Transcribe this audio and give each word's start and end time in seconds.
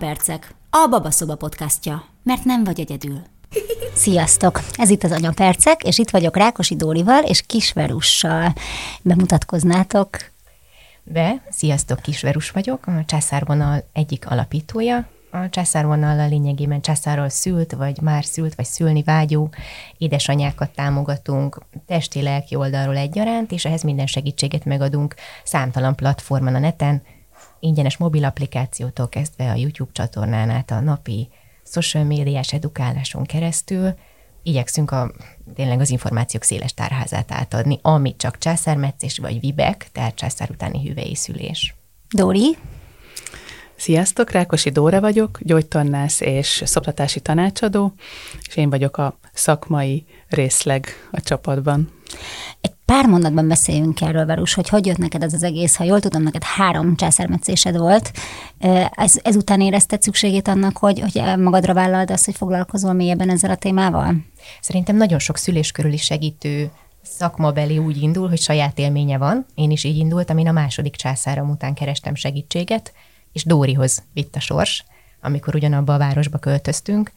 Anyapercek, 0.00 0.54
a 0.70 0.86
Babaszoba 0.90 1.36
podcastja, 1.36 2.04
mert 2.22 2.44
nem 2.44 2.64
vagy 2.64 2.80
egyedül. 2.80 3.20
Sziasztok! 3.94 4.60
Ez 4.72 4.90
itt 4.90 5.02
az 5.02 5.10
Anyapercek, 5.12 5.82
és 5.82 5.98
itt 5.98 6.10
vagyok 6.10 6.36
Rákosi 6.36 6.76
Dórival 6.76 7.22
és 7.22 7.42
Kisverussal. 7.46 8.52
Bemutatkoznátok? 9.02 10.08
Be, 11.02 11.42
sziasztok, 11.50 12.00
Kisverus 12.00 12.50
vagyok, 12.50 12.86
a 12.86 13.04
császárvonal 13.06 13.84
egyik 13.92 14.30
alapítója. 14.30 15.08
A 15.30 15.48
császárvonal 15.50 16.20
a 16.20 16.26
lényegében 16.26 16.80
császárral 16.80 17.28
szült, 17.28 17.72
vagy 17.72 18.00
már 18.00 18.24
szült, 18.24 18.54
vagy 18.54 18.66
szülni 18.66 19.02
vágyó 19.02 19.50
édesanyákat 19.96 20.70
támogatunk 20.70 21.58
testi-lelki 21.86 22.54
oldalról 22.54 22.96
egyaránt, 22.96 23.52
és 23.52 23.64
ehhez 23.64 23.82
minden 23.82 24.06
segítséget 24.06 24.64
megadunk 24.64 25.14
számtalan 25.44 25.94
platformon 25.94 26.54
a 26.54 26.58
neten, 26.58 27.02
ingyenes 27.60 27.96
mobil 27.96 28.24
applikációtól 28.24 29.08
kezdve 29.08 29.50
a 29.50 29.54
YouTube 29.54 29.90
csatornán 29.92 30.50
át 30.50 30.70
a 30.70 30.80
napi 30.80 31.28
social 31.64 32.04
médiás 32.04 32.52
edukáláson 32.52 33.24
keresztül 33.24 33.94
igyekszünk 34.42 34.90
a, 34.90 35.12
tényleg 35.54 35.80
az 35.80 35.90
információk 35.90 36.42
széles 36.42 36.74
tárházát 36.74 37.32
átadni, 37.32 37.78
amit 37.82 38.16
csak 38.16 38.38
császármetszés 38.38 39.18
vagy 39.18 39.40
vibek, 39.40 39.88
tehát 39.92 40.14
császár 40.14 40.50
utáni 40.50 40.88
hüvei 40.88 41.14
szülés. 41.14 41.74
Dori? 42.08 42.56
Sziasztok, 43.76 44.30
Rákosi 44.30 44.70
Dóra 44.70 45.00
vagyok, 45.00 45.38
gyógytornász 45.42 46.20
és 46.20 46.62
szoptatási 46.66 47.20
tanácsadó, 47.20 47.92
és 48.48 48.56
én 48.56 48.70
vagyok 48.70 48.96
a 48.96 49.18
szakmai 49.32 50.06
részleg 50.28 51.08
a 51.10 51.20
csapatban. 51.20 51.92
Egy 52.60 52.72
pár 52.92 53.06
mondatban 53.06 53.48
beszéljünk 53.48 54.00
erről, 54.00 54.26
Verus, 54.26 54.54
hogy 54.54 54.68
hogy 54.68 54.86
jött 54.86 54.96
neked 54.96 55.22
ez 55.22 55.32
az 55.32 55.42
egész. 55.42 55.76
Ha 55.76 55.84
jól 55.84 56.00
tudom, 56.00 56.22
neked 56.22 56.42
három 56.42 56.96
császármetszésed 56.96 57.78
volt. 57.78 58.12
Ez, 58.90 59.14
ezután 59.22 59.60
érezted 59.60 60.02
szükségét 60.02 60.48
annak, 60.48 60.78
hogy, 60.78 61.00
hogy 61.00 61.38
magadra 61.38 61.74
vállald 61.74 62.10
azt, 62.10 62.24
hogy 62.24 62.36
foglalkozol 62.36 62.92
mélyebben 62.92 63.30
ezzel 63.30 63.50
a 63.50 63.56
témával? 63.56 64.14
Szerintem 64.60 64.96
nagyon 64.96 65.18
sok 65.18 65.36
szülés 65.36 65.72
körüli 65.72 65.96
segítő 65.96 66.70
szakmabeli 67.02 67.78
úgy 67.78 68.02
indul, 68.02 68.28
hogy 68.28 68.40
saját 68.40 68.78
élménye 68.78 69.18
van. 69.18 69.46
Én 69.54 69.70
is 69.70 69.84
így 69.84 69.96
indultam, 69.96 70.38
én 70.38 70.48
a 70.48 70.52
második 70.52 70.96
császárom 70.96 71.50
után 71.50 71.74
kerestem 71.74 72.14
segítséget, 72.14 72.92
és 73.32 73.44
Dórihoz 73.44 74.02
vitt 74.12 74.36
a 74.36 74.40
sors, 74.40 74.84
amikor 75.20 75.54
ugyanabba 75.54 75.94
a 75.94 75.98
városba 75.98 76.38
költöztünk, 76.38 77.12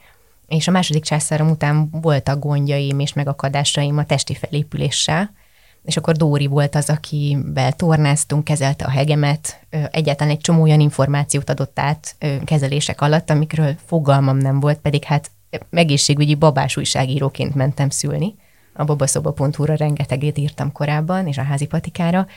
és 0.47 0.67
a 0.67 0.71
második 0.71 1.03
császárom 1.03 1.49
után 1.49 1.89
voltak 1.91 2.39
gondjaim 2.39 2.99
és 2.99 3.13
megakadásaim 3.13 3.97
a 3.97 4.05
testi 4.05 4.35
felépüléssel, 4.35 5.39
és 5.83 5.97
akkor 5.97 6.15
Dóri 6.15 6.47
volt 6.47 6.75
az, 6.75 6.89
akivel 6.89 7.73
tornáztunk, 7.73 8.43
kezelte 8.43 8.85
a 8.85 8.89
hegemet, 8.89 9.59
egyáltalán 9.91 10.33
egy 10.33 10.39
csomó 10.39 10.61
olyan 10.61 10.79
információt 10.79 11.49
adott 11.49 11.79
át 11.79 12.15
kezelések 12.45 13.01
alatt, 13.01 13.29
amikről 13.29 13.75
fogalmam 13.85 14.37
nem 14.37 14.59
volt, 14.59 14.79
pedig 14.79 15.03
hát 15.03 15.31
egészségügyi 15.71 16.35
babás 16.35 16.77
újságíróként 16.77 17.55
mentem 17.55 17.89
szülni. 17.89 18.35
A 18.73 18.83
babaszoba.hu-ra 18.83 19.75
rengeteget 19.75 20.37
írtam 20.37 20.71
korábban, 20.71 21.27
és 21.27 21.37
a 21.37 21.43
házi 21.43 21.65
patikára, 21.65 22.27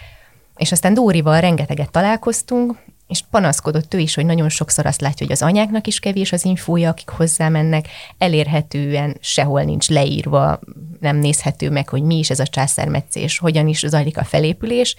és 0.56 0.72
aztán 0.72 0.94
Dórival 0.94 1.40
rengeteget 1.40 1.90
találkoztunk, 1.90 2.78
és 3.06 3.22
panaszkodott 3.30 3.94
ő 3.94 3.98
is, 3.98 4.14
hogy 4.14 4.26
nagyon 4.26 4.48
sokszor 4.48 4.86
azt 4.86 5.00
látja, 5.00 5.26
hogy 5.26 5.34
az 5.34 5.42
anyáknak 5.42 5.86
is 5.86 6.00
kevés 6.00 6.32
az 6.32 6.44
infója, 6.44 6.90
akik 6.90 7.08
hozzá 7.08 7.48
mennek, 7.48 7.88
elérhetően 8.18 9.16
sehol 9.20 9.62
nincs 9.62 9.88
leírva, 9.88 10.60
nem 11.00 11.16
nézhető 11.16 11.70
meg, 11.70 11.88
hogy 11.88 12.02
mi 12.02 12.18
is 12.18 12.30
ez 12.30 12.40
a 12.40 12.46
császármetszés, 12.46 13.38
hogyan 13.38 13.68
is 13.68 13.78
zajlik 13.86 14.18
a 14.18 14.24
felépülés. 14.24 14.96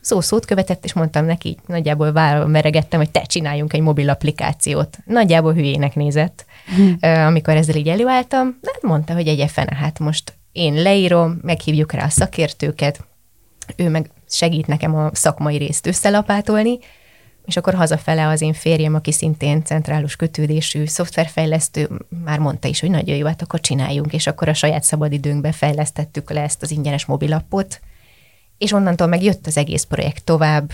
Szó 0.00 0.20
szót 0.20 0.44
követett, 0.44 0.84
és 0.84 0.92
mondtam 0.92 1.24
neki, 1.24 1.56
nagyjából 1.66 2.12
vállal 2.12 2.46
meregettem, 2.46 2.98
hogy 2.98 3.10
te 3.10 3.22
csináljunk 3.22 3.72
egy 3.72 3.80
mobil 3.80 4.08
applikációt. 4.08 4.98
Nagyjából 5.04 5.52
hülyének 5.52 5.94
nézett, 5.94 6.44
hmm. 6.74 6.96
amikor 7.00 7.54
ezzel 7.54 7.76
így 7.76 7.88
előálltam. 7.88 8.58
De 8.60 8.70
mondta, 8.80 9.14
hogy 9.14 9.28
egy 9.28 9.50
fene, 9.50 9.74
hát 9.76 9.98
most 9.98 10.38
én 10.52 10.74
leírom, 10.74 11.38
meghívjuk 11.42 11.92
rá 11.92 12.04
a 12.04 12.08
szakértőket, 12.08 13.04
ő 13.76 13.88
meg 13.88 14.10
segít 14.28 14.66
nekem 14.66 14.94
a 14.94 15.10
szakmai 15.12 15.56
részt 15.56 15.86
összelapátolni, 15.86 16.78
és 17.44 17.56
akkor 17.56 17.74
hazafele 17.74 18.28
az 18.28 18.40
én 18.40 18.52
férjem, 18.52 18.94
aki 18.94 19.12
szintén 19.12 19.64
centrális 19.64 20.16
kötődésű 20.16 20.84
szoftverfejlesztő, 20.84 21.88
már 22.24 22.38
mondta 22.38 22.68
is, 22.68 22.80
hogy 22.80 22.90
nagyon 22.90 23.16
jó, 23.16 23.26
hát 23.26 23.42
akkor 23.42 23.60
csináljunk, 23.60 24.12
és 24.12 24.26
akkor 24.26 24.48
a 24.48 24.54
saját 24.54 24.82
szabadidőnkbe 24.82 25.52
fejlesztettük 25.52 26.30
le 26.30 26.42
ezt 26.42 26.62
az 26.62 26.70
ingyenes 26.70 27.04
mobilappot, 27.04 27.80
és 28.58 28.72
onnantól 28.72 29.06
meg 29.06 29.22
jött 29.22 29.46
az 29.46 29.56
egész 29.56 29.82
projekt 29.82 30.24
tovább, 30.24 30.70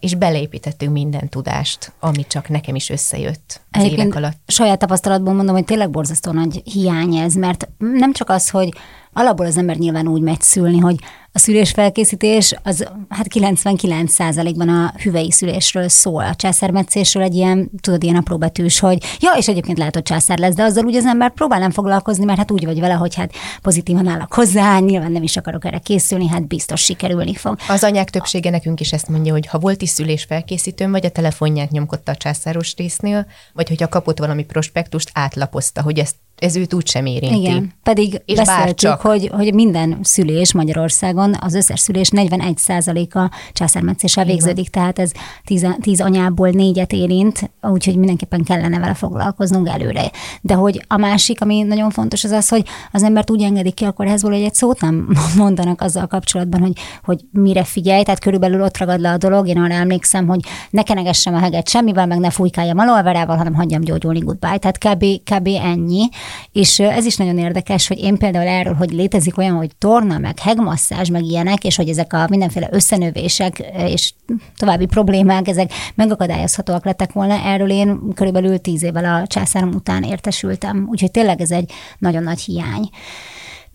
és 0.00 0.14
beleépítettünk 0.14 0.92
minden 0.92 1.28
tudást, 1.28 1.92
ami 2.00 2.26
csak 2.28 2.48
nekem 2.48 2.74
is 2.74 2.90
összejött 2.90 3.60
az 3.70 3.80
Egyébként 3.80 4.06
évek 4.06 4.16
alatt. 4.16 4.38
Saját 4.46 4.78
tapasztalatból 4.78 5.34
mondom, 5.34 5.54
hogy 5.54 5.64
tényleg 5.64 5.90
borzasztó 5.90 6.32
nagy 6.32 6.62
hiány 6.64 7.14
ez, 7.14 7.34
mert 7.34 7.68
nem 7.78 8.12
csak 8.12 8.30
az, 8.30 8.50
hogy 8.50 8.74
alapból 9.16 9.46
az 9.46 9.56
ember 9.56 9.76
nyilván 9.76 10.08
úgy 10.08 10.20
megy 10.20 10.40
szülni, 10.40 10.78
hogy 10.78 10.96
a 11.32 11.38
szülésfelkészítés 11.38 12.54
az 12.62 12.88
hát 13.08 13.26
99%-ban 13.30 14.68
a 14.68 14.92
hüvei 15.02 15.30
szülésről 15.30 15.88
szól. 15.88 16.24
A 16.24 16.34
császármetszésről 16.34 17.22
egy 17.22 17.34
ilyen, 17.34 17.70
tudod, 17.80 18.02
ilyen 18.02 18.16
apróbetűs, 18.16 18.78
hogy 18.78 19.04
ja, 19.20 19.30
és 19.36 19.48
egyébként 19.48 19.78
lehet, 19.78 19.94
hogy 19.94 20.02
császár 20.02 20.38
lesz, 20.38 20.54
de 20.54 20.62
azzal 20.62 20.84
úgy 20.84 20.96
az 20.96 21.04
ember 21.04 21.30
próbál 21.30 21.58
nem 21.58 21.70
foglalkozni, 21.70 22.24
mert 22.24 22.38
hát 22.38 22.50
úgy 22.50 22.64
vagy 22.64 22.80
vele, 22.80 22.94
hogy 22.94 23.14
hát 23.14 23.32
pozitívan 23.62 24.06
állok 24.06 24.32
hozzá, 24.32 24.78
nyilván 24.78 25.12
nem 25.12 25.22
is 25.22 25.36
akarok 25.36 25.64
erre 25.64 25.78
készülni, 25.78 26.28
hát 26.28 26.46
biztos 26.46 26.80
sikerülni 26.80 27.34
fog. 27.34 27.58
Az 27.68 27.84
anyák 27.84 28.10
többsége 28.10 28.50
nekünk 28.50 28.80
is 28.80 28.92
ezt 28.92 29.08
mondja, 29.08 29.32
hogy 29.32 29.46
ha 29.46 29.58
volt 29.58 29.82
is 29.82 29.88
szülésfelkészítőm, 29.88 30.90
vagy 30.90 31.06
a 31.06 31.10
telefonját 31.10 31.70
nyomkodta 31.70 32.12
a 32.12 32.16
császáros 32.16 32.74
résznél, 32.76 33.26
vagy 33.52 33.68
hogyha 33.68 33.88
kapott 33.88 34.18
valami 34.18 34.44
prospektust, 34.44 35.10
átlapozta, 35.12 35.82
hogy 35.82 35.98
ezt 35.98 36.14
ez 36.36 36.56
őt 36.56 36.74
úgysem 36.74 37.06
érinti. 37.06 37.40
Igen, 37.40 37.72
pedig 37.82 38.22
és 38.24 38.36
beszéltük, 38.36 38.90
hogy, 38.90 39.30
hogy 39.32 39.54
minden 39.54 39.98
szülés 40.02 40.52
Magyarországon, 40.52 41.34
az 41.40 41.54
összes 41.54 41.80
szülés 41.80 42.08
41%-a 42.12 43.30
császármetszéssel 43.52 44.24
végződik, 44.24 44.68
tehát 44.68 44.98
ez 44.98 45.12
10, 45.44 45.66
10 45.80 46.00
anyából 46.00 46.50
négyet 46.50 46.92
érint, 46.92 47.50
úgyhogy 47.62 47.96
mindenképpen 47.96 48.44
kellene 48.44 48.78
vele 48.78 48.94
foglalkoznunk 48.94 49.68
előre. 49.68 50.10
De 50.40 50.54
hogy 50.54 50.84
a 50.88 50.96
másik, 50.96 51.40
ami 51.40 51.62
nagyon 51.62 51.90
fontos, 51.90 52.24
az 52.24 52.30
az, 52.30 52.48
hogy 52.48 52.64
az 52.92 53.02
embert 53.02 53.30
úgy 53.30 53.42
engedik 53.42 53.74
ki 53.74 53.84
a 53.84 53.92
kórházból, 53.92 54.32
hogy 54.32 54.42
egy 54.42 54.54
szót 54.54 54.80
nem 54.80 55.08
mondanak 55.36 55.80
azzal 55.80 56.06
kapcsolatban, 56.06 56.60
hogy, 56.60 56.72
hogy 57.04 57.20
mire 57.30 57.64
figyelj, 57.64 58.02
tehát 58.02 58.20
körülbelül 58.20 58.62
ott 58.62 58.78
ragad 58.78 59.00
le 59.00 59.10
a 59.10 59.16
dolog. 59.16 59.48
Én 59.48 59.58
arra 59.58 59.74
emlékszem, 59.74 60.26
hogy 60.26 60.40
ne 60.70 60.82
kenegessem 60.82 61.34
a 61.34 61.38
heget 61.38 61.68
semmivel, 61.68 62.06
meg 62.06 62.18
ne 62.18 62.30
fújkáljam 62.30 62.78
a 62.78 62.84
lolverával, 62.84 63.36
hanem 63.36 63.54
hagyjam 63.54 63.80
gyógyulni, 63.80 64.18
goodbye. 64.18 64.56
Tehát 64.56 64.78
kb, 64.78 65.04
kb 65.24 65.48
ennyi. 65.62 66.08
És 66.52 66.78
ez 66.78 67.04
is 67.04 67.16
nagyon 67.16 67.38
érdekes, 67.38 67.88
hogy 67.88 67.98
én 67.98 68.16
például 68.16 68.46
erről, 68.46 68.74
hogy 68.74 68.90
létezik 68.90 69.38
olyan, 69.38 69.56
hogy 69.56 69.70
torna, 69.78 70.18
meg 70.18 70.38
hegmasszázs, 70.38 71.08
meg 71.08 71.24
ilyenek, 71.24 71.64
és 71.64 71.76
hogy 71.76 71.88
ezek 71.88 72.12
a 72.12 72.26
mindenféle 72.28 72.68
összenövések 72.72 73.58
és 73.76 74.12
további 74.56 74.86
problémák, 74.86 75.48
ezek 75.48 75.72
megakadályozhatóak 75.94 76.84
lettek 76.84 77.12
volna, 77.12 77.34
erről 77.34 77.70
én 77.70 78.00
körülbelül 78.14 78.60
tíz 78.60 78.82
évvel 78.82 79.14
a 79.14 79.26
császárom 79.26 79.70
után 79.74 80.02
értesültem. 80.02 80.86
Úgyhogy 80.90 81.10
tényleg 81.10 81.40
ez 81.40 81.50
egy 81.50 81.72
nagyon 81.98 82.22
nagy 82.22 82.40
hiány. 82.40 82.88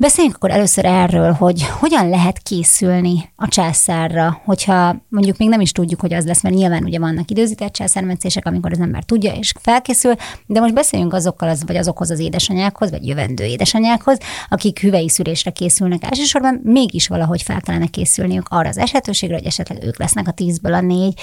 Beszéljünk 0.02 0.36
akkor 0.36 0.52
először 0.52 0.86
erről, 0.86 1.32
hogy 1.32 1.64
hogyan 1.64 2.10
lehet 2.10 2.40
készülni 2.40 3.32
a 3.36 3.48
császárra, 3.48 4.42
hogyha 4.46 4.96
mondjuk 5.10 5.38
még 5.38 5.50
nem 5.50 5.62
is 5.62 5.72
tudjuk, 5.72 6.00
hogy 6.00 6.14
az 6.14 6.26
lesz, 6.26 6.44
mert 6.44 6.56
nyilván 6.56 6.84
ugye 6.84 7.00
vannak 7.00 7.32
időzített 7.32 7.74
császármetszések, 7.74 8.46
amikor 8.46 8.72
az 8.72 8.80
ember 8.80 9.04
tudja 9.04 9.34
és 9.34 9.54
felkészül, 9.60 10.14
de 10.46 10.60
most 10.60 10.74
beszéljünk 10.74 11.14
azokkal 11.14 11.50
az, 11.50 11.64
vagy 11.66 11.76
azokhoz 11.76 12.10
az 12.10 12.20
édesanyákhoz, 12.20 12.90
vagy 12.90 13.08
jövendő 13.08 13.44
édesanyákhoz, 13.44 14.18
akik 14.50 14.80
hüvei 14.80 15.10
szülésre 15.10 15.52
készülnek 15.52 16.04
elsősorban, 16.04 16.62
mégis 16.64 17.08
valahogy 17.08 17.42
fel 17.42 17.62
kellene 17.62 17.88
készülniük 17.88 18.48
arra 18.50 18.70
az 18.70 18.78
esetőségre, 18.78 19.36
hogy 19.36 19.46
esetleg 19.46 19.84
ők 19.84 20.00
lesznek 20.00 20.28
a 20.28 20.32
tízből 20.32 20.74
a 20.74 20.82
négy, 20.82 21.20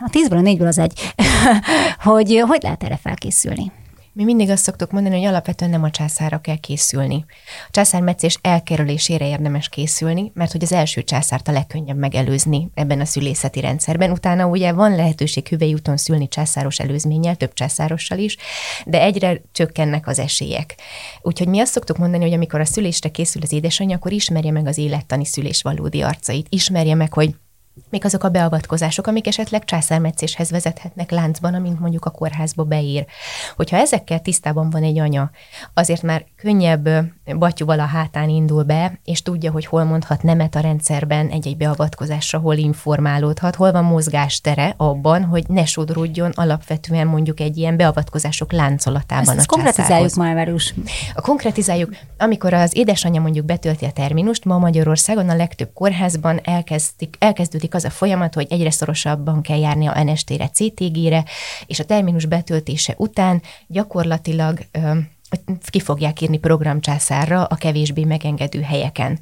a 0.00 0.08
tízből 0.10 0.38
a 0.38 0.42
négyből 0.42 0.66
az 0.66 0.78
egy, 0.78 1.12
hogy 2.02 2.42
hogy 2.46 2.62
lehet 2.62 2.82
erre 2.82 2.96
felkészülni. 3.02 3.72
Mi 4.12 4.24
mindig 4.24 4.50
azt 4.50 4.62
szoktuk 4.62 4.90
mondani, 4.90 5.16
hogy 5.16 5.24
alapvetően 5.24 5.70
nem 5.70 5.82
a 5.82 5.90
császára 5.90 6.38
kell 6.38 6.56
készülni. 6.56 7.24
A 7.66 7.70
császármetszés 7.70 8.38
elkerülésére 8.42 9.28
érdemes 9.28 9.68
készülni, 9.68 10.30
mert 10.34 10.52
hogy 10.52 10.62
az 10.62 10.72
első 10.72 11.02
császárt 11.02 11.48
a 11.48 11.52
legkönnyebb 11.52 11.96
megelőzni 11.96 12.70
ebben 12.74 13.00
a 13.00 13.04
szülészeti 13.04 13.60
rendszerben. 13.60 14.10
Utána 14.10 14.46
ugye 14.46 14.72
van 14.72 14.94
lehetőség 14.94 15.48
hüvei 15.48 15.72
úton 15.72 15.96
szülni 15.96 16.28
császáros 16.28 16.78
előzménnyel, 16.78 17.36
több 17.36 17.52
császárossal 17.52 18.18
is, 18.18 18.36
de 18.86 19.00
egyre 19.00 19.42
csökkennek 19.52 20.06
az 20.06 20.18
esélyek. 20.18 20.74
Úgyhogy 21.22 21.48
mi 21.48 21.60
azt 21.60 21.72
szoktuk 21.72 21.96
mondani, 21.96 22.24
hogy 22.24 22.32
amikor 22.32 22.60
a 22.60 22.64
szülésre 22.64 23.08
készül 23.08 23.42
az 23.42 23.52
édesanyja, 23.52 23.96
akkor 23.96 24.12
ismerje 24.12 24.50
meg 24.50 24.66
az 24.66 24.78
élettani 24.78 25.24
szülés 25.24 25.62
valódi 25.62 26.02
arcait. 26.02 26.46
Ismerje 26.48 26.94
meg, 26.94 27.12
hogy 27.12 27.34
még 27.90 28.04
azok 28.04 28.24
a 28.24 28.28
beavatkozások, 28.28 29.06
amik 29.06 29.26
esetleg 29.26 29.64
császármetszéshez 29.64 30.50
vezethetnek 30.50 31.10
láncban, 31.10 31.54
amint 31.54 31.80
mondjuk 31.80 32.04
a 32.04 32.10
kórházba 32.10 32.64
beír. 32.64 33.06
Hogyha 33.56 33.76
ezekkel 33.76 34.20
tisztában 34.20 34.70
van 34.70 34.82
egy 34.82 34.98
anya, 34.98 35.30
azért 35.74 36.02
már 36.02 36.24
könnyebb 36.36 36.88
batyuval 37.38 37.80
a 37.80 37.84
hátán 37.84 38.28
indul 38.28 38.62
be, 38.62 38.98
és 39.04 39.22
tudja, 39.22 39.50
hogy 39.50 39.66
hol 39.66 39.84
mondhat 39.84 40.22
nemet 40.22 40.54
a 40.54 40.60
rendszerben 40.60 41.28
egy-egy 41.28 41.56
beavatkozásra, 41.56 42.38
hol 42.38 42.56
informálódhat, 42.56 43.54
hol 43.54 43.72
van 43.72 43.84
mozgástere 43.84 44.74
abban, 44.76 45.24
hogy 45.24 45.44
ne 45.48 45.64
sodródjon 45.64 46.30
alapvetően 46.34 47.06
mondjuk 47.06 47.40
egy 47.40 47.56
ilyen 47.56 47.76
beavatkozások 47.76 48.52
láncolatában 48.52 49.28
ezt, 49.28 49.38
ezt 49.38 49.50
a 49.50 49.54
konkretizáljuk 49.54 50.14
már, 50.14 50.34
Verus. 50.34 50.74
A 51.14 51.20
konkretizáljuk, 51.20 51.90
amikor 52.18 52.52
az 52.52 52.76
édesanyja 52.76 53.20
mondjuk 53.20 53.44
betölti 53.44 53.84
a 53.84 53.90
terminust, 53.90 54.44
ma 54.44 54.58
Magyarországon 54.58 55.28
a 55.28 55.36
legtöbb 55.36 55.70
kórházban 55.74 56.40
elkezdik, 56.44 57.16
elkezdődik 57.18 57.74
az 57.74 57.84
a 57.84 57.90
folyamat, 57.90 58.34
hogy 58.34 58.46
egyre 58.50 58.70
szorosabban 58.70 59.42
kell 59.42 59.58
járni 59.58 59.86
a 59.86 60.02
NST-re, 60.02 60.48
CTG-re, 60.48 61.24
és 61.66 61.80
a 61.80 61.84
terminus 61.84 62.26
betöltése 62.26 62.94
után 62.96 63.42
gyakorlatilag 63.66 64.58
ki 65.70 65.80
fogják 65.80 66.20
írni 66.20 66.38
programcsászárra 66.38 67.44
a 67.44 67.54
kevésbé 67.54 68.04
megengedő 68.04 68.60
helyeken. 68.60 69.18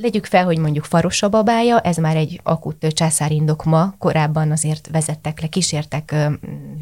Legyük 0.00 0.24
fel, 0.24 0.44
hogy 0.44 0.58
mondjuk 0.58 0.84
faros 0.84 1.22
a 1.22 1.28
babája, 1.28 1.80
ez 1.80 1.96
már 1.96 2.16
egy 2.16 2.40
akut 2.42 2.86
császárindok 2.88 3.64
ma, 3.64 3.94
korábban 3.98 4.50
azért 4.50 4.88
vezettek 4.92 5.40
le, 5.40 5.46
kísértek 5.46 6.14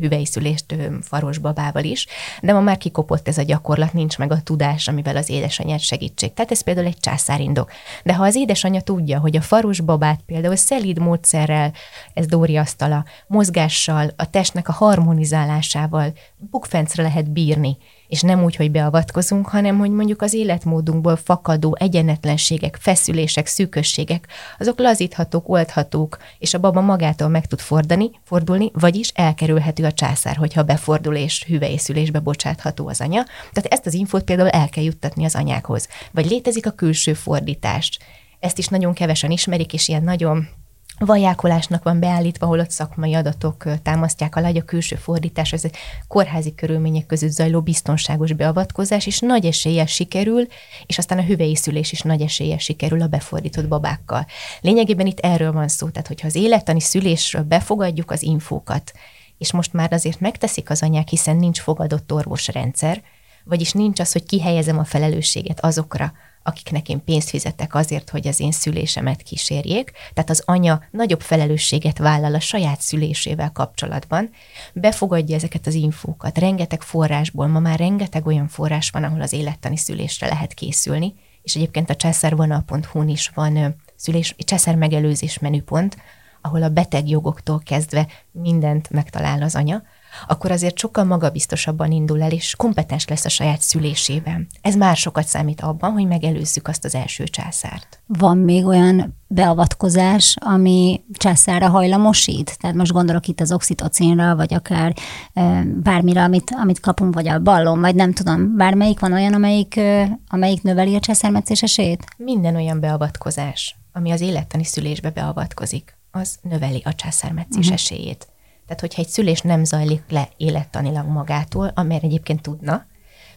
hüvelyszülést 0.01 0.75
faros 1.01 1.39
babával 1.39 1.85
is, 1.85 2.07
de 2.43 2.53
ma 2.53 2.61
már 2.61 2.77
kikopott 2.77 3.29
ez 3.29 3.39
a 3.39 3.43
gyakorlat, 3.43 3.93
nincs 3.93 4.19
meg 4.19 4.33
a 4.33 4.41
tudás, 4.43 4.89
amivel 4.89 5.17
az 5.17 5.29
édesanyját 5.29 5.81
segítség. 5.81 6.35
Tehát 6.35 6.51
ez 6.51 6.61
például 6.61 6.87
egy 6.87 6.99
császárindok. 7.01 7.71
De 8.05 8.15
ha 8.15 8.25
az 8.25 8.35
édesanyja 8.35 8.81
tudja, 8.81 9.19
hogy 9.19 9.37
a 9.37 9.41
faros 9.41 9.81
babát 9.81 10.21
például 10.27 10.57
szelíd 10.57 10.99
módszerrel, 10.99 11.73
ez 12.15 12.27
Dóri 12.27 12.57
asztala, 12.57 13.05
mozgással, 13.27 14.13
a 14.17 14.31
testnek 14.31 14.69
a 14.69 14.73
harmonizálásával 14.73 16.13
bukfencre 16.39 17.03
lehet 17.03 17.31
bírni, 17.31 17.77
és 18.09 18.21
nem 18.21 18.45
úgy, 18.45 18.57
hogy 18.57 18.71
beavatkozunk, 18.71 19.49
hanem 19.49 19.79
hogy 19.79 19.91
mondjuk 19.91 20.23
az 20.23 20.35
életmódunkból 20.35 21.17
fakadó 21.17 21.77
egyenetlenségek, 21.81 22.77
feszülések, 22.81 23.47
szűkösségek, 23.47 24.29
azok 24.59 24.79
lazíthatók, 24.79 25.49
oldhatók, 25.49 26.19
és 26.39 26.55
a 26.55 26.61
baba 26.61 26.81
magától 26.81 27.29
meg 27.29 27.47
tud 27.47 27.61
fordani, 27.61 28.11
fordulni, 28.25 28.71
vagyis 28.73 29.09
elkerülhető 29.15 29.85
a 29.85 29.93
császár, 29.93 30.37
hogyha 30.37 30.63
befordul 30.63 31.15
és 31.15 31.45
hüvelyszülésbe 31.45 32.19
bocsátható 32.19 32.89
az 32.89 33.01
anya. 33.01 33.25
Tehát 33.53 33.73
ezt 33.73 33.87
az 33.87 33.95
infót 33.95 34.25
például 34.25 34.49
el 34.49 34.69
kell 34.69 34.85
juttatni 34.85 35.25
az 35.25 35.35
anyákhoz. 35.35 35.89
Vagy 36.13 36.27
létezik 36.27 36.67
a 36.67 36.71
külső 36.71 37.13
fordítást. 37.13 38.05
Ezt 38.41 38.59
is 38.59 38.69
nagyon 38.69 38.93
kevesen 38.93 39.31
ismerik, 39.31 39.73
és 39.73 39.89
ilyen 39.89 40.03
nagyon 40.03 40.49
vajákolásnak 40.99 41.83
van 41.83 42.01
beállítva, 42.01 42.47
ahol 42.47 42.59
ott 42.59 42.71
szakmai 42.71 43.15
adatok 43.15 43.65
támasztják 43.83 44.37
alá, 44.37 44.47
hogy 44.47 44.57
a 44.57 44.65
külső 44.65 44.97
fordítás, 44.97 45.53
ez 45.53 45.65
egy 45.65 45.77
kórházi 46.09 46.55
körülmények 46.55 47.07
között 47.07 47.31
zajló 47.31 47.61
biztonságos 47.61 48.33
beavatkozás, 48.33 49.07
és 49.07 49.19
nagy 49.19 49.47
eséllyel 49.47 49.87
sikerül, 49.87 50.47
és 50.87 50.99
aztán 50.99 51.19
a 51.19 51.23
hüvelyszülés 51.23 51.93
is 51.93 52.01
nagy 52.01 52.21
eséllyel 52.21 52.59
sikerül 52.59 53.03
a 53.03 53.07
befordított 53.07 53.69
babákkal. 53.69 54.27
Lényegében 54.61 55.07
itt 55.07 55.21
erről 55.21 55.53
van 55.53 55.69
szó, 55.69 55.89
tehát 55.89 56.09
hogyha 56.09 56.27
az 56.27 56.35
élettani 56.35 56.81
szülésről 56.81 57.43
befogadjuk 57.43 58.11
az 58.11 58.23
infókat, 58.23 58.93
és 59.39 59.53
most 59.53 59.73
már 59.73 59.93
azért 59.93 60.21
megteszik 60.21 60.71
az 60.71 60.83
anyák, 60.83 61.09
hiszen 61.09 61.37
nincs 61.37 61.61
fogadott 61.61 62.13
orvosrendszer, 62.13 63.03
vagyis 63.45 63.73
nincs 63.73 64.01
az, 64.01 64.13
hogy 64.13 64.25
kihelyezem 64.25 64.79
a 64.79 64.85
felelősséget 64.85 65.61
azokra, 65.61 66.13
akiknek 66.47 66.89
én 66.89 67.05
pénzt 67.05 67.29
fizetek 67.29 67.75
azért, 67.75 68.11
hogy 68.11 68.27
az 68.29 68.41
én 68.41 68.53
szülésemet 68.53 69.23
kísérjék. 69.23 69.93
Tehát 70.15 70.31
az 70.31 70.43
anya 70.45 70.83
nagyobb 70.91 71.21
felelősséget 71.21 71.99
vállal 71.99 72.35
a 72.35 72.41
saját 72.41 72.81
szülésével 72.81 73.51
kapcsolatban, 73.51 74.31
befogadja 74.73 75.37
ezeket 75.37 75.67
az 75.67 75.75
infókat. 75.75 76.39
Rengeteg 76.39 76.83
forrásból, 76.83 77.47
ma 77.47 77.59
már 77.59 77.79
rengeteg 77.79 78.27
olyan 78.27 78.49
forrás 78.49 78.91
van, 78.91 79.05
ahol 79.05 79.21
az 79.21 79.33
élettani 79.33 79.77
szülésre 79.77 80.27
lehet 80.27 80.55
készülni, 80.55 81.15
és 81.43 81.57
egyébként 81.57 81.91
a 81.91 81.97
császárvonal.hu-n 81.97 83.09
is 83.09 83.29
van 83.35 83.77
szülés, 83.97 84.35
császár 84.39 84.75
megelőzés 84.75 85.39
menüpont, 85.39 85.97
ahol 86.41 86.63
a 86.63 86.69
beteg 86.69 87.09
jogoktól 87.09 87.63
kezdve 87.65 88.07
mindent 88.33 88.91
megtalál 88.91 89.43
az 89.43 89.55
anya, 89.55 89.83
akkor 90.27 90.51
azért 90.51 90.79
sokkal 90.79 91.05
magabiztosabban 91.05 91.91
indul 91.91 92.23
el, 92.23 92.31
és 92.31 92.55
kompetens 92.57 93.09
lesz 93.09 93.25
a 93.25 93.29
saját 93.29 93.61
szülésében. 93.61 94.47
Ez 94.61 94.75
már 94.75 94.97
sokat 94.97 95.27
számít 95.27 95.61
abban, 95.61 95.93
hogy 95.93 96.07
megelőzzük 96.07 96.69
azt 96.69 96.85
az 96.85 96.95
első 96.95 97.25
császárt. 97.25 98.01
Van 98.07 98.39
még 98.39 98.67
olyan 98.67 99.15
beavatkozás, 99.27 100.37
ami 100.41 101.05
császára 101.13 101.69
hajlamosít? 101.69 102.59
Tehát 102.61 102.77
most 102.77 102.93
gondolok 102.93 103.27
itt 103.27 103.41
az 103.41 103.53
oxitocinra, 103.53 104.37
vagy 104.37 104.55
akár 104.55 104.95
e, 105.33 105.63
bármire, 105.83 106.23
amit, 106.23 106.51
amit 106.61 106.81
kapunk, 106.81 107.15
vagy 107.15 107.29
a 107.29 107.39
ballon, 107.39 107.81
vagy 107.81 107.95
nem 107.95 108.13
tudom, 108.13 108.57
bármelyik 108.57 109.01
van 109.01 109.13
olyan, 109.13 109.35
amelyik, 109.35 109.77
e, 109.77 110.19
amelyik 110.29 110.63
növeli 110.63 110.95
a 110.95 111.01
császármetszés 111.01 111.63
esélyét? 111.63 112.05
Minden 112.17 112.55
olyan 112.55 112.81
beavatkozás, 112.81 113.77
ami 113.93 114.11
az 114.11 114.21
élettani 114.21 114.65
szülésbe 114.65 115.11
beavatkozik, 115.11 115.97
az 116.11 116.39
növeli 116.43 116.83
a 116.85 116.95
császármetszés 116.95 117.59
uh-huh. 117.59 117.75
esélyét. 117.75 118.27
Tehát, 118.67 118.81
hogyha 118.81 119.03
egy 119.03 119.09
szülés 119.09 119.41
nem 119.41 119.65
zajlik 119.65 120.03
le 120.09 120.29
élettanilag 120.37 121.07
magától, 121.07 121.73
amely 121.75 121.99
egyébként 122.03 122.43
tudna, 122.43 122.87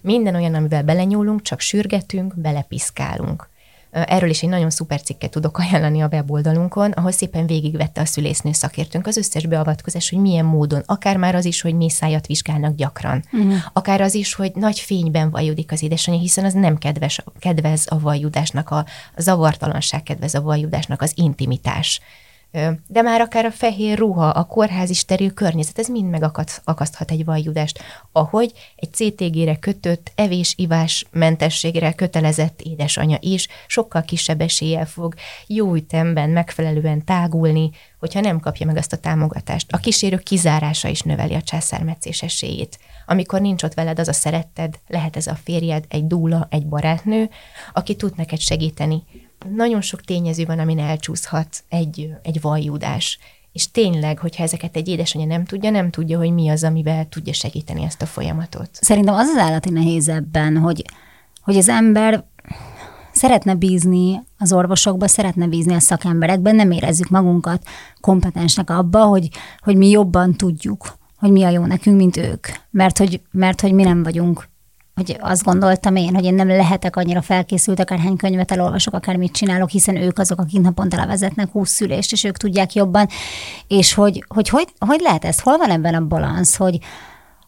minden 0.02 0.36
olyan, 0.36 0.54
amivel 0.54 0.84
belenyúlunk, 0.84 1.42
csak 1.42 1.60
sürgetünk, 1.60 2.40
belepiszkálunk. 2.40 3.50
Erről 3.92 4.30
is 4.30 4.44
egy 4.44 4.50
nagyon 4.50 4.70
szuper 4.70 5.02
cikket 5.02 5.32
tudok 5.32 5.58
ajánlani 5.58 6.02
a 6.02 6.08
weboldalunkon, 6.12 6.92
ahol 6.92 7.12
szépen 7.12 7.46
végigvette 7.46 8.02
a 8.02 8.06
szülésznő 8.06 8.52
szakértőnk 8.52 9.08
az 9.08 9.18
összes 9.18 9.46
beavatkozás, 9.46 10.10
hogy 10.10 10.20
milyen 10.20 10.46
módon, 10.46 10.84
akár 10.86 11.18
már 11.18 11.36
az 11.36 11.46
is, 11.46 11.62
hogy 11.62 11.74
mészájat 11.74 12.28
vizsgálnak 12.28 12.76
gyakran, 12.76 13.24
uh-huh. 13.32 13.54
akár 13.74 14.02
az 14.02 14.14
is, 14.14 14.34
hogy 14.34 14.52
nagy 14.56 14.80
fényben 14.80 15.30
vajudik 15.30 15.72
az 15.72 15.84
édesanyja, 15.84 16.20
hiszen 16.20 16.46
az 16.46 16.54
nem 16.54 16.78
kedves, 16.78 17.24
kedvez 17.40 17.86
a 17.90 18.00
vajudásnak, 18.00 18.70
a 18.70 18.86
zavartalanság 19.18 20.04
kedvez 20.04 20.36
a 20.36 20.42
vajudásnak, 20.42 21.02
az 21.02 21.12
intimitás 21.16 22.02
de 22.88 23.02
már 23.02 23.22
akár 23.22 23.46
a 23.46 23.52
fehér 23.52 23.98
ruha, 23.98 24.30
a 24.30 24.44
kórházi 24.44 24.94
steril 24.94 25.34
környezet, 25.34 25.80
ez 25.80 25.88
mind 25.88 26.10
megakaszthat 26.10 27.12
egy 27.12 27.26
vajjudást, 27.26 27.80
ahogy 28.12 28.54
egy 28.76 28.94
CTG-re 28.94 29.56
kötött, 29.56 30.12
evés-ivás 30.16 31.06
mentességre 31.12 31.94
kötelezett 31.94 32.62
édesanyja 32.62 33.18
is 33.20 33.48
sokkal 33.68 34.02
kisebb 34.02 34.42
eséllyel 34.42 34.86
fog 34.86 35.14
jó 35.48 35.76
ütemben 35.76 36.30
megfelelően 36.30 37.06
tágulni, 37.06 37.70
hogyha 38.00 38.20
nem 38.20 38.40
kapja 38.40 38.66
meg 38.66 38.78
azt 38.78 38.94
a 38.94 38.98
támogatást. 38.98 39.72
A 39.72 39.78
kísérő 39.78 40.18
kizárása 40.18 40.88
is 40.88 41.02
növeli 41.02 41.34
a 41.34 41.42
császármetszés 41.42 42.22
esélyét. 42.22 42.80
Amikor 43.06 43.42
nincs 43.42 43.64
ott 43.64 43.74
veled 43.74 44.00
az 44.00 44.08
a 44.08 44.14
szeretted, 44.14 44.80
lehet 44.88 45.16
ez 45.16 45.28
a 45.28 45.36
férjed, 45.44 45.86
egy 45.88 46.08
dúla, 46.08 46.48
egy 46.50 46.68
barátnő, 46.68 47.30
aki 47.74 47.96
tud 47.96 48.14
neked 48.16 48.40
segíteni 48.40 49.04
nagyon 49.56 49.82
sok 49.82 50.02
tényező 50.02 50.46
van, 50.46 50.60
amin 50.60 50.80
elcsúszhat 50.80 51.64
egy, 51.70 52.10
egy 52.24 52.42
vajjúdás. 52.42 53.20
És 53.52 53.72
tényleg, 53.72 54.20
hogyha 54.20 54.44
ezeket 54.44 54.76
egy 54.76 54.88
édesanyja 54.88 55.28
nem 55.28 55.46
tudja, 55.46 55.70
nem 55.70 55.90
tudja, 55.90 56.18
hogy 56.18 56.32
mi 56.32 56.50
az, 56.50 56.64
amivel 56.64 57.10
tudja 57.10 57.34
segíteni 57.34 57.84
ezt 57.84 58.02
a 58.02 58.06
folyamatot. 58.06 58.70
Szerintem 58.72 59.16
az 59.16 59.28
az 59.28 59.38
állati 59.38 59.70
nehéz 59.70 60.10
ebben, 60.10 60.58
hogy, 60.58 60.86
hogy 61.42 61.58
az 61.58 61.70
ember 61.70 62.24
szeretne 63.12 63.56
bízni 63.56 64.24
az 64.38 64.54
orvosokba, 64.54 65.08
szeretne 65.08 65.48
bízni 65.48 65.74
a 65.74 65.80
szakemberekben, 65.80 66.56
nem 66.56 66.72
érezzük 66.72 67.10
magunkat 67.10 67.64
kompetensnek 68.02 68.70
abba, 68.70 69.06
hogy, 69.06 69.30
hogy 69.60 69.76
mi 69.76 69.90
jobban 69.90 70.34
tudjuk, 70.34 70.98
hogy 71.18 71.32
mi 71.32 71.44
a 71.44 71.50
jó 71.50 71.66
nekünk, 71.66 71.98
mint 71.98 72.18
ők. 72.18 72.48
Mert 72.70 72.98
hogy, 72.98 73.22
mert 73.32 73.62
hogy 73.62 73.74
mi 73.74 73.84
nem 73.84 74.04
vagyunk 74.04 74.49
hogy 75.00 75.18
azt 75.20 75.44
gondoltam 75.44 75.96
én, 75.96 76.16
hogy 76.16 76.24
én 76.24 76.34
nem 76.34 76.48
lehetek 76.48 76.96
annyira 76.96 77.22
felkészült, 77.22 77.80
akárhány 77.80 78.16
könyvet 78.16 78.52
elolvasok, 78.52 78.94
akár 78.94 79.16
mit 79.16 79.32
csinálok, 79.32 79.70
hiszen 79.70 79.96
ők 79.96 80.20
azok, 80.20 80.40
akik 80.40 80.62
naponta 80.62 80.98
levezetnek 80.98 81.52
20 81.52 81.70
szülést, 81.70 82.12
és 82.12 82.24
ők 82.24 82.38
tudják 82.38 82.74
jobban, 82.74 83.08
és 83.68 83.94
hogy 83.94 84.24
hogy, 84.28 84.50
hogy, 84.50 84.68
hogy 84.80 85.00
lehet 85.00 85.26
ez, 85.26 85.40
hol 85.40 85.58
van 85.58 85.70
ebben 85.70 85.94
a 85.94 86.08
balansz, 86.08 86.56
hogy, 86.56 86.78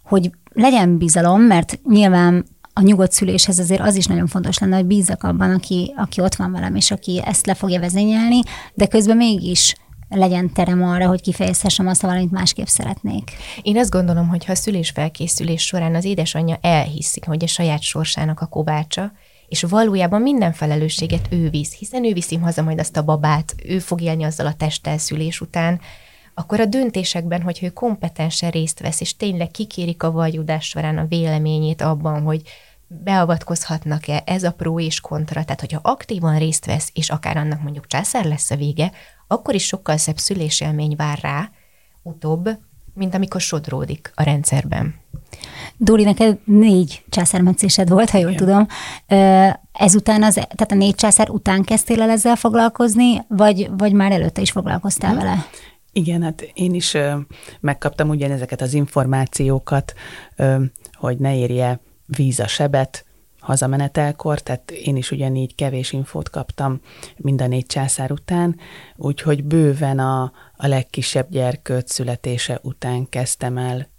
hogy 0.03 0.31
legyen 0.53 0.97
bizalom, 0.97 1.41
mert 1.41 1.79
nyilván 1.89 2.45
a 2.73 2.81
nyugodt 2.81 3.11
szüléshez 3.11 3.59
azért 3.59 3.81
az 3.81 3.95
is 3.95 4.05
nagyon 4.05 4.27
fontos 4.27 4.57
lenne, 4.57 4.75
hogy 4.75 4.85
bízzak 4.85 5.23
abban, 5.23 5.51
aki, 5.51 5.93
aki 5.97 6.21
ott 6.21 6.35
van 6.35 6.51
velem, 6.51 6.75
és 6.75 6.91
aki 6.91 7.21
ezt 7.25 7.45
le 7.45 7.53
fogja 7.53 7.79
vezényelni, 7.79 8.39
de 8.73 8.87
közben 8.87 9.17
mégis 9.17 9.75
legyen 10.17 10.53
terem 10.53 10.83
arra, 10.83 11.07
hogy 11.07 11.21
kifejezhessem 11.21 11.87
azt, 11.87 12.01
valamit 12.01 12.31
másképp 12.31 12.65
szeretnék. 12.65 13.31
Én 13.61 13.77
azt 13.77 13.89
gondolom, 13.89 14.27
hogy 14.27 14.45
ha 14.45 14.51
a 14.51 14.55
szülés-felkészülés 14.55 15.65
során 15.65 15.95
az 15.95 16.05
édesanyja 16.05 16.57
elhiszi, 16.61 17.21
hogy 17.25 17.43
a 17.43 17.47
saját 17.47 17.81
sorsának 17.81 18.41
a 18.41 18.45
kovácsa, 18.45 19.11
és 19.47 19.61
valójában 19.61 20.21
minden 20.21 20.53
felelősséget 20.53 21.27
ő 21.29 21.49
visz, 21.49 21.75
hiszen 21.75 22.05
ő 22.05 22.13
viszi 22.13 22.35
haza 22.35 22.61
majd 22.61 22.79
azt 22.79 22.97
a 22.97 23.03
babát, 23.03 23.55
ő 23.65 23.79
fog 23.79 24.01
élni 24.01 24.23
azzal 24.23 24.45
a 24.45 24.53
testtel 24.53 24.97
szülés 24.97 25.41
után, 25.41 25.79
akkor 26.33 26.59
a 26.59 26.65
döntésekben, 26.65 27.41
hogy 27.41 27.59
ő 27.61 27.69
kompetensen 27.69 28.49
részt 28.49 28.79
vesz, 28.79 29.01
és 29.01 29.15
tényleg 29.15 29.51
kikérik 29.51 30.03
a 30.03 30.11
vajudás 30.11 30.67
során 30.67 30.97
a 30.97 31.05
véleményét 31.05 31.81
abban, 31.81 32.21
hogy 32.21 32.41
beavatkozhatnak-e, 32.87 34.23
ez 34.25 34.43
a 34.43 34.51
pró 34.51 34.79
és 34.79 34.99
kontra, 34.99 35.43
tehát 35.43 35.59
hogyha 35.59 35.79
aktívan 35.83 36.37
részt 36.37 36.65
vesz, 36.65 36.89
és 36.93 37.09
akár 37.09 37.37
annak 37.37 37.61
mondjuk 37.61 37.87
császár 37.87 38.25
lesz 38.25 38.51
a 38.51 38.55
vége, 38.55 38.91
akkor 39.31 39.55
is 39.55 39.65
sokkal 39.65 39.97
szebb 39.97 40.17
szülésélmény 40.17 40.95
vár 40.95 41.19
rá 41.21 41.49
utóbb, 42.03 42.49
mint 42.93 43.15
amikor 43.15 43.41
sodródik 43.41 44.11
a 44.15 44.23
rendszerben. 44.23 44.95
Dóri, 45.77 46.03
neked 46.03 46.39
négy 46.45 47.03
császármetszésed 47.09 47.89
volt, 47.89 48.09
ha 48.09 48.17
jól 48.17 48.31
Igen. 48.31 48.39
tudom. 48.39 48.67
ezután, 49.71 50.23
az, 50.23 50.33
tehát 50.33 50.71
a 50.71 50.75
négy 50.75 50.95
császár 50.95 51.29
után 51.29 51.63
kezdtél 51.63 52.01
el 52.01 52.09
ezzel 52.09 52.35
foglalkozni, 52.35 53.25
vagy, 53.27 53.69
vagy 53.77 53.93
már 53.93 54.11
előtte 54.11 54.41
is 54.41 54.51
foglalkoztál 54.51 55.15
vele? 55.15 55.45
Igen, 55.91 56.21
hát 56.21 56.41
én 56.53 56.73
is 56.73 56.97
megkaptam 57.59 58.09
ugyanezeket 58.09 58.61
az 58.61 58.73
információkat, 58.73 59.93
hogy 60.93 61.17
ne 61.17 61.35
érje 61.35 61.79
víz 62.05 62.39
a 62.39 62.47
sebet, 62.47 63.05
hazamenetelkor, 63.41 64.39
tehát 64.39 64.71
én 64.71 64.95
is 64.95 65.11
ugyanígy 65.11 65.55
kevés 65.55 65.91
infót 65.91 66.29
kaptam 66.29 66.79
mind 67.17 67.41
a 67.41 67.47
négy 67.47 67.65
császár 67.65 68.11
után, 68.11 68.55
úgyhogy 68.95 69.43
bőven 69.43 69.99
a, 69.99 70.31
a 70.55 70.67
legkisebb 70.67 71.29
gyerkőt 71.29 71.87
születése 71.87 72.59
után 72.63 73.09
kezdtem 73.09 73.57
el 73.57 73.89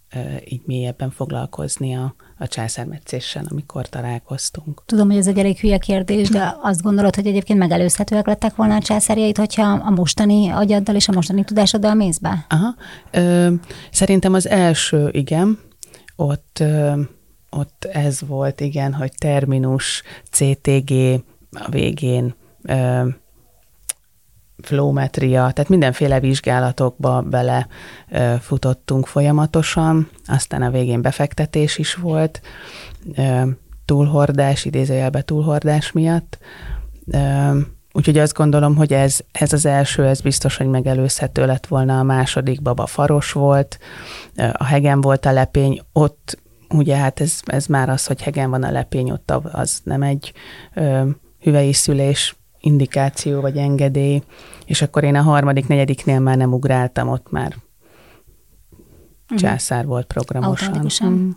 így 0.44 0.62
mélyebben 0.64 1.10
foglalkozni 1.10 1.94
a, 1.94 2.14
a 2.38 2.46
császármetszéssel, 2.46 3.44
amikor 3.48 3.88
találkoztunk. 3.88 4.82
Tudom, 4.86 5.08
hogy 5.08 5.16
ez 5.16 5.26
egy 5.26 5.38
elég 5.38 5.58
hülye 5.58 5.78
kérdés, 5.78 6.28
de 6.28 6.56
azt 6.62 6.82
gondolod, 6.82 7.14
hogy 7.14 7.26
egyébként 7.26 7.58
megelőzhetőek 7.58 8.26
lettek 8.26 8.54
volna 8.54 8.74
a 8.74 8.80
császárjait, 8.80 9.38
hogyha 9.38 9.62
a 9.62 9.90
mostani 9.90 10.48
agyaddal 10.48 10.94
és 10.94 11.08
a 11.08 11.12
mostani 11.12 11.44
tudásoddal 11.44 11.94
mész 11.94 12.18
be? 12.18 12.46
Aha. 12.48 12.74
Ö, 13.10 13.52
szerintem 13.90 14.34
az 14.34 14.48
első, 14.48 15.08
igen, 15.12 15.58
ott 16.16 16.58
ö, 16.60 17.00
ott 17.56 17.84
ez 17.92 18.20
volt, 18.26 18.60
igen, 18.60 18.92
hogy 18.92 19.12
terminus, 19.18 20.02
CTG 20.30 20.92
a 21.50 21.70
végén, 21.70 22.34
ö, 22.62 23.08
flómetria, 24.62 25.50
tehát 25.50 25.68
mindenféle 25.68 26.20
vizsgálatokba 26.20 27.20
bele 27.20 27.66
ö, 28.10 28.34
futottunk 28.40 29.06
folyamatosan, 29.06 30.08
aztán 30.26 30.62
a 30.62 30.70
végén 30.70 31.02
befektetés 31.02 31.78
is 31.78 31.94
volt, 31.94 32.40
ö, 33.16 33.42
túlhordás, 33.84 34.64
idézőjelbe 34.64 35.22
túlhordás 35.22 35.92
miatt. 35.92 36.38
Ö, 37.06 37.58
úgyhogy 37.92 38.18
azt 38.18 38.34
gondolom, 38.34 38.76
hogy 38.76 38.92
ez, 38.92 39.20
ez 39.32 39.52
az 39.52 39.66
első, 39.66 40.06
ez 40.06 40.20
biztos, 40.20 40.56
hogy 40.56 40.66
megelőzhető 40.66 41.46
lett 41.46 41.66
volna, 41.66 41.98
a 41.98 42.02
második 42.02 42.62
baba 42.62 42.86
faros 42.86 43.32
volt, 43.32 43.78
a 44.52 44.64
hegen 44.64 45.00
volt 45.00 45.26
a 45.26 45.32
lepény, 45.32 45.80
ott 45.92 46.40
ugye 46.72 46.96
hát 46.96 47.20
ez, 47.20 47.40
ez 47.44 47.66
már 47.66 47.88
az, 47.88 48.06
hogy 48.06 48.22
hegen 48.22 48.50
van 48.50 48.62
a 48.62 48.70
lepény, 48.70 49.10
ott 49.10 49.30
az 49.52 49.80
nem 49.84 50.02
egy 50.02 50.32
ö, 50.74 51.08
hüvei 51.40 51.72
szülés 51.72 52.36
indikáció 52.60 53.40
vagy 53.40 53.56
engedély, 53.56 54.22
és 54.66 54.82
akkor 54.82 55.04
én 55.04 55.14
a 55.14 55.22
harmadik, 55.22 55.66
negyediknél 55.66 56.20
már 56.20 56.36
nem 56.36 56.52
ugráltam, 56.52 57.08
ott 57.08 57.30
már 57.30 57.56
mhm. 59.28 59.36
császár 59.36 59.86
volt 59.86 60.06
programosan. 60.06 61.36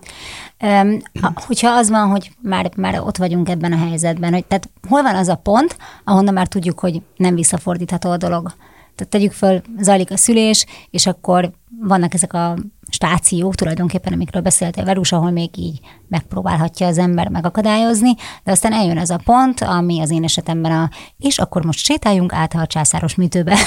Um, 0.62 0.98
hogyha 1.34 1.70
az 1.70 1.90
van, 1.90 2.10
hogy 2.10 2.32
már, 2.42 2.72
már 2.76 3.00
ott 3.00 3.18
vagyunk 3.18 3.50
ebben 3.50 3.72
a 3.72 3.78
helyzetben, 3.78 4.34
hogy 4.34 4.46
tehát 4.46 4.70
hol 4.88 5.02
van 5.02 5.16
az 5.16 5.28
a 5.28 5.36
pont, 5.36 5.78
ahonnan 6.04 6.34
már 6.34 6.48
tudjuk, 6.48 6.80
hogy 6.80 7.02
nem 7.16 7.36
visszafordítható 7.36 8.10
a 8.10 8.18
dolog. 8.18 8.54
Tehát 8.96 9.12
tegyük 9.12 9.32
föl, 9.32 9.62
zajlik 9.80 10.12
a 10.12 10.18
szülés, 10.18 10.66
és 10.90 11.08
akkor 11.08 11.52
vannak 11.82 12.14
ezek 12.14 12.34
a 12.34 12.56
stációk 12.96 13.56
tulajdonképpen, 13.56 14.14
amikről 14.14 14.42
beszéltél 14.42 14.84
Verus, 14.84 15.12
ahol 15.12 15.32
még 15.32 15.58
így 15.58 15.80
megpróbálhatja 16.08 16.88
az 16.88 16.98
ember 16.98 17.28
megakadályozni, 17.28 18.16
de 18.44 18.52
aztán 18.52 18.74
eljön 18.74 18.98
ez 18.98 19.10
a 19.10 19.20
pont, 19.24 19.62
ami 19.62 20.02
az 20.02 20.12
én 20.12 20.24
esetemben 20.24 20.72
a 20.72 20.90
és 21.18 21.38
akkor 21.38 21.66
most 21.66 21.86
sétáljunk 21.86 22.34
át 22.34 22.54
a 22.54 22.66
császáros 22.66 23.16
műtőbe 23.16 23.58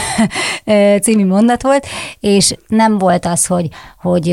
című 1.05 1.27
mondat 1.27 1.63
volt, 1.63 1.87
és 2.21 2.55
nem 2.67 2.99
volt 2.99 3.25
az, 3.25 3.47
hogy, 3.47 3.69
hogy 4.01 4.27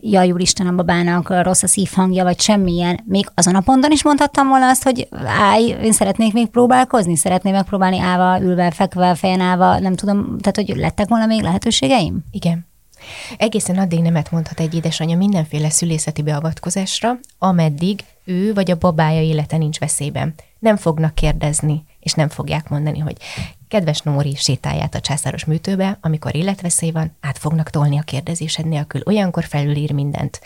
jaj, 0.00 0.30
úristen, 0.30 0.66
a 0.66 0.74
babának 0.74 1.42
rossz 1.42 1.62
a 1.62 1.66
szívhangja, 1.66 2.24
vagy 2.24 2.40
semmilyen. 2.40 3.00
Még 3.04 3.26
azon 3.34 3.54
a 3.54 3.60
ponton 3.60 3.90
is 3.90 4.02
mondhattam 4.02 4.48
volna 4.48 4.68
azt, 4.68 4.82
hogy 4.82 5.08
állj, 5.26 5.76
én 5.82 5.92
szeretnék 5.92 6.32
még 6.32 6.48
próbálkozni, 6.48 7.16
szeretném 7.16 7.52
megpróbálni 7.52 7.98
állva, 7.98 8.44
ülve, 8.44 8.70
fekve, 8.70 9.14
fejen 9.14 9.40
állva, 9.40 9.78
nem 9.78 9.94
tudom, 9.94 10.38
tehát 10.38 10.56
hogy 10.56 10.76
lettek 10.76 11.08
volna 11.08 11.26
még 11.26 11.42
lehetőségeim? 11.42 12.24
Igen. 12.30 12.69
Egészen 13.36 13.78
addig 13.78 14.00
nemet 14.00 14.30
mondhat 14.30 14.60
egy 14.60 14.74
édesanyja 14.74 15.16
mindenféle 15.16 15.70
szülészeti 15.70 16.22
beavatkozásra, 16.22 17.18
ameddig 17.38 18.04
ő 18.24 18.54
vagy 18.54 18.70
a 18.70 18.78
babája 18.78 19.20
élete 19.20 19.56
nincs 19.56 19.78
veszélyben. 19.78 20.34
Nem 20.58 20.76
fognak 20.76 21.14
kérdezni, 21.14 21.84
és 22.00 22.12
nem 22.12 22.28
fogják 22.28 22.68
mondani, 22.68 22.98
hogy 22.98 23.16
kedves 23.68 24.00
Nóri, 24.00 24.34
sétáját 24.34 24.94
a 24.94 25.00
császáros 25.00 25.44
műtőbe, 25.44 25.98
amikor 26.00 26.34
életveszély 26.34 26.90
van, 26.90 27.16
át 27.20 27.38
fognak 27.38 27.70
tolni 27.70 27.98
a 27.98 28.02
kérdezésed 28.02 28.66
nélkül. 28.66 29.00
Olyankor 29.04 29.44
felülír 29.44 29.92
mindent. 29.92 30.40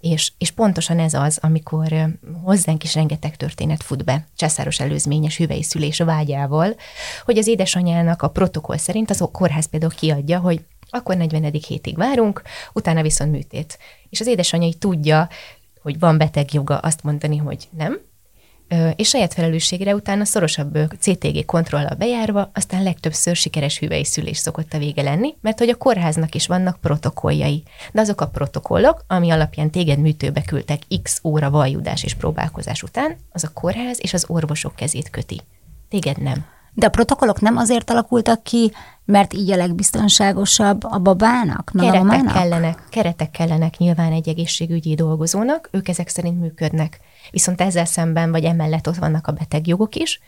És, 0.00 0.32
és 0.38 0.50
pontosan 0.50 0.98
ez 0.98 1.14
az, 1.14 1.38
amikor 1.42 1.94
hozzánk 2.42 2.84
is 2.84 2.94
rengeteg 2.94 3.36
történet 3.36 3.82
fut 3.82 4.04
be, 4.04 4.26
császáros 4.36 4.80
előzményes 4.80 5.36
hüvei 5.36 5.62
szülés 5.62 5.98
vágyával, 5.98 6.76
hogy 7.24 7.38
az 7.38 7.46
édesanyának 7.46 8.22
a 8.22 8.28
protokoll 8.28 8.76
szerint 8.76 9.10
az 9.10 9.28
kórház 9.32 9.66
például 9.66 9.92
kiadja, 9.96 10.38
hogy 10.38 10.64
akkor 10.90 11.16
40. 11.16 11.52
hétig 11.68 11.96
várunk, 11.96 12.42
utána 12.72 13.02
viszont 13.02 13.30
műtét. 13.30 13.78
És 14.10 14.20
az 14.20 14.26
édesanyja 14.26 14.66
így 14.66 14.78
tudja, 14.78 15.28
hogy 15.82 15.98
van 15.98 16.18
beteg 16.18 16.52
joga 16.52 16.78
azt 16.78 17.02
mondani, 17.02 17.36
hogy 17.36 17.68
nem, 17.76 18.00
és 18.96 19.08
saját 19.08 19.34
felelősségre 19.34 19.94
utána 19.94 20.24
szorosabb 20.24 20.78
CTG 20.98 21.44
kontrollal 21.44 21.94
bejárva, 21.98 22.50
aztán 22.54 22.82
legtöbbször 22.82 23.36
sikeres 23.36 23.78
hüvei 23.78 24.04
szülés 24.04 24.38
szokott 24.38 24.72
a 24.72 24.78
vége 24.78 25.02
lenni, 25.02 25.34
mert 25.40 25.58
hogy 25.58 25.68
a 25.68 25.76
kórháznak 25.76 26.34
is 26.34 26.46
vannak 26.46 26.80
protokolljai. 26.80 27.62
De 27.92 28.00
azok 28.00 28.20
a 28.20 28.28
protokollok, 28.28 29.04
ami 29.06 29.30
alapján 29.30 29.70
téged 29.70 29.98
műtőbe 29.98 30.42
küldtek 30.42 30.82
x 31.02 31.20
óra 31.24 31.50
vajudás 31.50 32.04
és 32.04 32.14
próbálkozás 32.14 32.82
után, 32.82 33.16
az 33.32 33.44
a 33.44 33.52
kórház 33.52 33.98
és 34.02 34.12
az 34.12 34.24
orvosok 34.28 34.74
kezét 34.74 35.10
köti. 35.10 35.40
Téged 35.88 36.22
nem. 36.22 36.57
De 36.78 36.86
a 36.86 36.90
protokollok 36.90 37.40
nem 37.40 37.56
azért 37.56 37.90
alakultak 37.90 38.42
ki, 38.42 38.72
mert 39.04 39.32
így 39.32 39.50
a 39.50 39.56
legbiztonságosabb 39.56 40.84
a 40.84 40.98
babának, 40.98 41.70
meg 41.72 41.84
keretek 41.84 42.02
a 42.02 42.04
mamának? 42.04 42.34
kellenek, 42.34 42.82
keretek 42.90 43.30
kellenek 43.30 43.76
nyilván 43.76 44.12
egy 44.12 44.28
egészségügyi 44.28 44.94
dolgozónak, 44.94 45.68
ők 45.72 45.88
ezek 45.88 46.08
szerint 46.08 46.40
működnek. 46.40 47.00
Viszont 47.30 47.60
ezzel 47.60 47.84
szemben, 47.84 48.30
vagy 48.30 48.44
emellett 48.44 48.88
ott 48.88 48.96
vannak 48.96 49.26
a 49.26 49.32
betegjogok 49.32 49.94
is, 49.94 50.20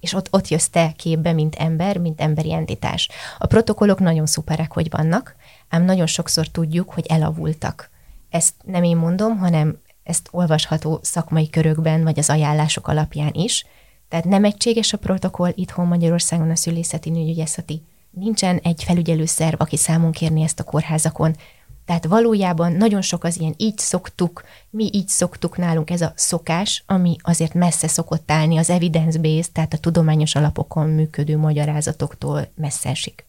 és 0.00 0.12
ott, 0.12 0.28
ott 0.30 0.48
jössz 0.48 0.66
te 0.66 0.92
képbe, 0.96 1.32
mint 1.32 1.54
ember, 1.54 1.98
mint 1.98 2.20
emberi 2.20 2.52
entitás. 2.52 3.08
A 3.38 3.46
protokollok 3.46 3.98
nagyon 3.98 4.26
szuperek, 4.26 4.72
hogy 4.72 4.90
vannak, 4.90 5.36
ám 5.68 5.84
nagyon 5.84 6.06
sokszor 6.06 6.46
tudjuk, 6.46 6.92
hogy 6.92 7.06
elavultak. 7.08 7.90
Ezt 8.30 8.54
nem 8.64 8.82
én 8.82 8.96
mondom, 8.96 9.38
hanem 9.38 9.78
ezt 10.02 10.28
olvasható 10.30 10.98
szakmai 11.02 11.50
körökben, 11.50 12.02
vagy 12.02 12.18
az 12.18 12.30
ajánlások 12.30 12.88
alapján 12.88 13.32
is, 13.32 13.66
tehát 14.12 14.26
nem 14.26 14.44
egységes 14.44 14.92
a 14.92 14.98
protokoll 14.98 15.52
itthon 15.54 15.86
Magyarországon 15.86 16.50
a 16.50 16.56
szülészeti 16.56 17.10
nőgyógyászati. 17.10 17.82
Nincsen 18.10 18.58
egy 18.62 18.82
felügyelő 18.84 19.24
szerv, 19.24 19.60
aki 19.60 19.76
számon 19.76 20.12
kérni 20.12 20.42
ezt 20.42 20.60
a 20.60 20.64
kórházakon. 20.64 21.36
Tehát 21.84 22.06
valójában 22.06 22.72
nagyon 22.72 23.02
sok 23.02 23.24
az 23.24 23.40
ilyen 23.40 23.54
így 23.56 23.78
szoktuk, 23.78 24.42
mi 24.70 24.90
így 24.92 25.08
szoktuk 25.08 25.56
nálunk 25.56 25.90
ez 25.90 26.00
a 26.00 26.12
szokás, 26.16 26.84
ami 26.86 27.16
azért 27.22 27.54
messze 27.54 27.88
szokott 27.88 28.30
állni 28.30 28.58
az 28.58 28.70
evidence-based, 28.70 29.52
tehát 29.52 29.74
a 29.74 29.78
tudományos 29.78 30.34
alapokon 30.34 30.88
működő 30.88 31.36
magyarázatoktól 31.36 32.48
messze 32.54 32.88
esik. 32.88 33.26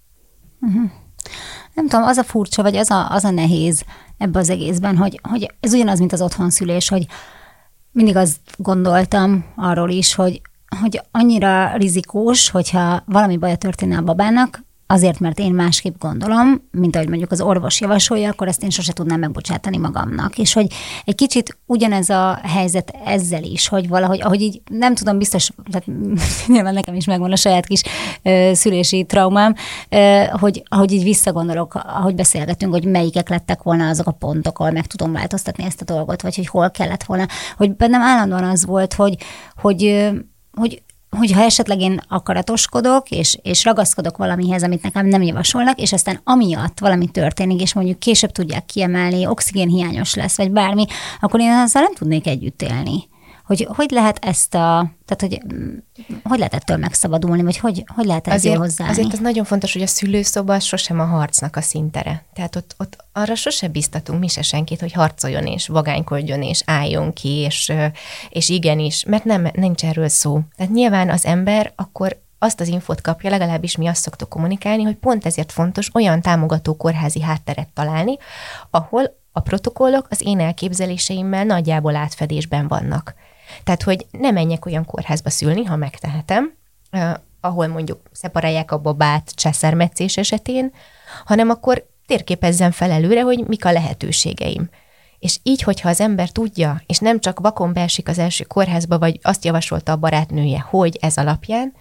Uh-huh. 0.61 0.91
Nem 1.73 1.87
tudom, 1.87 2.05
az 2.05 2.17
a 2.17 2.23
furcsa, 2.23 2.61
vagy 2.61 2.75
az 2.75 2.89
a, 2.89 3.11
az 3.11 3.23
a 3.23 3.29
nehéz 3.29 3.83
ebbe 4.17 4.39
az 4.39 4.49
egészben, 4.49 4.97
hogy, 4.97 5.19
hogy 5.23 5.53
ez 5.59 5.73
ugyanaz, 5.73 5.99
mint 5.99 6.13
az 6.13 6.21
otthonszülés, 6.21 6.89
hogy 6.89 7.05
mindig 7.91 8.15
azt 8.15 8.39
gondoltam 8.57 9.45
arról 9.55 9.89
is, 9.89 10.15
hogy 10.15 10.41
hogy 10.81 11.01
annyira 11.11 11.75
rizikós, 11.75 12.49
hogyha 12.49 13.03
valami 13.05 13.37
baja 13.37 13.55
történne 13.55 13.97
a 13.97 14.01
babának, 14.01 14.63
azért, 14.93 15.19
mert 15.19 15.39
én 15.39 15.53
másképp 15.53 15.99
gondolom, 15.99 16.67
mint 16.71 16.95
ahogy 16.95 17.07
mondjuk 17.07 17.31
az 17.31 17.41
orvos 17.41 17.81
javasolja, 17.81 18.29
akkor 18.29 18.47
ezt 18.47 18.63
én 18.63 18.69
sose 18.69 18.93
tudnám 18.93 19.19
megbocsátani 19.19 19.77
magamnak. 19.77 20.37
És 20.37 20.53
hogy 20.53 20.67
egy 21.05 21.15
kicsit 21.15 21.57
ugyanez 21.65 22.09
a 22.09 22.39
helyzet 22.43 22.95
ezzel 23.05 23.43
is, 23.43 23.67
hogy 23.67 23.87
valahogy, 23.87 24.21
ahogy 24.21 24.41
így 24.41 24.61
nem 24.69 24.95
tudom, 24.95 25.17
biztos, 25.17 25.49
tehát 25.71 25.87
nyilván 26.47 26.73
nekem 26.73 26.95
is 26.95 27.05
megvan 27.05 27.31
a 27.31 27.35
saját 27.35 27.65
kis 27.65 27.81
ö, 28.23 28.51
szülési 28.53 29.03
traumám, 29.05 29.55
ö, 29.89 30.23
hogy 30.31 30.63
ahogy 30.67 30.91
így 30.91 31.03
visszagondolok, 31.03 31.73
ahogy 31.73 32.15
beszélgetünk, 32.15 32.73
hogy 32.73 32.85
melyikek 32.85 33.29
lettek 33.29 33.63
volna 33.63 33.87
azok 33.87 34.07
a 34.07 34.11
pontok, 34.11 34.59
ahol 34.59 34.71
meg 34.71 34.85
tudom 34.85 35.11
változtatni 35.11 35.63
ezt 35.63 35.81
a 35.81 35.85
dolgot, 35.93 36.21
vagy 36.21 36.35
hogy 36.35 36.47
hol 36.47 36.71
kellett 36.71 37.03
volna, 37.03 37.27
hogy 37.57 37.75
bennem 37.75 38.01
állandóan 38.01 38.43
az 38.43 38.65
volt, 38.65 38.93
hogy, 38.93 39.15
hogy 39.55 40.11
hogy 40.53 40.81
hogyha 41.17 41.41
esetleg 41.41 41.79
én 41.79 42.01
akaratoskodok, 42.07 43.09
és, 43.09 43.37
és 43.41 43.63
ragaszkodok 43.63 44.17
valamihez, 44.17 44.63
amit 44.63 44.83
nekem 44.83 45.05
nem 45.05 45.21
javasolnak, 45.21 45.79
és 45.79 45.93
aztán 45.93 46.19
amiatt 46.23 46.79
valami 46.79 47.07
történik, 47.07 47.61
és 47.61 47.73
mondjuk 47.73 47.99
később 47.99 48.31
tudják 48.31 48.65
kiemelni, 48.65 49.25
oxigén 49.25 49.69
hiányos 49.69 50.15
lesz, 50.15 50.37
vagy 50.37 50.51
bármi, 50.51 50.85
akkor 51.21 51.39
én 51.39 51.51
azzal 51.51 51.81
nem 51.81 51.93
tudnék 51.93 52.27
együtt 52.27 52.61
élni. 52.61 53.11
Hogy 53.43 53.67
hogy 53.75 53.91
lehet 53.91 54.25
ezt 54.25 54.55
a, 54.55 54.91
tehát 55.05 55.19
hogy 55.19 55.41
hogy 56.23 56.37
lehet 56.37 56.53
ettől 56.53 56.77
megszabadulni, 56.77 57.43
vagy 57.43 57.57
hogy, 57.57 57.83
hogy 57.95 58.05
lehet 58.05 58.27
ezzel 58.27 58.37
azért, 58.37 58.57
hozzáállni? 58.57 58.97
Azért 58.97 59.13
az 59.13 59.19
nagyon 59.19 59.43
fontos, 59.43 59.73
hogy 59.73 59.81
a 59.81 59.87
szülőszoba 59.87 60.59
sosem 60.59 60.99
a 60.99 61.05
harcnak 61.05 61.55
a 61.55 61.61
szintere. 61.61 62.25
Tehát 62.33 62.55
ott, 62.55 62.75
ott 62.77 63.05
arra 63.11 63.35
sose 63.35 63.67
biztatunk 63.67 64.19
mi 64.19 64.27
se 64.27 64.41
senkit, 64.41 64.79
hogy 64.79 64.91
harcoljon 64.91 65.45
és 65.45 65.67
vagánykodjon 65.67 66.41
és 66.41 66.61
álljon 66.65 67.13
ki, 67.13 67.29
és, 67.29 67.73
és 68.29 68.49
igenis, 68.49 69.03
mert 69.03 69.23
nem, 69.23 69.47
nincs 69.53 69.83
erről 69.83 70.07
szó. 70.07 70.39
Tehát 70.55 70.71
nyilván 70.71 71.09
az 71.09 71.25
ember 71.25 71.73
akkor 71.75 72.21
azt 72.39 72.59
az 72.59 72.67
infót 72.67 73.01
kapja, 73.01 73.29
legalábbis 73.29 73.75
mi 73.75 73.87
azt 73.87 74.01
szoktuk 74.01 74.29
kommunikálni, 74.29 74.83
hogy 74.83 74.95
pont 74.95 75.25
ezért 75.25 75.51
fontos 75.51 75.89
olyan 75.93 76.21
támogató 76.21 76.75
kórházi 76.75 77.21
hátteret 77.21 77.67
találni, 77.73 78.17
ahol 78.69 79.21
a 79.31 79.39
protokollok 79.39 80.07
az 80.09 80.21
én 80.25 80.39
elképzeléseimmel 80.39 81.43
nagyjából 81.43 81.95
átfedésben 81.95 82.67
vannak. 82.67 83.13
Tehát, 83.63 83.83
hogy 83.83 84.05
ne 84.11 84.31
menjek 84.31 84.65
olyan 84.65 84.85
kórházba 84.85 85.29
szülni, 85.29 85.63
ha 85.63 85.75
megtehetem, 85.75 86.53
eh, 86.89 87.13
ahol 87.41 87.67
mondjuk 87.67 88.01
szeparálják 88.11 88.71
a 88.71 88.77
babát 88.77 89.31
császármetszés 89.35 90.17
esetén, 90.17 90.71
hanem 91.25 91.49
akkor 91.49 91.85
térképezzen 92.05 92.71
fel 92.71 92.91
előre, 92.91 93.21
hogy 93.21 93.43
mik 93.47 93.65
a 93.65 93.71
lehetőségeim. 93.71 94.69
És 95.19 95.39
így, 95.43 95.61
hogyha 95.61 95.89
az 95.89 96.01
ember 96.01 96.29
tudja, 96.29 96.81
és 96.85 96.97
nem 96.97 97.19
csak 97.19 97.39
vakon 97.39 97.73
beesik 97.73 98.07
az 98.07 98.19
első 98.19 98.43
kórházba, 98.43 98.99
vagy 98.99 99.19
azt 99.21 99.45
javasolta 99.45 99.91
a 99.91 99.97
barátnője, 99.97 100.59
hogy 100.59 100.97
ez 101.01 101.17
alapján, 101.17 101.73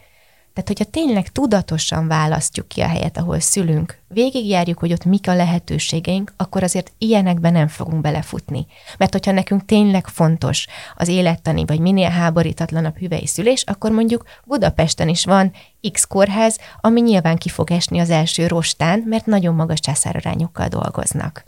tehát, 0.52 0.68
hogyha 0.68 0.84
tényleg 0.84 1.28
tudatosan 1.28 2.08
választjuk 2.08 2.68
ki 2.68 2.80
a 2.80 2.86
helyet, 2.86 3.18
ahol 3.18 3.40
szülünk, 3.40 3.98
végigjárjuk, 4.08 4.78
hogy 4.78 4.92
ott 4.92 5.04
mik 5.04 5.28
a 5.28 5.34
lehetőségeink, 5.34 6.32
akkor 6.36 6.62
azért 6.62 6.92
ilyenekben 6.98 7.52
nem 7.52 7.68
fogunk 7.68 8.00
belefutni. 8.00 8.66
Mert 8.98 9.12
hogyha 9.12 9.32
nekünk 9.32 9.64
tényleg 9.64 10.06
fontos 10.06 10.66
az 10.96 11.08
élettani, 11.08 11.64
vagy 11.64 11.80
minél 11.80 12.08
háborítatlanabb 12.08 12.96
hüvei 12.96 13.26
szülés, 13.26 13.62
akkor 13.62 13.90
mondjuk 13.90 14.24
Budapesten 14.44 15.08
is 15.08 15.24
van 15.24 15.52
X 15.92 16.04
kórház, 16.04 16.58
ami 16.80 17.00
nyilván 17.00 17.36
ki 17.36 17.48
fog 17.48 17.70
esni 17.70 17.98
az 17.98 18.10
első 18.10 18.46
rostán, 18.46 19.04
mert 19.06 19.26
nagyon 19.26 19.54
magas 19.54 19.80
császárarányokkal 19.80 20.68
dolgoznak. 20.68 21.44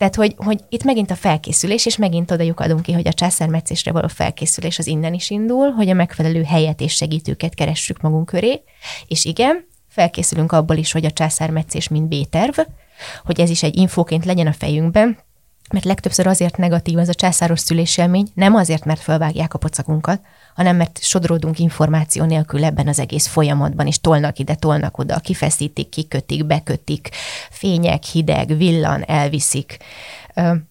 Tehát, 0.00 0.14
hogy, 0.14 0.34
hogy 0.36 0.60
itt 0.68 0.84
megint 0.84 1.10
a 1.10 1.14
felkészülés, 1.14 1.86
és 1.86 1.96
megint 1.96 2.30
odajuk 2.30 2.60
adunk 2.60 2.82
ki, 2.82 2.92
hogy 2.92 3.06
a 3.06 3.12
császármetszésre 3.12 3.92
való 3.92 4.08
felkészülés 4.08 4.78
az 4.78 4.86
innen 4.86 5.14
is 5.14 5.30
indul, 5.30 5.70
hogy 5.70 5.88
a 5.88 5.94
megfelelő 5.94 6.42
helyet 6.42 6.80
és 6.80 6.94
segítőket 6.94 7.54
keressük 7.54 8.00
magunk 8.00 8.26
köré, 8.26 8.62
és 9.06 9.24
igen, 9.24 9.66
felkészülünk 9.88 10.52
abból 10.52 10.76
is, 10.76 10.92
hogy 10.92 11.04
a 11.04 11.10
császármetszés 11.10 11.88
mint 11.88 12.08
B-terv, 12.08 12.58
hogy 13.24 13.40
ez 13.40 13.50
is 13.50 13.62
egy 13.62 13.76
infóként 13.76 14.24
legyen 14.24 14.46
a 14.46 14.52
fejünkben, 14.52 15.18
mert 15.72 15.84
legtöbbször 15.84 16.26
azért 16.26 16.56
negatív 16.56 16.98
az 16.98 17.08
a 17.08 17.14
császáros 17.14 17.60
szülésélmény, 17.60 18.26
nem 18.34 18.54
azért, 18.54 18.84
mert 18.84 19.00
felvágják 19.00 19.54
a 19.54 19.58
pocakunkat, 19.58 20.20
hanem 20.54 20.76
mert 20.76 21.02
sodródunk 21.02 21.58
információ 21.58 22.24
nélkül 22.24 22.64
ebben 22.64 22.88
az 22.88 22.98
egész 22.98 23.26
folyamatban, 23.26 23.86
és 23.86 24.00
tolnak 24.00 24.38
ide, 24.38 24.54
tolnak 24.54 24.98
oda, 24.98 25.18
kifeszítik, 25.18 25.88
kikötik, 25.88 26.46
bekötik, 26.46 27.08
fények, 27.50 28.02
hideg, 28.02 28.56
villan, 28.56 29.04
elviszik. 29.04 29.76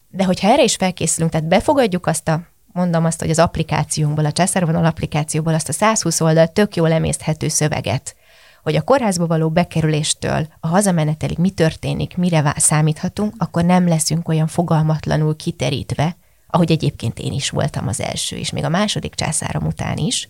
De 0.10 0.24
hogyha 0.24 0.48
erre 0.48 0.64
is 0.64 0.76
felkészülünk, 0.76 1.32
tehát 1.32 1.48
befogadjuk 1.48 2.08
azt 2.08 2.28
a 2.28 2.42
mondom 2.72 3.06
azt, 3.06 3.20
hogy 3.20 3.30
az 3.30 3.40
applikációnkból, 3.40 4.26
a 4.26 4.32
császárvonal 4.32 4.86
applikációból 4.86 5.54
azt 5.54 5.70
a 5.70 5.74
120 5.74 6.22
oldal 6.22 6.48
tök 6.48 6.76
jól 6.76 6.92
emészthető 6.92 7.48
szöveget, 7.48 8.16
hogy 8.64 8.76
a 8.76 8.82
kórházba 8.82 9.28
való 9.28 9.50
bekerüléstől 9.50 10.48
a 10.60 10.68
hazamenetelig 10.68 11.38
mi 11.38 11.50
történik, 11.50 12.18
mire 12.18 12.54
számíthatunk, 12.58 13.34
akkor 13.38 13.66
nem 13.66 13.88
leszünk 13.88 14.28
olyan 14.28 14.48
fogalmatlanul 14.48 15.36
kiterítve, 15.36 16.16
ahogy 16.48 16.72
egyébként 16.72 17.20
én 17.20 17.32
is 17.32 17.50
voltam 17.50 17.88
az 17.88 18.02
első, 18.02 18.36
és 18.36 18.52
még 18.52 18.64
a 18.64 18.70
második 18.70 19.16
császárom 19.16 19.66
után 19.66 19.98
is, 19.98 20.30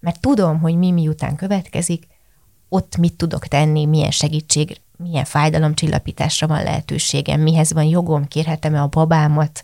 mert 0.00 0.20
tudom, 0.20 0.60
hogy 0.60 0.74
mi 0.76 0.90
miután 0.90 1.36
következik, 1.36 2.06
ott 2.68 2.96
mit 2.96 3.14
tudok 3.14 3.46
tenni, 3.46 3.86
milyen 3.86 4.10
segítség, 4.10 4.80
milyen 4.96 5.24
fájdalomcsillapításra 5.24 6.46
van 6.46 6.62
lehetőségem, 6.62 7.40
mihez 7.40 7.72
van 7.72 7.84
jogom, 7.84 8.28
kérhetem-e 8.28 8.82
a 8.82 8.86
babámat, 8.86 9.62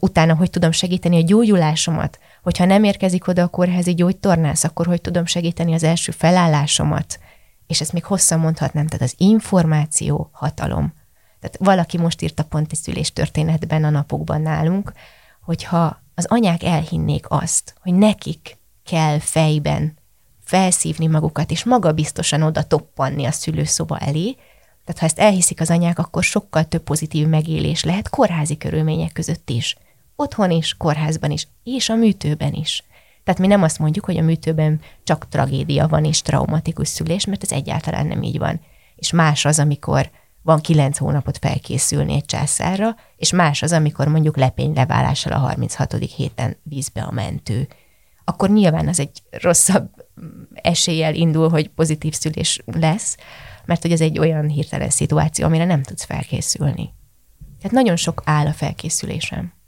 utána 0.00 0.34
hogy 0.34 0.50
tudom 0.50 0.72
segíteni 0.72 1.16
a 1.16 1.24
gyógyulásomat, 1.24 2.18
hogyha 2.42 2.64
nem 2.64 2.84
érkezik 2.84 3.26
oda 3.26 3.42
a 3.42 3.48
kórházi 3.48 3.94
gyógytornász, 3.94 4.64
akkor 4.64 4.86
hogy 4.86 5.00
tudom 5.00 5.26
segíteni 5.26 5.74
az 5.74 5.82
első 5.82 6.12
felállásomat, 6.12 7.18
és 7.66 7.80
ezt 7.80 7.92
még 7.92 8.04
hosszan 8.04 8.38
mondhatnám, 8.38 8.86
tehát 8.86 9.04
az 9.04 9.14
információ 9.16 10.30
hatalom. 10.32 10.92
Tehát 11.40 11.56
valaki 11.58 11.98
most 11.98 12.22
írta 12.22 12.44
pont 12.44 12.72
egy 12.72 12.78
szülés 12.78 13.12
történetben 13.12 13.84
a 13.84 13.90
napokban 13.90 14.40
nálunk, 14.40 14.92
hogyha 15.40 16.02
az 16.14 16.26
anyák 16.28 16.62
elhinnék 16.62 17.24
azt, 17.28 17.74
hogy 17.82 17.94
nekik 17.94 18.58
kell 18.84 19.18
fejben 19.18 19.98
felszívni 20.44 21.06
magukat, 21.06 21.50
és 21.50 21.64
magabiztosan 21.64 22.42
oda 22.42 22.62
toppanni 22.62 23.24
a 23.24 23.30
szülőszoba 23.30 23.98
elé, 23.98 24.36
tehát 24.84 25.00
ha 25.00 25.06
ezt 25.06 25.18
elhiszik 25.18 25.60
az 25.60 25.70
anyák, 25.70 25.98
akkor 25.98 26.24
sokkal 26.24 26.64
több 26.64 26.82
pozitív 26.82 27.26
megélés 27.26 27.84
lehet 27.84 28.08
kórházi 28.08 28.56
körülmények 28.56 29.12
között 29.12 29.50
is. 29.50 29.76
Otthon 30.20 30.50
is, 30.50 30.74
kórházban 30.76 31.30
is, 31.30 31.48
és 31.64 31.88
a 31.88 31.94
műtőben 31.94 32.52
is. 32.52 32.84
Tehát 33.24 33.40
mi 33.40 33.46
nem 33.46 33.62
azt 33.62 33.78
mondjuk, 33.78 34.04
hogy 34.04 34.16
a 34.16 34.22
műtőben 34.22 34.80
csak 35.04 35.28
tragédia 35.28 35.88
van 35.88 36.04
és 36.04 36.22
traumatikus 36.22 36.88
szülés, 36.88 37.24
mert 37.24 37.42
ez 37.42 37.52
egyáltalán 37.52 38.06
nem 38.06 38.22
így 38.22 38.38
van. 38.38 38.60
És 38.96 39.12
más 39.12 39.44
az, 39.44 39.58
amikor 39.58 40.10
van 40.42 40.60
kilenc 40.60 40.98
hónapot 40.98 41.38
felkészülni 41.38 42.14
egy 42.14 42.24
császárra, 42.24 42.96
és 43.16 43.32
más 43.32 43.62
az, 43.62 43.72
amikor 43.72 44.08
mondjuk 44.08 44.36
lepényleválással 44.36 45.32
a 45.32 45.38
36. 45.38 45.94
héten 46.16 46.56
vízbe 46.62 47.02
a 47.02 47.12
mentő. 47.12 47.68
Akkor 48.24 48.50
nyilván 48.50 48.88
az 48.88 49.00
egy 49.00 49.22
rosszabb 49.30 49.90
eséllyel 50.52 51.14
indul, 51.14 51.48
hogy 51.48 51.68
pozitív 51.68 52.14
szülés 52.14 52.62
lesz, 52.64 53.16
mert 53.64 53.82
hogy 53.82 53.92
ez 53.92 54.00
egy 54.00 54.18
olyan 54.18 54.48
hirtelen 54.48 54.90
szituáció, 54.90 55.46
amire 55.46 55.64
nem 55.64 55.82
tudsz 55.82 56.04
felkészülni. 56.04 56.94
Tehát 57.58 57.76
nagyon 57.76 57.96
sok 57.96 58.22
áll 58.24 58.46
a 58.46 58.52
felkészülésem. 58.52 59.58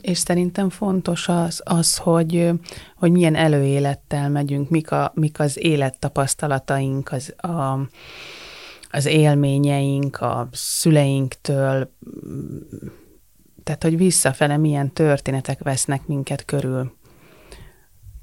És 0.00 0.18
szerintem 0.18 0.70
fontos 0.70 1.28
az, 1.28 1.60
az 1.64 1.96
hogy, 1.96 2.50
hogy 2.96 3.10
milyen 3.10 3.34
előélettel 3.34 4.28
megyünk, 4.28 4.70
mik, 4.70 4.90
a, 4.90 5.12
mik 5.14 5.40
az 5.40 5.58
élettapasztalataink, 5.64 7.12
az, 7.12 7.34
a, 7.36 7.78
az 8.90 9.06
élményeink 9.06 10.20
a 10.20 10.48
szüleinktől, 10.52 11.90
tehát 13.62 13.82
hogy 13.82 13.96
visszafele 13.96 14.56
milyen 14.56 14.92
történetek 14.92 15.62
vesznek 15.62 16.06
minket 16.06 16.44
körül. 16.44 16.92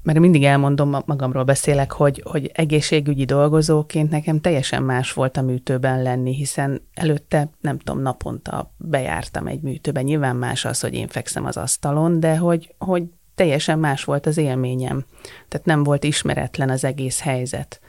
Mert 0.02 0.18
mindig 0.18 0.44
elmondom, 0.44 0.96
magamról 1.06 1.44
beszélek, 1.44 1.92
hogy, 1.92 2.22
hogy 2.24 2.50
egészségügyi 2.54 3.24
dolgozóként 3.24 4.10
nekem 4.10 4.40
teljesen 4.40 4.82
más 4.82 5.12
volt 5.12 5.36
a 5.36 5.42
műtőben 5.42 6.02
lenni, 6.02 6.34
hiszen 6.34 6.82
előtte, 6.94 7.50
nem 7.60 7.78
tudom, 7.78 8.02
naponta 8.02 8.74
bejártam 8.76 9.46
egy 9.46 9.60
műtőben. 9.60 10.04
Nyilván 10.04 10.36
más 10.36 10.64
az, 10.64 10.80
hogy 10.80 10.94
én 10.94 11.08
fekszem 11.08 11.44
az 11.44 11.56
asztalon, 11.56 12.20
de 12.20 12.36
hogy, 12.36 12.74
hogy 12.78 13.04
teljesen 13.34 13.78
más 13.78 14.04
volt 14.04 14.26
az 14.26 14.36
élményem. 14.36 15.04
Tehát 15.48 15.66
nem 15.66 15.82
volt 15.82 16.04
ismeretlen 16.04 16.70
az 16.70 16.84
egész 16.84 17.20
helyzet. 17.20 17.80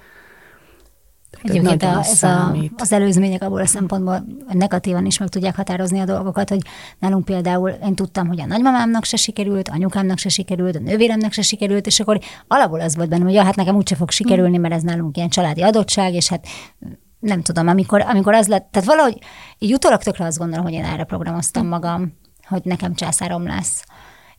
Egyébként 1.43 1.83
a, 1.83 1.99
ez 1.99 2.23
a, 2.23 2.55
az 2.77 2.91
előzmények 2.91 3.43
abból 3.43 3.61
a 3.61 3.65
szempontból 3.65 4.25
negatívan 4.51 5.05
is 5.05 5.17
meg 5.17 5.29
tudják 5.29 5.55
határozni 5.55 5.99
a 5.99 6.05
dolgokat, 6.05 6.49
hogy 6.49 6.61
nálunk 6.99 7.25
például 7.25 7.69
én 7.69 7.95
tudtam, 7.95 8.27
hogy 8.27 8.39
a 8.39 8.45
nagymamámnak 8.45 9.03
se 9.03 9.17
sikerült, 9.17 9.69
anyukámnak 9.69 10.17
se 10.17 10.29
sikerült, 10.29 10.75
a 10.75 10.79
nővéremnek 10.79 11.31
se 11.31 11.41
sikerült, 11.41 11.85
és 11.85 11.99
akkor 11.99 12.19
alapból 12.47 12.79
az 12.79 12.95
volt 12.95 13.09
bennem, 13.09 13.25
hogy 13.25 13.35
ja, 13.35 13.43
hát 13.43 13.55
nekem 13.55 13.75
úgyse 13.75 13.95
fog 13.95 14.11
sikerülni, 14.11 14.57
mert 14.57 14.73
ez 14.73 14.83
nálunk 14.83 15.17
ilyen 15.17 15.29
családi 15.29 15.61
adottság, 15.61 16.13
és 16.13 16.27
hát 16.27 16.47
nem 17.19 17.41
tudom, 17.41 17.67
amikor, 17.67 18.01
amikor 18.01 18.33
az 18.33 18.47
lett, 18.47 18.67
tehát 18.71 18.87
valahogy 18.87 19.17
így 19.57 19.73
utólag 19.73 20.01
tökre 20.01 20.25
azt 20.25 20.37
gondolom, 20.37 20.63
hogy 20.65 20.73
én 20.73 20.83
erre 20.85 21.03
programoztam 21.03 21.67
magam, 21.67 22.13
hogy 22.47 22.61
nekem 22.63 22.93
császárom 22.93 23.45
lesz 23.47 23.83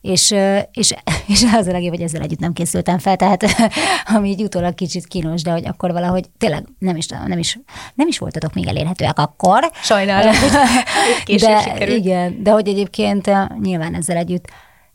és, 0.03 0.35
és, 0.71 0.93
és 1.33 1.43
az 1.53 1.67
a 1.67 1.71
legjobb, 1.71 1.93
hogy 1.93 2.01
ezzel 2.01 2.21
együtt 2.21 2.39
nem 2.39 2.53
készültem 2.53 2.97
fel, 2.97 3.15
tehát 3.15 3.45
ami 4.15 4.29
így 4.29 4.43
utólag 4.43 4.73
kicsit 4.73 5.07
kínos, 5.07 5.41
de 5.41 5.51
hogy 5.51 5.65
akkor 5.67 5.91
valahogy 5.91 6.25
tényleg 6.37 6.65
nem 6.79 6.95
is, 6.95 7.07
nem 7.07 7.39
is, 7.39 7.59
nem 7.93 8.07
is 8.07 8.17
voltatok 8.17 8.53
még 8.53 8.67
elérhetőek 8.67 9.19
akkor. 9.19 9.71
Sajnálom, 9.81 10.33
de, 11.25 11.61
sikerült. 11.61 11.97
Igen, 11.97 12.43
de 12.43 12.51
hogy 12.51 12.67
egyébként 12.67 13.31
nyilván 13.61 13.95
ezzel 13.95 14.17
együtt 14.17 14.47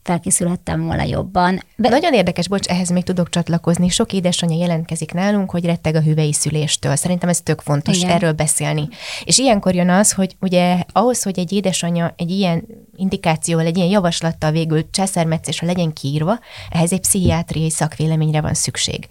felkészülhettem 0.03 0.85
volna 0.85 1.03
jobban. 1.03 1.63
De... 1.75 1.89
Nagyon 1.89 2.13
érdekes, 2.13 2.47
bocs, 2.47 2.67
ehhez 2.67 2.89
még 2.89 3.03
tudok 3.03 3.29
csatlakozni. 3.29 3.89
Sok 3.89 4.13
édesanyja 4.13 4.57
jelentkezik 4.57 5.13
nálunk, 5.13 5.51
hogy 5.51 5.65
retteg 5.65 5.95
a 5.95 6.01
hüvei 6.01 6.33
szüléstől. 6.33 6.95
Szerintem 6.95 7.29
ez 7.29 7.41
tök 7.41 7.61
fontos 7.61 7.97
Igen. 7.97 8.09
erről 8.09 8.31
beszélni. 8.31 8.87
És 9.23 9.37
ilyenkor 9.37 9.75
jön 9.75 9.89
az, 9.89 10.11
hogy 10.11 10.35
ugye 10.39 10.77
ahhoz, 10.91 11.23
hogy 11.23 11.39
egy 11.39 11.51
édesanyja 11.51 12.13
egy 12.17 12.31
ilyen 12.31 12.63
indikációval, 12.99 13.65
egy 13.65 13.77
ilyen 13.77 13.89
javaslattal 13.89 14.51
végül 14.51 14.89
császármetszésre 14.89 15.67
legyen 15.67 15.93
kiírva, 15.93 16.39
ehhez 16.69 16.91
egy 16.91 16.99
pszichiátriai 16.99 17.69
szakvéleményre 17.69 18.41
van 18.41 18.53
szükség. 18.53 19.07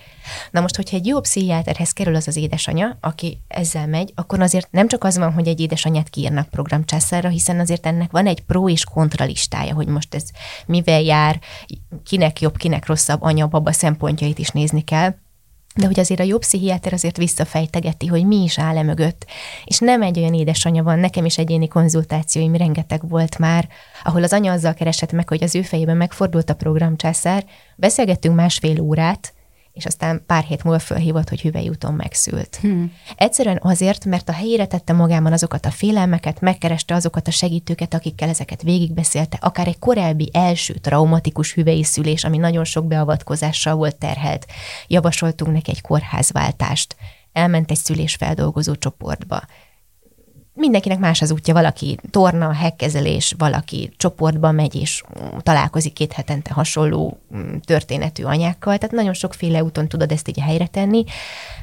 Na 0.51 0.61
most, 0.61 0.77
hogyha 0.77 0.97
egy 0.97 1.07
jó 1.07 1.21
pszichiáterhez 1.21 1.93
kerül 1.93 2.15
az 2.15 2.29
az 2.29 2.37
édesanyja, 2.37 2.99
aki 3.01 3.41
ezzel 3.49 3.87
megy, 3.87 4.13
akkor 4.15 4.41
azért 4.41 4.71
nem 4.71 4.89
csak 4.89 5.05
az 5.05 5.19
van, 5.19 5.33
hogy 5.33 5.49
egy 5.49 5.61
édesanyját 5.61 6.09
kiírnak 6.09 6.49
programcsászárra, 6.49 7.29
hiszen 7.29 7.61
azért 7.61 7.87
ennek 7.87 8.11
van 8.11 8.27
egy 8.27 8.41
pro 8.41 8.69
és 8.69 8.85
kontra 8.85 9.25
listája, 9.25 9.75
hogy 9.75 9.87
most 9.87 10.15
ez 10.15 10.25
mivel 10.67 11.03
jár, 11.03 11.41
kinek 12.05 12.41
jobb, 12.41 12.57
kinek 12.57 12.87
rosszabb 12.87 13.23
anya, 13.23 13.47
baba 13.47 13.73
szempontjait 13.73 14.39
is 14.39 14.49
nézni 14.49 14.85
kell 14.85 15.15
de 15.79 15.87
hogy 15.87 16.01
azért 16.01 16.21
a 16.21 16.25
jobb 16.25 16.41
pszichiáter 16.41 16.93
azért 16.93 17.17
visszafejtegeti, 17.17 18.07
hogy 18.07 18.27
mi 18.27 18.43
is 18.43 18.59
áll 18.59 18.77
e 18.77 18.83
mögött. 18.83 19.27
És 19.65 19.79
nem 19.79 20.03
egy 20.03 20.19
olyan 20.19 20.35
édesanyja 20.35 20.83
van, 20.83 20.99
nekem 20.99 21.25
is 21.25 21.39
egyéni 21.39 21.69
konzultációim 21.69 22.57
rengeteg 22.57 23.09
volt 23.09 23.39
már, 23.39 23.69
ahol 24.05 24.23
az 24.23 24.33
anya 24.33 24.53
azzal 24.53 24.75
keresett 24.75 25.13
meg, 25.13 25.29
hogy 25.29 25.43
az 25.43 25.55
ő 25.55 25.63
fejében 25.63 25.97
megfordult 25.97 26.51
a 26.51 26.55
programcsászár, 26.55 27.45
beszélgettünk 27.77 28.35
másfél 28.35 28.81
órát, 28.81 29.33
és 29.79 29.85
aztán 29.85 30.23
pár 30.27 30.45
hét 30.45 30.65
múlva 30.65 30.79
fölhívott, 30.79 31.29
hogy 31.29 31.41
hüvely 31.41 31.69
úton 31.69 31.95
megszült. 31.95 32.57
Hmm. 32.57 32.93
Egyszerűen 33.17 33.59
azért, 33.63 34.05
mert 34.05 34.29
a 34.29 34.33
helyére 34.33 34.67
tette 34.67 34.93
magában 34.93 35.33
azokat 35.33 35.67
a 35.67 35.71
félelmeket, 35.71 36.41
megkereste 36.41 36.95
azokat 36.95 37.29
a 37.29 37.31
segítőket, 37.31 37.95
akikkel 37.95 38.29
ezeket 38.29 38.63
végigbeszélte, 38.63 39.39
akár 39.41 39.67
egy 39.67 39.79
korábbi 39.79 40.31
első 40.33 40.75
traumatikus 40.75 41.55
hüvei 41.55 41.85
szülés, 41.85 42.25
ami 42.25 42.37
nagyon 42.37 42.65
sok 42.65 42.87
beavatkozással 42.87 43.75
volt 43.75 43.97
terhelt. 43.97 44.47
Javasoltunk 44.87 45.53
neki 45.53 45.71
egy 45.71 45.81
kórházváltást, 45.81 46.97
elment 47.33 47.71
egy 47.71 47.77
szülésfeldolgozó 47.77 48.75
csoportba 48.75 49.43
mindenkinek 50.59 50.99
más 50.99 51.23
az 51.23 51.31
útja, 51.31 51.55
valaki 51.55 51.99
torna, 52.11 52.53
hekkezelés, 52.53 53.35
valaki 53.39 53.93
csoportba 53.97 54.53
megy, 54.53 54.75
és 54.75 55.03
találkozik 55.43 55.93
két 55.93 56.13
hetente 56.13 56.53
hasonló 56.53 57.19
mm, 57.37 57.57
történetű 57.65 58.23
anyákkal, 58.23 58.79
tehát 58.79 58.95
nagyon 58.95 59.15
sokféle 59.15 59.63
úton 59.63 59.89
tudod 59.89 60.13
ezt 60.13 60.29
így 60.29 60.41
helyre 60.41 60.67
tenni, 60.67 61.05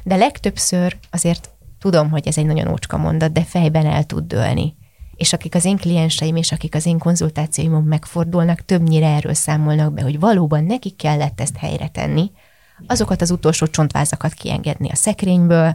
de 0.02 0.16
legtöbbször 0.16 0.96
azért 1.10 1.50
tudom, 1.78 2.10
hogy 2.10 2.26
ez 2.26 2.38
egy 2.38 2.46
nagyon 2.46 2.68
ócska 2.68 2.96
mondat, 2.96 3.32
de 3.32 3.42
fejben 3.42 3.86
el 3.86 4.04
tud 4.04 4.26
dőlni. 4.26 4.74
És 5.16 5.32
akik 5.32 5.54
az 5.54 5.64
én 5.64 5.76
klienseim 5.76 6.36
és 6.36 6.52
akik 6.52 6.74
az 6.74 6.86
én 6.86 6.98
konzultációimon 6.98 7.82
megfordulnak, 7.82 8.64
többnyire 8.64 9.06
erről 9.06 9.34
számolnak 9.34 9.92
be, 9.92 10.02
hogy 10.02 10.20
valóban 10.20 10.64
nekik 10.64 10.96
kellett 10.96 11.40
ezt 11.40 11.56
helyre 11.56 11.88
tenni, 11.88 12.30
azokat 12.86 13.22
az 13.22 13.30
utolsó 13.30 13.66
csontvázakat 13.66 14.32
kiengedni 14.32 14.90
a 14.90 14.94
szekrényből, 14.94 15.74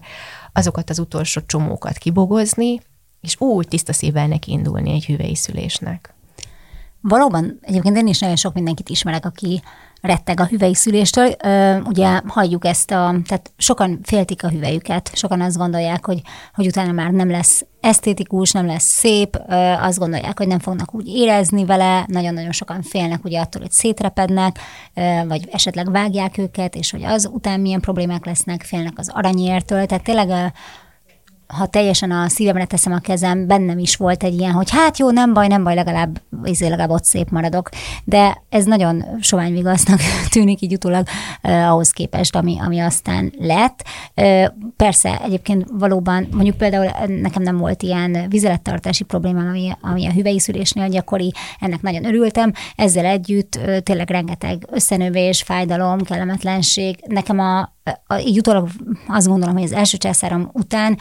azokat 0.54 0.90
az 0.90 1.00
utolsó 1.00 1.42
csomókat 1.46 1.98
kibogozni, 1.98 2.80
és 3.22 3.36
úgy 3.40 3.68
tiszta 3.68 3.94
szívvel 3.94 4.28
neki 4.28 4.52
indulni 4.52 4.92
egy 4.92 5.06
hüvei 5.06 5.36
szülésnek. 5.36 6.14
Valóban, 7.02 7.60
egyébként 7.62 7.98
én 7.98 8.08
is 8.08 8.20
nagyon 8.20 8.36
sok 8.36 8.54
mindenkit 8.54 8.90
ismerek, 8.90 9.26
aki 9.26 9.62
retteg 10.02 10.40
a 10.40 10.46
hüvei 10.46 10.76
szüléstől. 10.76 11.36
Ugye 11.86 12.22
halljuk 12.28 12.66
ezt 12.66 12.92
a, 12.92 13.16
tehát 13.28 13.52
sokan 13.58 14.00
féltik 14.04 14.44
a 14.44 14.50
hüvelyüket, 14.50 15.12
sokan 15.14 15.42
azt 15.42 15.58
gondolják, 15.58 16.06
hogy, 16.06 16.22
hogy 16.54 16.68
utána 16.68 16.92
már 16.92 17.12
nem 17.12 17.30
lesz 17.30 17.66
esztétikus, 17.80 18.52
nem 18.52 18.66
lesz 18.66 18.84
szép, 18.84 19.36
azt 19.80 19.98
gondolják, 19.98 20.38
hogy 20.38 20.48
nem 20.48 20.60
fognak 20.60 20.94
úgy 20.94 21.08
érezni 21.08 21.66
vele, 21.66 22.06
nagyon-nagyon 22.08 22.52
sokan 22.52 22.82
félnek 22.82 23.24
ugye 23.24 23.40
attól, 23.40 23.62
hogy 23.62 23.72
szétrepednek, 23.72 24.60
vagy 25.28 25.48
esetleg 25.52 25.92
vágják 25.92 26.38
őket, 26.38 26.76
és 26.76 26.92
hogy 26.92 27.04
az 27.04 27.30
után 27.34 27.60
milyen 27.60 27.82
problémák 27.82 28.26
lesznek, 28.26 28.64
félnek 28.64 28.94
az 28.96 29.10
aranyértől, 29.14 29.86
tehát 29.86 30.04
tényleg 30.04 30.54
ha 31.58 31.66
teljesen 31.66 32.12
a 32.12 32.30
szívemre 32.30 32.66
teszem 32.66 32.94
a 32.94 33.00
kezem, 33.00 33.48
bennem 33.48 33.78
is 33.78 33.96
volt 33.96 34.24
egy 34.24 34.40
ilyen, 34.40 34.52
hogy 34.52 34.70
hát 34.72 34.98
jó, 34.98 35.12
nem 35.12 35.34
baj, 35.34 35.48
nem 35.48 35.64
baj, 35.64 35.76
legalább, 35.76 36.22
izé, 36.44 36.68
legalább 36.68 36.90
ott 36.90 37.04
szép 37.04 37.30
maradok. 37.30 37.70
De 38.04 38.42
ez 38.50 38.66
nagyon 38.66 39.06
sovány 39.20 39.54
vigasznak 39.54 40.00
tűnik 40.34 40.62
így 40.62 40.74
utólag 40.74 41.08
eh, 41.42 41.72
ahhoz 41.72 41.92
képest, 41.92 42.36
ami, 42.36 42.58
ami 42.66 42.80
aztán 42.80 43.34
lett. 43.38 43.84
Eh, 44.14 44.48
persze, 44.76 45.22
egyébként 45.24 45.68
valóban, 45.72 46.28
mondjuk 46.32 46.58
például 46.58 46.92
nekem 47.08 47.42
nem 47.42 47.58
volt 47.58 47.84
ilyen 47.84 48.26
vizelettartási 48.30 49.04
problémám, 49.04 49.48
ami, 49.48 49.72
ami 49.82 50.08
a 50.08 50.12
hüvei 50.12 50.40
szülésnél 50.40 50.88
gyakori, 50.90 51.34
ennek 51.60 51.82
nagyon 51.82 52.06
örültem. 52.06 52.54
Ezzel 52.76 53.06
együtt 53.06 53.56
eh, 53.56 53.80
tényleg 53.80 54.10
rengeteg 54.10 54.68
összenövés, 54.72 55.42
fájdalom, 55.42 56.02
kellemetlenség. 56.02 57.04
Nekem 57.08 57.40
a, 57.40 57.70
így 58.20 58.38
utólag 58.38 58.70
azt 59.08 59.28
gondolom, 59.28 59.56
hogy 59.56 59.64
az 59.64 59.72
első 59.72 59.98
császárom 59.98 60.50
után 60.54 60.98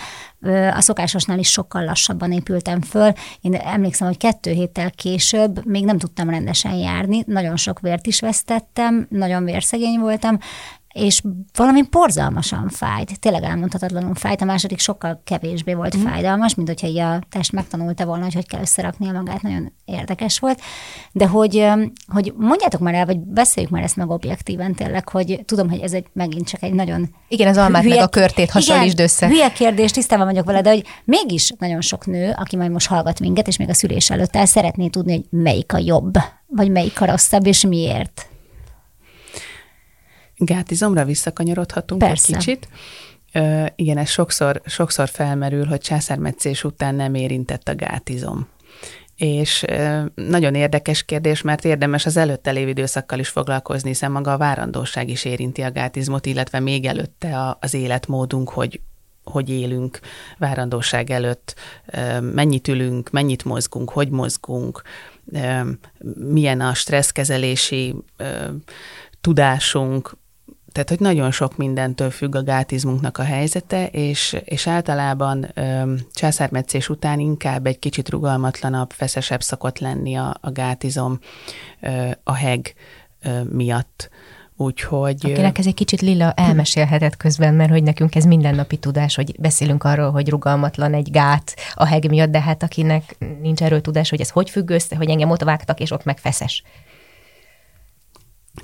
a 0.74 0.80
szokásosnál 0.80 1.38
is 1.38 1.50
sokkal 1.50 1.84
lassabban 1.84 2.32
épültem 2.32 2.80
föl. 2.80 3.12
Én 3.40 3.54
emlékszem, 3.54 4.06
hogy 4.06 4.16
kettő 4.16 4.50
héttel 4.50 4.90
később 4.90 5.66
még 5.66 5.84
nem 5.84 5.98
tudtam 5.98 6.30
rendesen 6.30 6.74
járni, 6.74 7.22
nagyon 7.26 7.56
sok 7.56 7.80
vért 7.80 8.06
is 8.06 8.20
vesztettem, 8.20 9.06
nagyon 9.10 9.44
vérszegény 9.44 9.98
voltam, 9.98 10.38
és 10.94 11.22
valami 11.54 11.82
porzalmasan 11.82 12.68
fájt, 12.68 13.20
tényleg 13.20 13.42
elmondhatatlanul 13.42 14.14
fájt, 14.14 14.40
a 14.40 14.44
második 14.44 14.78
sokkal 14.78 15.20
kevésbé 15.24 15.74
volt 15.74 15.96
mm. 15.96 16.00
fájdalmas, 16.00 16.54
mint 16.54 16.68
hogyha 16.68 16.86
így 16.86 16.98
a 16.98 17.18
test 17.28 17.52
megtanulta 17.52 18.04
volna, 18.04 18.24
hogy 18.24 18.34
hogy 18.34 18.46
kell 18.46 18.60
összeraknia 18.60 19.12
magát, 19.12 19.42
nagyon 19.42 19.72
érdekes 19.84 20.38
volt, 20.38 20.60
de 21.12 21.26
hogy, 21.26 21.66
hogy 22.06 22.32
mondjátok 22.36 22.80
már 22.80 22.94
el, 22.94 23.06
vagy 23.06 23.18
beszéljük 23.18 23.72
már 23.72 23.82
ezt 23.82 23.96
meg 23.96 24.10
objektíven 24.10 24.74
tényleg, 24.74 25.08
hogy 25.08 25.42
tudom, 25.44 25.70
hogy 25.70 25.80
ez 25.80 25.92
egy 25.92 26.06
megint 26.12 26.48
csak 26.48 26.62
egy 26.62 26.72
nagyon... 26.72 27.14
Igen, 27.28 27.48
az 27.48 27.56
almát 27.56 27.82
hülye, 27.82 27.94
meg 27.94 28.04
a 28.04 28.08
körtét 28.08 28.50
hasonlítsd 28.50 28.92
igen, 28.92 29.04
össze. 29.04 29.26
Hülye 29.26 29.52
kérdés, 29.52 29.90
tisztában 29.90 30.26
vagyok 30.26 30.44
vele, 30.44 30.60
de 30.60 30.70
hogy 30.70 30.84
mégis 31.04 31.52
nagyon 31.58 31.80
sok 31.80 32.06
nő, 32.06 32.34
aki 32.36 32.56
majd 32.56 32.70
most 32.70 32.86
hallgat 32.86 33.20
minket, 33.20 33.48
és 33.48 33.56
még 33.56 33.68
a 33.68 33.74
szülés 33.74 34.10
előtt 34.10 34.36
el 34.36 34.46
szeretné 34.46 34.88
tudni, 34.88 35.12
hogy 35.12 35.26
melyik 35.30 35.72
a 35.72 35.78
jobb, 35.78 36.14
vagy 36.46 36.70
melyik 36.70 37.00
a 37.00 37.06
rosszabb, 37.06 37.46
és 37.46 37.64
miért. 37.64 38.29
Gátizomra 40.42 41.04
visszakanyarodhatunk 41.04 42.00
Persze. 42.00 42.32
egy 42.32 42.38
kicsit. 42.38 42.68
Ö, 43.32 43.64
igen, 43.76 43.98
ez 43.98 44.08
sokszor, 44.08 44.62
sokszor 44.64 45.08
felmerül, 45.08 45.64
hogy 45.64 45.80
császármetszés 45.80 46.64
után 46.64 46.94
nem 46.94 47.14
érintett 47.14 47.68
a 47.68 47.74
gátizom. 47.74 48.48
És 49.16 49.64
ö, 49.68 50.00
nagyon 50.14 50.54
érdekes 50.54 51.02
kérdés, 51.02 51.42
mert 51.42 51.64
érdemes 51.64 52.06
az 52.06 52.16
előtte 52.16 52.50
lévő 52.50 52.68
időszakkal 52.68 53.18
is 53.18 53.28
foglalkozni, 53.28 53.88
hiszen 53.88 54.10
maga 54.10 54.32
a 54.32 54.38
várandóság 54.38 55.08
is 55.08 55.24
érinti 55.24 55.62
a 55.62 55.70
gátizmot, 55.70 56.26
illetve 56.26 56.60
még 56.60 56.84
előtte 56.84 57.38
a, 57.38 57.58
az 57.60 57.74
életmódunk, 57.74 58.48
hogy 58.48 58.80
hogy 59.24 59.50
élünk 59.50 60.00
várandóság 60.38 61.10
előtt, 61.10 61.54
mennyit 62.20 62.68
ülünk, 62.68 63.10
mennyit 63.10 63.44
mozgunk, 63.44 63.90
hogy 63.90 64.08
mozgunk, 64.08 64.82
milyen 66.14 66.60
a 66.60 66.74
stresszkezelési 66.74 67.94
tudásunk, 69.20 70.16
tehát, 70.72 70.88
hogy 70.88 71.00
nagyon 71.00 71.30
sok 71.30 71.56
mindentől 71.56 72.10
függ 72.10 72.34
a 72.34 72.42
gátizmunknak 72.42 73.18
a 73.18 73.22
helyzete, 73.22 73.86
és, 73.86 74.36
és 74.44 74.66
általában 74.66 75.50
ö, 75.54 75.94
császármetszés 76.14 76.88
után 76.88 77.18
inkább 77.18 77.66
egy 77.66 77.78
kicsit 77.78 78.08
rugalmatlanabb, 78.08 78.90
feszesebb 78.90 79.42
szokott 79.42 79.78
lenni 79.78 80.14
a, 80.14 80.36
a 80.40 80.50
gátizom 80.50 81.18
ö, 81.80 82.10
a 82.24 82.34
heg 82.34 82.74
ö, 83.22 83.42
miatt. 83.42 84.10
Úgyhogy... 84.56 85.18
Akinek 85.22 85.58
ez 85.58 85.66
egy 85.66 85.74
kicsit 85.74 86.00
lila 86.00 86.32
elmesélhetett 86.32 87.16
közben, 87.16 87.54
mert 87.54 87.70
hogy 87.70 87.82
nekünk 87.82 88.14
ez 88.14 88.24
mindennapi 88.24 88.76
tudás, 88.76 89.14
hogy 89.14 89.34
beszélünk 89.38 89.84
arról, 89.84 90.10
hogy 90.10 90.28
rugalmatlan 90.28 90.94
egy 90.94 91.10
gát 91.10 91.54
a 91.74 91.86
heg 91.86 92.08
miatt, 92.08 92.30
de 92.30 92.40
hát 92.40 92.62
akinek 92.62 93.16
nincs 93.40 93.62
erről 93.62 93.80
tudás, 93.80 94.10
hogy 94.10 94.20
ez 94.20 94.30
hogy 94.30 94.50
függ 94.50 94.70
össze, 94.70 94.96
hogy 94.96 95.10
engem 95.10 95.30
ott 95.30 95.42
vágtak, 95.42 95.80
és 95.80 95.90
ott 95.90 96.04
meg 96.04 96.18
feszes. 96.18 96.62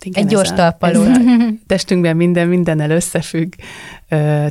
Igen, 0.04 0.22
egy 0.22 0.30
gyors 0.30 0.52
talpaló. 0.52 1.02
Testünkben 1.66 2.16
minden 2.16 2.48
mindennel 2.48 2.90
összefügg. 2.90 3.52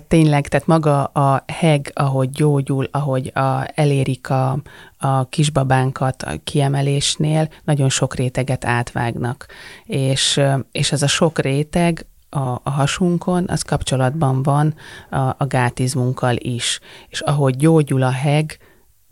Tényleg, 0.08 0.48
tehát 0.48 0.68
maga 0.68 1.04
a 1.04 1.44
heg, 1.48 1.92
ahogy 1.94 2.30
gyógyul, 2.30 2.88
ahogy 2.92 3.32
a, 3.34 3.72
elérik 3.76 4.30
a, 4.30 4.58
a 4.98 5.30
kisbabánkat 5.30 6.24
a 6.24 6.32
kiemelésnél, 6.44 7.50
nagyon 7.64 7.90
sok 7.90 8.16
réteget 8.16 8.66
átvágnak. 8.66 9.46
És, 9.86 10.42
és 10.72 10.92
ez 10.92 11.02
a 11.02 11.08
sok 11.08 11.40
réteg 11.40 12.06
a, 12.30 12.60
a 12.64 12.70
hasunkon, 12.70 13.46
az 13.48 13.62
kapcsolatban 13.62 14.44
van 14.44 14.76
a, 15.10 15.18
a 15.18 15.46
gátizmunkkal 15.48 16.36
is. 16.38 16.80
És 17.10 17.20
ahogy 17.22 17.56
gyógyul 17.56 18.04
a 18.04 18.12
heg, 18.12 18.60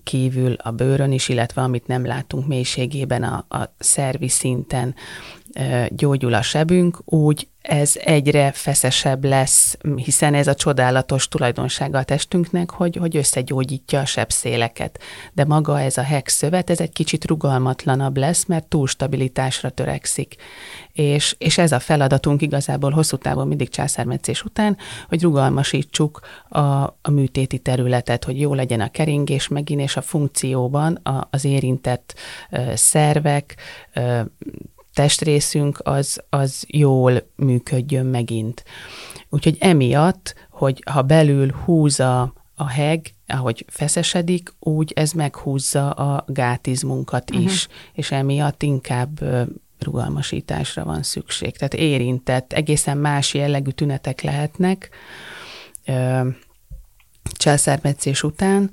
kívül 0.03 0.53
a 0.53 0.71
bőrön 0.71 1.11
is, 1.11 1.29
illetve 1.29 1.61
amit 1.61 1.87
nem 1.87 2.05
látunk 2.05 2.47
mélységében 2.47 3.23
a, 3.23 3.45
a 3.57 3.73
szervi 3.79 4.27
szinten, 4.27 4.95
gyógyul 5.89 6.33
a 6.33 6.41
sebünk, 6.41 7.01
úgy 7.05 7.47
ez 7.63 7.93
egyre 8.03 8.51
feszesebb 8.51 9.23
lesz, 9.25 9.77
hiszen 9.95 10.33
ez 10.33 10.47
a 10.47 10.55
csodálatos 10.55 11.27
tulajdonsága 11.27 11.97
a 11.97 12.03
testünknek, 12.03 12.69
hogy, 12.69 12.95
hogy 12.95 13.17
összegyógyítja 13.17 13.99
a 13.99 14.05
sebszéleket. 14.05 14.99
De 15.33 15.45
maga 15.45 15.81
ez 15.81 15.97
a 15.97 16.01
hex 16.01 16.33
szövet, 16.33 16.69
ez 16.69 16.79
egy 16.79 16.91
kicsit 16.91 17.25
rugalmatlanabb 17.25 18.17
lesz, 18.17 18.45
mert 18.45 18.67
túlstabilitásra 18.67 19.69
törekszik. 19.69 20.35
És, 20.91 21.35
és 21.37 21.57
ez 21.57 21.71
a 21.71 21.79
feladatunk 21.79 22.41
igazából 22.41 22.91
hosszú 22.91 23.17
távon 23.17 23.47
mindig 23.47 23.69
császármetszés 23.69 24.43
után, 24.43 24.77
hogy 25.09 25.21
rugalmasítsuk 25.21 26.19
a, 26.49 26.59
a 27.01 27.09
műtéti 27.11 27.57
területet, 27.59 28.23
hogy 28.23 28.39
jó 28.39 28.53
legyen 28.53 28.81
a 28.81 28.89
keringés 28.89 29.47
megint, 29.47 29.81
és 29.81 29.97
a 29.97 30.01
funkcióban 30.01 30.93
a, 30.93 31.27
az 31.31 31.45
érintett 31.45 32.15
ö, 32.49 32.71
szervek, 32.75 33.55
ö, 33.93 34.21
testrészünk 34.93 35.79
az, 35.83 36.21
az 36.29 36.63
jól 36.67 37.27
működjön 37.35 38.05
megint. 38.05 38.63
Úgyhogy 39.29 39.57
emiatt, 39.59 40.35
hogy 40.49 40.83
ha 40.91 41.01
belül 41.01 41.51
húz 41.51 41.99
a, 41.99 42.33
a 42.55 42.67
heg, 42.67 43.13
ahogy 43.27 43.65
feszesedik, 43.67 44.53
úgy 44.59 44.91
ez 44.95 45.11
meghúzza 45.11 45.89
a 45.89 46.25
gátizmunkat 46.27 47.29
uh-huh. 47.31 47.45
is, 47.45 47.67
és 47.93 48.11
emiatt 48.11 48.63
inkább 48.63 49.19
rugalmasításra 49.79 50.83
van 50.83 51.03
szükség. 51.03 51.57
Tehát 51.57 51.73
érintett, 51.73 52.53
egészen 52.53 52.97
más 52.97 53.33
jellegű 53.33 53.69
tünetek 53.69 54.21
lehetnek 54.21 54.89
császármetszés 57.23 58.23
után, 58.23 58.71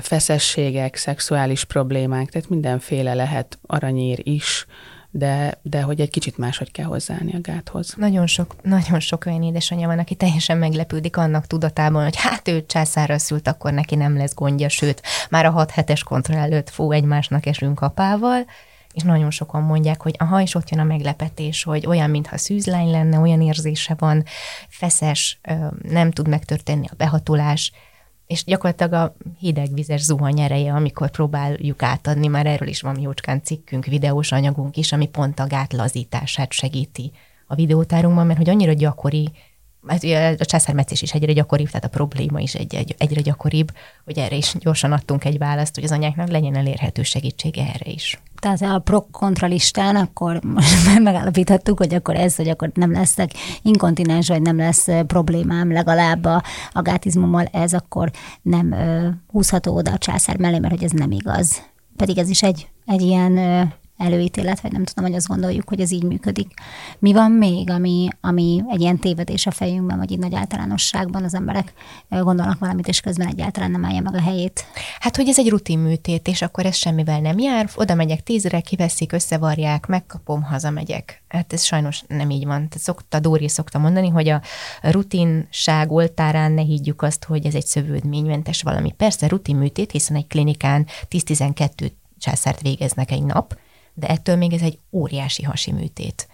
feszességek, 0.00 0.96
szexuális 0.96 1.64
problémák, 1.64 2.30
tehát 2.30 2.48
mindenféle 2.48 3.14
lehet 3.14 3.58
aranyér 3.66 4.20
is, 4.22 4.66
de, 5.14 5.58
de 5.62 5.82
hogy 5.82 6.00
egy 6.00 6.10
kicsit 6.10 6.38
máshogy 6.38 6.70
kell 6.70 6.86
hozzáállni 6.86 7.34
a 7.34 7.40
gáthoz. 7.40 7.94
Nagyon 7.96 8.26
sok, 8.26 8.54
nagyon 8.62 9.00
sok 9.00 9.26
olyan 9.26 9.42
édesanyja 9.42 9.86
van, 9.86 9.98
aki 9.98 10.14
teljesen 10.14 10.58
meglepődik 10.58 11.16
annak 11.16 11.46
tudatában, 11.46 12.02
hogy 12.02 12.16
hát 12.16 12.48
ő 12.48 12.66
császárra 12.66 13.18
szült, 13.18 13.48
akkor 13.48 13.72
neki 13.72 13.94
nem 13.94 14.16
lesz 14.16 14.34
gondja, 14.34 14.68
sőt, 14.68 15.02
már 15.30 15.46
a 15.46 15.50
hat 15.50 15.70
hetes 15.70 16.02
kontroll 16.02 16.38
előtt 16.38 16.70
fó 16.70 16.90
egymásnak 16.90 17.46
esünk 17.46 17.80
apával, 17.80 18.46
és 18.92 19.02
nagyon 19.02 19.30
sokan 19.30 19.62
mondják, 19.62 20.02
hogy 20.02 20.14
aha, 20.18 20.40
és 20.40 20.54
ott 20.54 20.70
jön 20.70 20.80
a 20.80 20.84
meglepetés, 20.84 21.62
hogy 21.62 21.86
olyan, 21.86 22.10
mintha 22.10 22.38
szűzlány 22.38 22.90
lenne, 22.90 23.18
olyan 23.18 23.40
érzése 23.40 23.94
van, 23.98 24.24
feszes, 24.68 25.40
nem 25.82 26.10
tud 26.10 26.28
megtörténni 26.28 26.86
a 26.90 26.94
behatolás, 26.96 27.72
és 28.32 28.44
gyakorlatilag 28.44 28.92
a 28.92 29.14
hidegvizes 29.38 30.00
zuhany 30.00 30.40
ereje, 30.40 30.72
amikor 30.72 31.10
próbáljuk 31.10 31.82
átadni, 31.82 32.26
már 32.26 32.46
erről 32.46 32.68
is 32.68 32.80
van 32.80 33.00
jócskán 33.00 33.42
cikkünk, 33.42 33.84
videós 33.84 34.32
anyagunk 34.32 34.76
is, 34.76 34.92
ami 34.92 35.08
pont 35.08 35.38
a 35.38 35.46
gát 35.46 35.72
lazítását 35.72 36.52
segíti 36.52 37.12
a 37.46 37.54
videótárunkban, 37.54 38.26
mert 38.26 38.38
hogy 38.38 38.48
annyira 38.48 38.72
gyakori, 38.72 39.32
a 40.38 40.44
császármetszés 40.44 41.02
is 41.02 41.12
egyre 41.12 41.32
gyakoribb, 41.32 41.66
tehát 41.66 41.84
a 41.84 41.88
probléma 41.88 42.40
is 42.40 42.54
egy, 42.54 42.74
egy, 42.74 42.94
egyre 42.98 43.20
gyakoribb, 43.20 43.72
hogy 44.04 44.18
erre 44.18 44.36
is 44.36 44.54
gyorsan 44.58 44.92
adtunk 44.92 45.24
egy 45.24 45.38
választ, 45.38 45.74
hogy 45.74 45.84
az 45.84 45.92
anyáknak 45.92 46.28
legyen 46.28 46.56
elérhető 46.56 47.02
segítsége 47.02 47.62
erre 47.62 47.90
is 47.90 48.20
tehát 48.42 48.62
a 48.62 48.78
pro-kontra 48.78 49.46
listán, 49.46 49.96
akkor 49.96 50.40
megállapíthattuk, 51.02 51.78
hogy 51.78 51.94
akkor 51.94 52.16
ez, 52.16 52.36
hogy 52.36 52.48
akkor 52.48 52.70
nem 52.74 52.92
leszek 52.92 53.30
inkontinens, 53.62 54.28
vagy 54.28 54.42
nem 54.42 54.56
lesz 54.56 54.88
problémám 55.06 55.72
legalább 55.72 56.24
a, 56.24 56.42
a 56.72 56.82
gátizmummal, 56.82 57.44
ez 57.44 57.72
akkor 57.72 58.10
nem 58.42 58.72
ö, 58.72 59.08
húzható 59.26 59.74
oda 59.74 59.92
a 59.92 59.98
császár 59.98 60.38
mellé, 60.38 60.58
mert 60.58 60.74
hogy 60.74 60.84
ez 60.84 60.90
nem 60.90 61.10
igaz. 61.10 61.62
Pedig 61.96 62.18
ez 62.18 62.28
is 62.28 62.42
egy, 62.42 62.68
egy 62.86 63.00
ilyen 63.00 63.38
előítélet, 64.02 64.60
vagy 64.60 64.72
nem 64.72 64.84
tudom, 64.84 65.04
hogy 65.04 65.14
azt 65.16 65.26
gondoljuk, 65.26 65.68
hogy 65.68 65.80
ez 65.80 65.92
így 65.92 66.02
működik. 66.02 66.54
Mi 66.98 67.12
van 67.12 67.30
még, 67.30 67.70
ami, 67.70 68.08
ami 68.20 68.62
egy 68.68 68.80
ilyen 68.80 68.98
tévedés 68.98 69.46
a 69.46 69.50
fejünkben, 69.50 69.98
vagy 69.98 70.10
így 70.10 70.18
nagy 70.18 70.34
általánosságban 70.34 71.24
az 71.24 71.34
emberek 71.34 71.72
gondolnak 72.08 72.58
valamit, 72.58 72.88
és 72.88 73.00
közben 73.00 73.28
egyáltalán 73.28 73.70
nem 73.70 73.84
állja 73.84 74.00
meg 74.00 74.14
a 74.14 74.20
helyét? 74.20 74.64
Hát, 75.00 75.16
hogy 75.16 75.28
ez 75.28 75.38
egy 75.38 75.48
rutin 75.48 75.78
műtét, 75.78 76.28
és 76.28 76.42
akkor 76.42 76.66
ez 76.66 76.76
semmivel 76.76 77.20
nem 77.20 77.38
jár, 77.38 77.70
oda 77.74 77.94
megyek 77.94 78.22
tízre, 78.22 78.60
kiveszik, 78.60 79.12
összevarják, 79.12 79.86
megkapom, 79.86 80.42
hazamegyek. 80.42 81.22
Hát 81.28 81.52
ez 81.52 81.62
sajnos 81.62 82.02
nem 82.08 82.30
így 82.30 82.46
van. 82.46 82.68
Szokta, 82.76 83.20
Dóri 83.20 83.48
szokta 83.48 83.78
mondani, 83.78 84.08
hogy 84.08 84.28
a 84.28 84.40
rutinság 84.82 85.92
oltárán 85.92 86.52
ne 86.52 86.62
higgyük 86.62 87.02
azt, 87.02 87.24
hogy 87.24 87.46
ez 87.46 87.54
egy 87.54 87.66
szövődménymentes 87.66 88.62
valami. 88.62 88.92
Persze 88.92 89.26
rutin 89.26 89.56
műtét, 89.56 89.90
hiszen 89.90 90.16
egy 90.16 90.26
klinikán 90.26 90.86
10-12 91.10 91.90
császárt 92.18 92.60
végeznek 92.60 93.10
egy 93.10 93.22
nap, 93.22 93.56
de 93.94 94.06
ettől 94.06 94.36
még 94.36 94.52
ez 94.52 94.62
egy 94.62 94.78
óriási 94.90 95.42
hasi 95.42 95.72
műtét. 95.72 96.28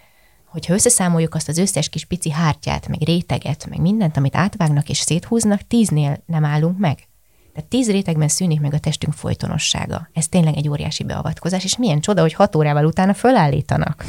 Hogyha 0.44 0.75
összeszámoljuk 0.75 1.35
azt 1.35 1.49
az 1.49 1.59
összes 1.59 1.88
kis 1.88 2.05
pici 2.05 2.31
hártyát, 2.31 2.88
meg 2.88 3.03
réteget, 3.03 3.66
meg 3.66 3.81
mindent, 3.81 4.16
amit 4.16 4.37
átvágnak 4.37 4.88
és 4.88 4.99
széthúznak, 4.99 5.66
tíznél 5.66 6.23
nem 6.27 6.44
állunk 6.44 6.79
meg. 6.79 7.09
Tehát 7.53 7.73
tíz 7.73 7.90
rétegben 7.90 8.29
szűnik 8.29 8.61
meg 8.61 8.75
a 8.75 8.79
testünk 8.79 9.14
folytonossága. 9.14 10.09
Ez 10.12 10.29
tényleg 10.29 10.57
egy 10.57 10.68
óriási 10.68 11.05
beavatkozás, 11.05 11.64
és 11.64 11.77
milyen 11.77 12.01
csoda, 12.01 12.21
hogy 12.21 12.33
hat 12.33 12.57
órával 12.57 12.85
utána 12.85 13.14
fölállítanak. 13.14 14.05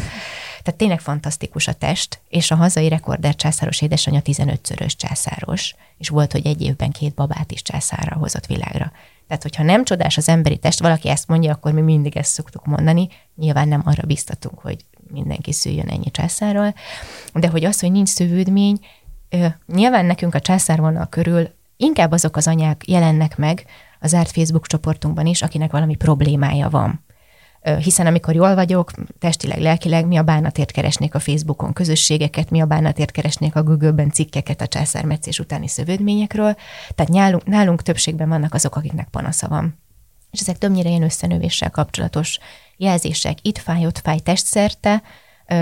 Tehát 0.64 0.80
tényleg 0.80 1.00
fantasztikus 1.00 1.68
a 1.68 1.74
test, 1.74 2.22
és 2.28 2.52
a 2.52 2.56
hazai 2.56 2.88
rekorder 2.88 3.36
császáros 3.36 3.82
édesanyja 3.82 4.22
15-szörös 4.24 4.96
császáros, 4.96 5.76
és 5.98 6.10
volt, 6.10 6.32
hogy 6.32 6.46
egy 6.46 6.62
évben 6.62 6.92
két 6.92 7.14
babát 7.14 7.52
is 7.52 7.62
császárra 7.62 8.16
hozott 8.16 8.46
világra. 8.46 8.92
Tehát, 9.30 9.44
hogyha 9.44 9.64
nem 9.64 9.84
csodás 9.84 10.18
az 10.18 10.30
emberi 10.30 10.58
test, 10.58 10.80
valaki 10.80 11.10
ezt 11.10 11.28
mondja, 11.28 11.52
akkor 11.52 11.72
mi 11.72 11.82
mindig 11.82 12.18
ezt 12.18 12.34
szoktuk 12.34 12.66
mondani. 12.66 13.08
Nyilván 13.36 13.68
nem 13.68 13.82
arra 13.86 14.04
biztatunk, 14.06 14.60
hogy 14.60 14.86
mindenki 15.12 15.54
szüljön 15.54 15.88
ennyi 15.88 16.12
császárral, 16.12 16.74
de 17.34 17.48
hogy 17.48 17.66
az, 17.66 17.80
hogy 17.80 17.92
nincs 17.92 18.10
szövődmény, 18.10 18.80
nyilván 19.68 20.06
nekünk 20.06 20.36
a 20.36 20.40
császárvonal 20.40 21.08
körül 21.10 21.50
inkább 21.78 22.12
azok 22.12 22.36
az 22.36 22.48
anyák 22.48 22.84
jelennek 22.88 23.38
meg 23.38 23.66
az 24.00 24.10
zárt 24.10 24.32
Facebook 24.32 24.68
csoportunkban 24.68 25.26
is, 25.26 25.42
akinek 25.42 25.72
valami 25.72 25.96
problémája 25.96 26.70
van 26.70 27.04
hiszen 27.62 28.06
amikor 28.06 28.36
jól 28.36 28.56
vagyok, 28.56 28.92
testileg, 29.20 29.60
lelkileg, 29.60 30.06
mi 30.06 30.18
a 30.18 30.24
bánatért 30.24 30.72
keresnék 30.72 31.16
a 31.16 31.20
Facebookon 31.20 31.74
közösségeket, 31.74 32.50
mi 32.50 32.62
a 32.62 32.66
bánatért 32.66 33.12
keresnék 33.12 33.56
a 33.56 33.64
Google-ben 33.64 34.12
cikkeket 34.12 34.62
a 34.62 34.68
császármetszés 34.68 35.40
utáni 35.40 35.68
szövődményekről, 35.68 36.56
tehát 36.96 37.12
nálunk, 37.12 37.46
nálunk 37.46 37.82
többségben 37.82 38.30
vannak 38.30 38.54
azok, 38.54 38.76
akiknek 38.76 39.08
panasza 39.08 39.48
van. 39.48 39.78
És 40.32 40.40
ezek 40.40 40.58
többnyire 40.58 40.90
ilyen 40.90 41.04
összenövéssel 41.04 41.70
kapcsolatos 41.70 42.40
jelzések. 42.78 43.38
Itt 43.42 43.58
fáj, 43.58 43.86
ott 43.86 44.00
fáj 44.00 44.20
testszerte, 44.20 45.02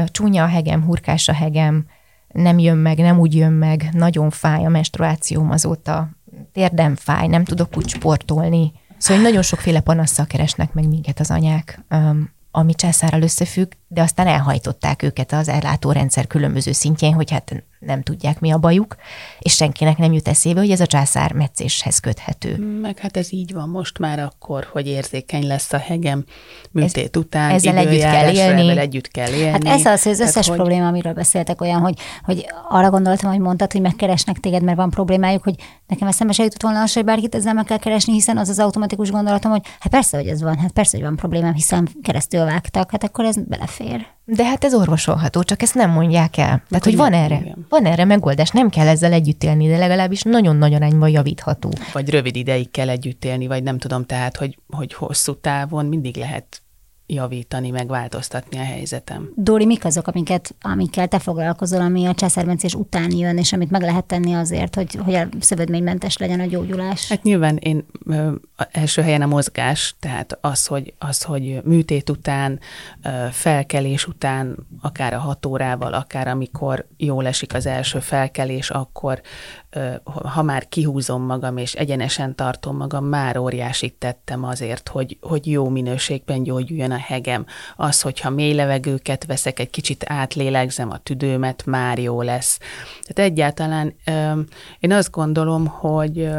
csúnya 0.05 0.43
a 0.43 0.47
hegem, 0.47 0.83
hurkás 0.83 1.27
a 1.27 1.33
hegem, 1.33 1.85
nem 2.27 2.59
jön 2.59 2.77
meg, 2.77 2.97
nem 2.97 3.19
úgy 3.19 3.35
jön 3.35 3.53
meg, 3.53 3.89
nagyon 3.91 4.29
fáj 4.29 4.65
a 4.65 4.69
menstruációm 4.69 5.51
azóta, 5.51 6.09
térdem 6.53 6.95
fáj, 6.95 7.27
nem 7.27 7.43
tudok 7.43 7.77
úgy 7.77 7.89
sportolni, 7.89 8.71
Szóval 8.97 9.23
nagyon 9.23 9.41
sokféle 9.41 9.79
panasszal 9.79 10.25
keresnek 10.25 10.73
meg 10.73 10.87
minket 10.87 11.19
az 11.19 11.31
anyák, 11.31 11.83
ami 12.51 12.73
császárral 12.73 13.21
összefügg, 13.21 13.71
de 13.87 14.01
aztán 14.01 14.27
elhajtották 14.27 15.03
őket 15.03 15.31
az 15.31 15.47
ellátórendszer 15.47 16.27
különböző 16.27 16.71
szintjén, 16.71 17.13
hogy 17.13 17.31
hát 17.31 17.63
nem 17.79 18.03
tudják 18.03 18.39
mi 18.39 18.51
a 18.51 18.57
bajuk, 18.57 18.95
és 19.39 19.53
senkinek 19.55 19.97
nem 19.97 20.13
jut 20.13 20.27
eszébe, 20.27 20.59
hogy 20.59 20.71
ez 20.71 20.79
a 20.79 20.85
császár 20.85 21.33
meccéshez 21.33 21.99
köthető. 21.99 22.79
Meg 22.81 22.99
hát 22.99 23.17
ez 23.17 23.33
így 23.33 23.53
van 23.53 23.69
most 23.69 23.99
már 23.99 24.19
akkor, 24.19 24.67
hogy 24.71 24.87
érzékeny 24.87 25.47
lesz 25.47 25.73
a 25.73 25.77
hegem 25.77 26.25
műtét 26.71 27.15
ez, 27.15 27.21
után, 27.21 27.51
ezzel 27.51 27.77
együtt 27.77 28.01
kell 28.01 28.33
élni. 28.33 28.77
együtt 28.77 29.07
kell 29.07 29.31
élni. 29.31 29.67
Hát 29.67 29.79
ez 29.79 29.85
az, 29.85 30.05
az 30.05 30.19
összes 30.19 30.47
hogy... 30.47 30.55
probléma, 30.55 30.87
amiről 30.87 31.13
beszéltek 31.13 31.61
olyan, 31.61 31.79
hogy, 31.79 31.99
hogy 32.23 32.45
arra 32.69 32.89
gondoltam, 32.89 33.29
hogy 33.31 33.39
mondtad, 33.39 33.71
hogy 33.71 33.81
megkeresnek 33.81 34.37
téged, 34.37 34.63
mert 34.63 34.77
van 34.77 34.89
problémájuk, 34.89 35.43
hogy 35.43 35.55
nekem 35.87 36.07
eszembe 36.07 36.33
se 36.33 36.43
jutott 36.43 36.61
volna 36.61 36.81
az, 36.81 36.93
hogy 36.93 37.03
bárkit 37.03 37.35
ezzel 37.35 37.53
meg 37.53 37.65
kell 37.65 37.79
keresni, 37.79 38.13
hiszen 38.13 38.37
az 38.37 38.49
az 38.49 38.59
automatikus 38.59 39.11
gondolatom, 39.11 39.51
hogy 39.51 39.65
hát 39.79 39.91
persze, 39.91 40.17
hogy 40.17 40.27
ez 40.27 40.41
van, 40.41 40.57
hát 40.57 40.71
persze, 40.71 40.97
hogy 40.97 41.05
van 41.05 41.15
problémám, 41.15 41.53
hiszen 41.53 41.89
keresztül 42.01 42.45
vágtak, 42.45 42.91
hát 42.91 43.03
akkor 43.03 43.25
ez 43.25 43.35
belefér. 43.47 43.76
De 44.25 44.45
hát 44.45 44.63
ez 44.63 44.73
orvosolható, 44.73 45.43
csak 45.43 45.61
ezt 45.61 45.73
nem 45.73 45.91
mondják 45.91 46.37
el. 46.37 46.63
Tehát, 46.69 46.83
hogy 46.83 46.95
van 46.95 47.13
erre, 47.13 47.35
igen. 47.35 47.65
van 47.69 47.85
erre 47.85 48.05
megoldás, 48.05 48.49
nem 48.49 48.69
kell 48.69 48.87
ezzel 48.87 49.13
együtt 49.13 49.43
élni, 49.43 49.67
de 49.67 49.77
legalábbis 49.77 50.21
nagyon 50.21 50.55
nagy 50.55 50.73
arányban 50.73 51.09
javítható. 51.09 51.71
Vagy 51.93 52.09
rövid 52.09 52.35
ideig 52.35 52.71
kell 52.71 52.89
együtt 52.89 53.25
élni, 53.25 53.47
vagy 53.47 53.63
nem 53.63 53.77
tudom, 53.77 54.05
tehát, 54.05 54.37
hogy, 54.37 54.57
hogy 54.69 54.93
hosszú 54.93 55.39
távon 55.39 55.85
mindig 55.85 56.15
lehet 56.15 56.61
javítani, 57.07 57.69
meg 57.69 57.87
változtatni 57.87 58.57
a 58.57 58.63
helyzetem. 58.63 59.31
Dóri, 59.35 59.65
mik 59.65 59.85
azok, 59.85 60.07
amiket, 60.07 60.55
amikkel 60.61 61.07
te 61.07 61.19
foglalkozol, 61.19 61.81
ami 61.81 62.05
a 62.05 62.13
császármencés 62.13 62.73
után 62.73 63.11
jön, 63.11 63.37
és 63.37 63.53
amit 63.53 63.71
meg 63.71 63.81
lehet 63.81 64.05
tenni 64.05 64.33
azért, 64.33 64.75
hogy, 64.75 64.95
hogy 65.03 65.13
a 65.13 65.27
szövődménymentes 65.39 66.17
legyen 66.17 66.39
a 66.39 66.45
gyógyulás? 66.45 67.09
Hát 67.09 67.23
nyilván 67.23 67.57
én 67.57 67.85
ö, 68.05 68.31
első 68.71 69.01
helyen 69.01 69.21
a 69.21 69.25
mozgás, 69.25 69.95
tehát 69.99 70.37
az, 70.41 70.65
hogy, 70.65 70.93
az, 70.97 71.23
hogy 71.23 71.61
műtét 71.63 72.09
után, 72.09 72.59
ö, 73.03 73.09
felkelés 73.31 74.07
után, 74.07 74.67
akár 74.81 75.13
a 75.13 75.19
hat 75.19 75.45
órával, 75.45 75.93
akár 75.93 76.27
amikor 76.27 76.87
jól 76.97 77.27
esik 77.27 77.53
az 77.53 77.65
első 77.65 77.99
felkelés, 77.99 78.69
akkor 78.69 79.21
ha 80.03 80.41
már 80.41 80.67
kihúzom 80.67 81.21
magam, 81.21 81.57
és 81.57 81.73
egyenesen 81.73 82.35
tartom 82.35 82.77
magam, 82.77 83.05
már 83.05 83.37
óriásit 83.37 83.93
tettem 83.93 84.43
azért, 84.43 84.87
hogy, 84.87 85.17
hogy 85.21 85.47
jó 85.47 85.69
minőségben 85.69 86.43
gyógyuljon 86.43 86.91
a 86.91 86.97
hegem. 86.97 87.45
Az, 87.75 88.01
hogyha 88.01 88.29
mély 88.29 88.53
levegőket 88.53 89.25
veszek, 89.25 89.59
egy 89.59 89.69
kicsit 89.69 90.03
átlélegzem 90.07 90.89
a 90.89 90.97
tüdőmet, 90.97 91.65
már 91.65 91.99
jó 91.99 92.21
lesz. 92.21 92.59
Tehát 93.07 93.31
egyáltalán 93.31 93.95
én 94.79 94.91
azt 94.91 95.11
gondolom, 95.11 95.65
hogy, 95.65 96.29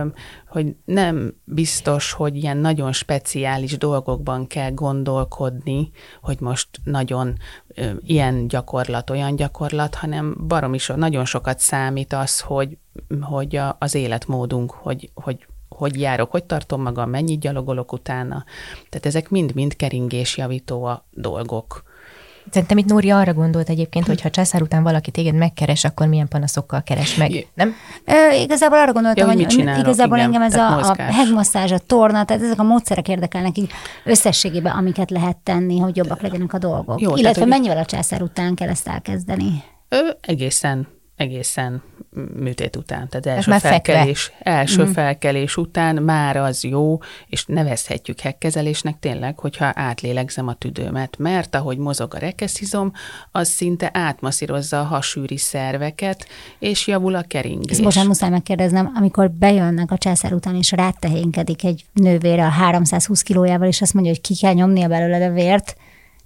hogy 0.49 0.77
nem 0.85 1.35
biztos, 1.45 2.13
hogy 2.13 2.37
ilyen 2.37 2.57
nagyon 2.57 2.93
speciális 2.93 3.77
dolgokban 3.77 4.47
kell 4.47 4.71
gondolkodni, 4.71 5.91
hogy 6.21 6.41
most 6.41 6.69
nagyon 6.85 7.37
ilyen 8.01 8.49
gyakorlat, 8.49 9.11
olyan 9.11 9.37
gyakorlat, 9.37 9.95
hanem 9.95 10.37
barom 10.47 10.75
is 10.75 10.93
nagyon 10.97 11.25
sokat 11.25 11.59
számít 11.59 12.13
az, 12.13 12.41
hogy, 12.41 12.79
hogy 13.21 13.57
a, 13.57 13.77
az 13.81 13.95
életmódunk, 13.95 14.71
hogy, 14.71 15.11
hogy 15.15 15.47
hogy 15.69 16.01
járok, 16.01 16.31
hogy 16.31 16.45
tartom 16.45 16.83
magam, 16.83 17.11
mennyit 17.11 17.41
gyalogolok 17.41 17.93
utána. 17.93 18.45
Tehát 18.89 19.07
ezek 19.07 19.31
mind-mind 19.31 19.77
keringésjavító 19.77 20.85
a 20.85 21.05
dolgok. 21.11 21.83
Szerintem 22.51 22.79
itt 22.79 22.87
Nóri 22.87 23.11
arra 23.11 23.33
gondolt 23.33 23.69
egyébként, 23.69 24.07
hogy 24.07 24.21
ha 24.21 24.31
császár 24.31 24.63
után 24.63 24.83
valaki 24.83 25.11
téged 25.11 25.35
megkeres, 25.35 25.85
akkor 25.85 26.07
milyen 26.07 26.29
panaszokkal 26.29 26.83
keres 26.83 27.17
meg, 27.17 27.47
nem? 27.55 27.75
E, 28.05 28.37
igazából 28.37 28.79
arra 28.79 28.93
gondoltam, 28.93 29.29
ja, 29.29 29.35
hogy, 29.35 29.55
hogy 29.55 29.79
igazából 29.79 30.17
igen, 30.17 30.29
engem 30.29 30.43
ez 30.43 30.55
a, 30.55 30.79
a 30.79 31.03
hegmasszázs, 31.03 31.73
a 31.73 31.79
torna, 31.79 32.25
tehát 32.25 32.43
ezek 32.43 32.59
a 32.59 32.63
módszerek 32.63 33.09
érdekelnek 33.09 33.59
így 33.59 33.71
összességében, 34.05 34.73
amiket 34.73 35.11
lehet 35.11 35.37
tenni, 35.37 35.79
hogy 35.79 35.97
jobbak 35.97 36.21
legyenek 36.21 36.53
a 36.53 36.59
dolgok. 36.59 37.01
Jó, 37.01 37.11
Illetve 37.11 37.33
tehát, 37.33 37.49
mennyivel 37.49 37.79
a 37.79 37.85
császár 37.85 38.23
után 38.23 38.55
kell 38.55 38.69
ezt 38.69 38.89
elkezdeni? 38.89 39.63
Ö, 39.89 39.99
egészen 40.21 40.89
egészen 41.19 41.83
műtét 42.37 42.77
után. 42.77 43.09
Tehát 43.09 43.27
első, 43.27 43.51
már 43.51 43.61
felkelés, 43.61 44.33
első 44.39 44.85
mm. 44.85 44.91
felkelés 44.91 45.57
után 45.57 46.03
már 46.03 46.37
az 46.37 46.65
jó, 46.65 46.99
és 47.27 47.45
nevezhetjük 47.47 48.21
hekkezelésnek 48.21 48.99
tényleg, 48.99 49.39
hogyha 49.39 49.73
átlélegzem 49.75 50.49
a 50.49 50.55
tüdőmet, 50.55 51.17
mert 51.19 51.55
ahogy 51.55 51.79
mozog 51.79 52.15
a 52.15 52.19
rekeszizom, 52.19 52.93
az 53.33 53.49
szinte 53.49 53.91
átmaszírozza 53.93 54.81
a 54.81 54.85
hasűri 54.85 55.37
szerveket, 55.37 56.27
és 56.59 56.87
javul 56.87 57.15
a 57.15 57.23
keringés. 57.23 57.71
Ezt 57.71 57.83
bocsánat, 57.83 58.09
muszáj 58.09 58.31
megkérdeznem, 58.31 58.93
amikor 58.95 59.31
bejönnek 59.31 59.91
a 59.91 59.99
császár 59.99 60.33
után, 60.33 60.57
és 60.57 60.73
rátehénkedik 60.73 61.65
egy 61.65 61.85
nővére 61.93 62.45
a 62.45 62.51
320 62.51 63.23
kilójával, 63.23 63.69
és 63.69 63.81
azt 63.81 63.95
mondja, 63.95 64.13
hogy 64.13 64.21
ki 64.21 64.37
kell 64.37 64.53
nyomnia 64.53 64.89
belőle 64.89 65.27
a 65.27 65.33
vért, 65.33 65.77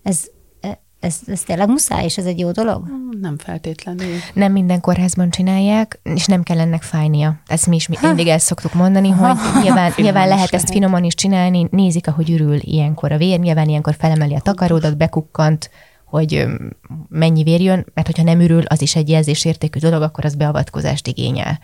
ez 0.02 0.26
ez, 1.02 1.18
ez 1.26 1.40
tényleg 1.40 1.68
muszáj, 1.68 2.04
és 2.04 2.18
ez 2.18 2.24
egy 2.24 2.38
jó 2.38 2.50
dolog? 2.50 2.84
Nem 3.20 3.38
feltétlenül. 3.38 4.14
Nem 4.34 4.52
minden 4.52 4.80
kórházban 4.80 5.30
csinálják, 5.30 6.00
és 6.02 6.26
nem 6.26 6.42
kell 6.42 6.58
ennek 6.58 6.82
fájnia. 6.82 7.40
Ezt 7.46 7.66
mi 7.66 7.76
is 7.76 7.88
mindig 7.88 8.26
el 8.26 8.38
szoktuk 8.38 8.74
mondani, 8.74 9.10
hogy 9.10 9.36
nyilván, 9.62 9.92
nyilván 10.02 10.28
lehet 10.28 10.54
ezt 10.54 10.70
finoman 10.70 11.04
is 11.04 11.14
csinálni, 11.14 11.66
nézik, 11.70 12.06
ahogy 12.06 12.30
ürül 12.30 12.58
ilyenkor 12.60 13.12
a 13.12 13.16
vér, 13.16 13.38
nyilván 13.38 13.68
ilyenkor 13.68 13.94
felemeli 13.98 14.34
a 14.34 14.40
takaródat, 14.40 14.96
bekukkant, 14.96 15.70
hogy 16.04 16.46
mennyi 17.08 17.42
vér 17.42 17.60
jön, 17.60 17.86
mert 17.94 18.06
hogyha 18.06 18.22
nem 18.22 18.40
ürül, 18.40 18.62
az 18.62 18.82
is 18.82 18.96
egy 18.96 19.08
jelzésértékű 19.08 19.78
dolog, 19.78 20.02
akkor 20.02 20.24
az 20.24 20.34
beavatkozást 20.34 21.06
igényel 21.06 21.58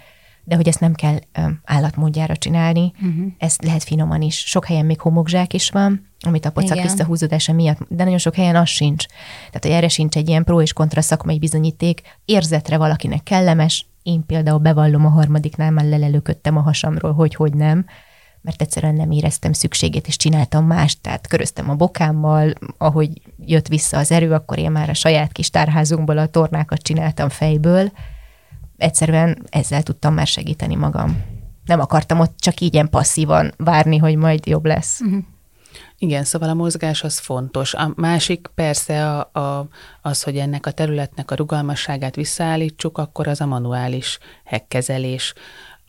de 0.49 0.57
hogy 0.57 0.69
ezt 0.69 0.81
nem 0.81 0.95
kell 0.95 1.19
állatmódjára 1.65 2.37
csinálni, 2.37 2.93
uh-huh. 2.95 3.33
ezt 3.39 3.65
lehet 3.65 3.83
finoman 3.83 4.23
is. 4.23 4.39
Sok 4.39 4.67
helyen 4.67 4.87
még 4.87 5.01
homokzsák 5.01 5.53
is 5.53 5.71
van, 5.71 6.11
amit 6.21 6.45
a 6.45 6.51
pocak 6.51 6.83
visszahúzódása 6.83 7.53
miatt, 7.53 7.79
de 7.89 8.05
nagyon 8.05 8.19
sok 8.19 8.35
helyen 8.35 8.57
az 8.57 8.69
sincs. 8.69 9.07
Tehát, 9.47 9.65
hogy 9.65 9.71
erre 9.71 9.89
sincs 9.89 10.17
egy 10.17 10.29
ilyen 10.29 10.45
pro 10.45 10.63
és 10.63 10.73
kontra 10.73 11.01
szakmai 11.01 11.39
bizonyíték, 11.39 12.03
érzetre 12.25 12.77
valakinek 12.77 13.23
kellemes, 13.23 13.87
én 14.03 14.27
például 14.27 14.59
bevallom 14.59 15.07
a 15.07 15.09
harmadiknál, 15.09 15.71
már 15.71 15.85
lelelőködtem 15.85 16.57
a 16.57 16.61
hasamról, 16.61 17.13
hogy 17.13 17.35
hogy 17.35 17.55
nem, 17.55 17.85
mert 18.41 18.63
egyszerűen 18.63 18.95
nem 18.95 19.11
éreztem 19.11 19.53
szükségét, 19.53 20.07
és 20.07 20.17
csináltam 20.17 20.67
mást, 20.67 21.01
tehát 21.03 21.27
köröztem 21.27 21.71
a 21.71 21.75
bokámmal, 21.75 22.53
ahogy 22.79 23.23
jött 23.47 23.69
vissza 23.69 23.99
az 23.99 24.13
erő, 24.13 24.33
akkor 24.33 24.59
én 24.59 24.71
már 24.71 24.89
a 24.89 24.95
saját 24.95 25.33
kis 25.33 25.51
tárházunkból 25.51 26.19
a 26.19 26.27
tornákat 26.27 26.83
csináltam 26.83 27.29
fejből, 27.29 27.93
egyszerűen 28.79 29.47
ezzel 29.51 29.83
tudtam 29.83 30.15
már 30.15 30.27
segíteni 30.27 30.75
magam. 30.75 31.23
Nem 31.65 31.81
akartam 31.81 32.21
ott 32.21 32.39
csak 32.39 32.61
így 32.61 32.75
ilyen 32.75 32.91
passzívan 32.91 33.53
várni, 33.57 33.97
hogy 33.97 34.17
majd 34.17 34.47
jobb 34.47 34.65
lesz. 34.67 35.01
Uh-huh. 35.01 35.25
Igen, 35.99 36.25
szóval 36.25 36.49
a 36.49 36.55
mozgás 36.55 37.03
az 37.03 37.19
fontos. 37.19 37.75
A 37.75 37.93
másik 37.97 38.51
persze 38.55 39.11
a, 39.11 39.41
a, 39.41 39.69
az, 40.03 40.23
hogy 40.23 40.37
ennek 40.37 40.67
a 40.67 40.71
területnek 40.71 41.31
a 41.31 41.35
rugalmasságát 41.35 42.15
visszaállítsuk, 42.15 42.99
akkor 42.99 43.29
az 43.29 43.41
a 43.41 43.47
manuális 43.47 44.19
hekkezelés 44.45 45.35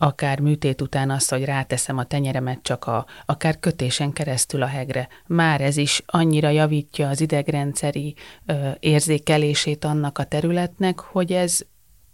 akár 0.02 0.40
műtét 0.40 0.80
után 0.80 1.10
az, 1.10 1.28
hogy 1.28 1.44
ráteszem 1.44 1.98
a 1.98 2.04
tenyeremet 2.04 2.58
csak 2.62 2.84
a, 2.84 3.06
akár 3.26 3.58
kötésen 3.60 4.12
keresztül 4.12 4.62
a 4.62 4.66
hegre. 4.66 5.08
Már 5.26 5.60
ez 5.60 5.76
is 5.76 6.02
annyira 6.06 6.48
javítja 6.48 7.08
az 7.08 7.20
idegrendszeri 7.20 8.14
ö, 8.46 8.70
érzékelését 8.80 9.84
annak 9.84 10.18
a 10.18 10.24
területnek, 10.24 11.00
hogy 11.00 11.32
ez 11.32 11.60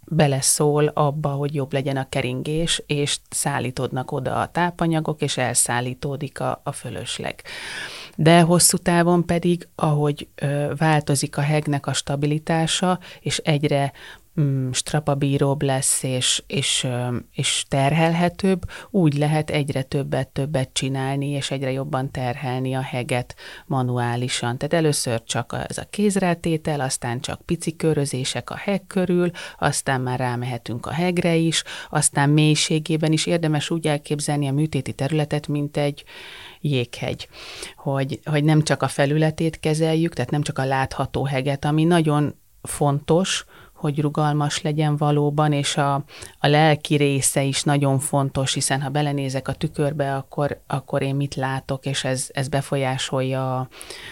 beleszól 0.09 0.87
abba, 0.87 1.29
hogy 1.29 1.55
jobb 1.55 1.73
legyen 1.73 1.97
a 1.97 2.09
keringés, 2.09 2.83
és 2.87 3.17
szállítódnak 3.29 4.11
oda 4.11 4.35
a 4.41 4.47
tápanyagok, 4.47 5.21
és 5.21 5.37
elszállítódik 5.37 6.39
a, 6.39 6.61
a 6.63 6.71
fölösleg. 6.71 7.41
De 8.15 8.41
hosszú 8.41 8.77
távon 8.77 9.25
pedig, 9.25 9.67
ahogy 9.75 10.27
ö, 10.35 10.73
változik 10.77 11.37
a 11.37 11.41
hegnek 11.41 11.87
a 11.87 11.93
stabilitása, 11.93 12.99
és 13.19 13.37
egyre 13.37 13.91
mm, 14.41 14.71
strapabíróbb 14.71 15.61
lesz, 15.61 16.03
és, 16.03 16.43
és, 16.47 16.87
és 17.31 17.65
terhelhetőbb, 17.67 18.61
úgy 18.89 19.17
lehet 19.17 19.49
egyre 19.49 19.81
többet, 19.81 20.27
többet 20.27 20.69
csinálni, 20.73 21.27
és 21.27 21.51
egyre 21.51 21.71
jobban 21.71 22.11
terhelni 22.11 22.73
a 22.73 22.81
heget 22.81 23.35
manuálisan. 23.65 24.57
Tehát 24.57 24.73
először 24.73 25.23
csak 25.23 25.55
ez 25.67 25.77
a 25.77 25.87
kézrátétel, 25.89 26.79
aztán 26.79 27.21
csak 27.21 27.41
pici 27.41 27.75
körözések 27.75 28.49
a 28.49 28.55
heg 28.55 28.87
körül, 28.87 29.31
aztán 29.59 30.01
már 30.01 30.19
rámehetünk 30.19 30.85
a 30.85 30.91
hegre 30.91 31.35
is, 31.35 31.63
aztán 31.89 32.29
mélységében 32.29 33.11
is 33.11 33.25
érdemes 33.25 33.69
úgy 33.69 33.87
elképzelni 33.87 34.47
a 34.47 34.51
műtéti 34.51 34.93
területet, 34.93 35.47
mint 35.47 35.77
egy, 35.77 36.03
jéghegy, 36.61 37.27
hogy, 37.75 38.19
hogy 38.25 38.43
nem 38.43 38.63
csak 38.63 38.83
a 38.83 38.87
felületét 38.87 39.59
kezeljük, 39.59 40.13
tehát 40.13 40.31
nem 40.31 40.41
csak 40.41 40.59
a 40.59 40.65
látható 40.65 41.25
heget, 41.25 41.65
ami 41.65 41.83
nagyon 41.83 42.35
fontos, 42.61 43.45
hogy 43.77 44.01
rugalmas 44.01 44.61
legyen 44.61 44.97
valóban, 44.97 45.51
és 45.51 45.77
a, 45.77 45.93
a 46.39 46.47
lelki 46.47 46.95
része 46.95 47.43
is 47.43 47.63
nagyon 47.63 47.99
fontos, 47.99 48.53
hiszen 48.53 48.81
ha 48.81 48.89
belenézek 48.89 49.47
a 49.47 49.53
tükörbe, 49.53 50.15
akkor, 50.15 50.61
akkor 50.67 51.01
én 51.01 51.15
mit 51.15 51.35
látok, 51.35 51.85
és 51.85 52.03
ez, 52.03 52.27
ez 52.33 52.47
befolyásolja 52.47 53.59
a, 53.59 53.67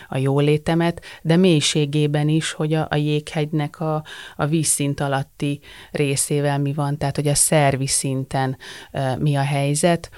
a 0.09 0.17
jólétemet, 0.17 1.01
de 1.21 1.35
mélységében 1.35 2.29
is, 2.29 2.51
hogy 2.51 2.73
a, 2.73 2.87
a 2.89 2.95
jéghegynek 2.95 3.79
a, 3.79 4.03
a 4.35 4.45
vízszint 4.45 4.99
alatti 4.99 5.59
részével 5.91 6.59
mi 6.59 6.73
van, 6.73 6.97
tehát 6.97 7.15
hogy 7.15 7.27
a 7.27 7.35
szervi 7.35 7.87
szinten 7.87 8.57
e, 8.91 9.15
mi 9.15 9.35
a 9.35 9.43
helyzet, 9.43 10.09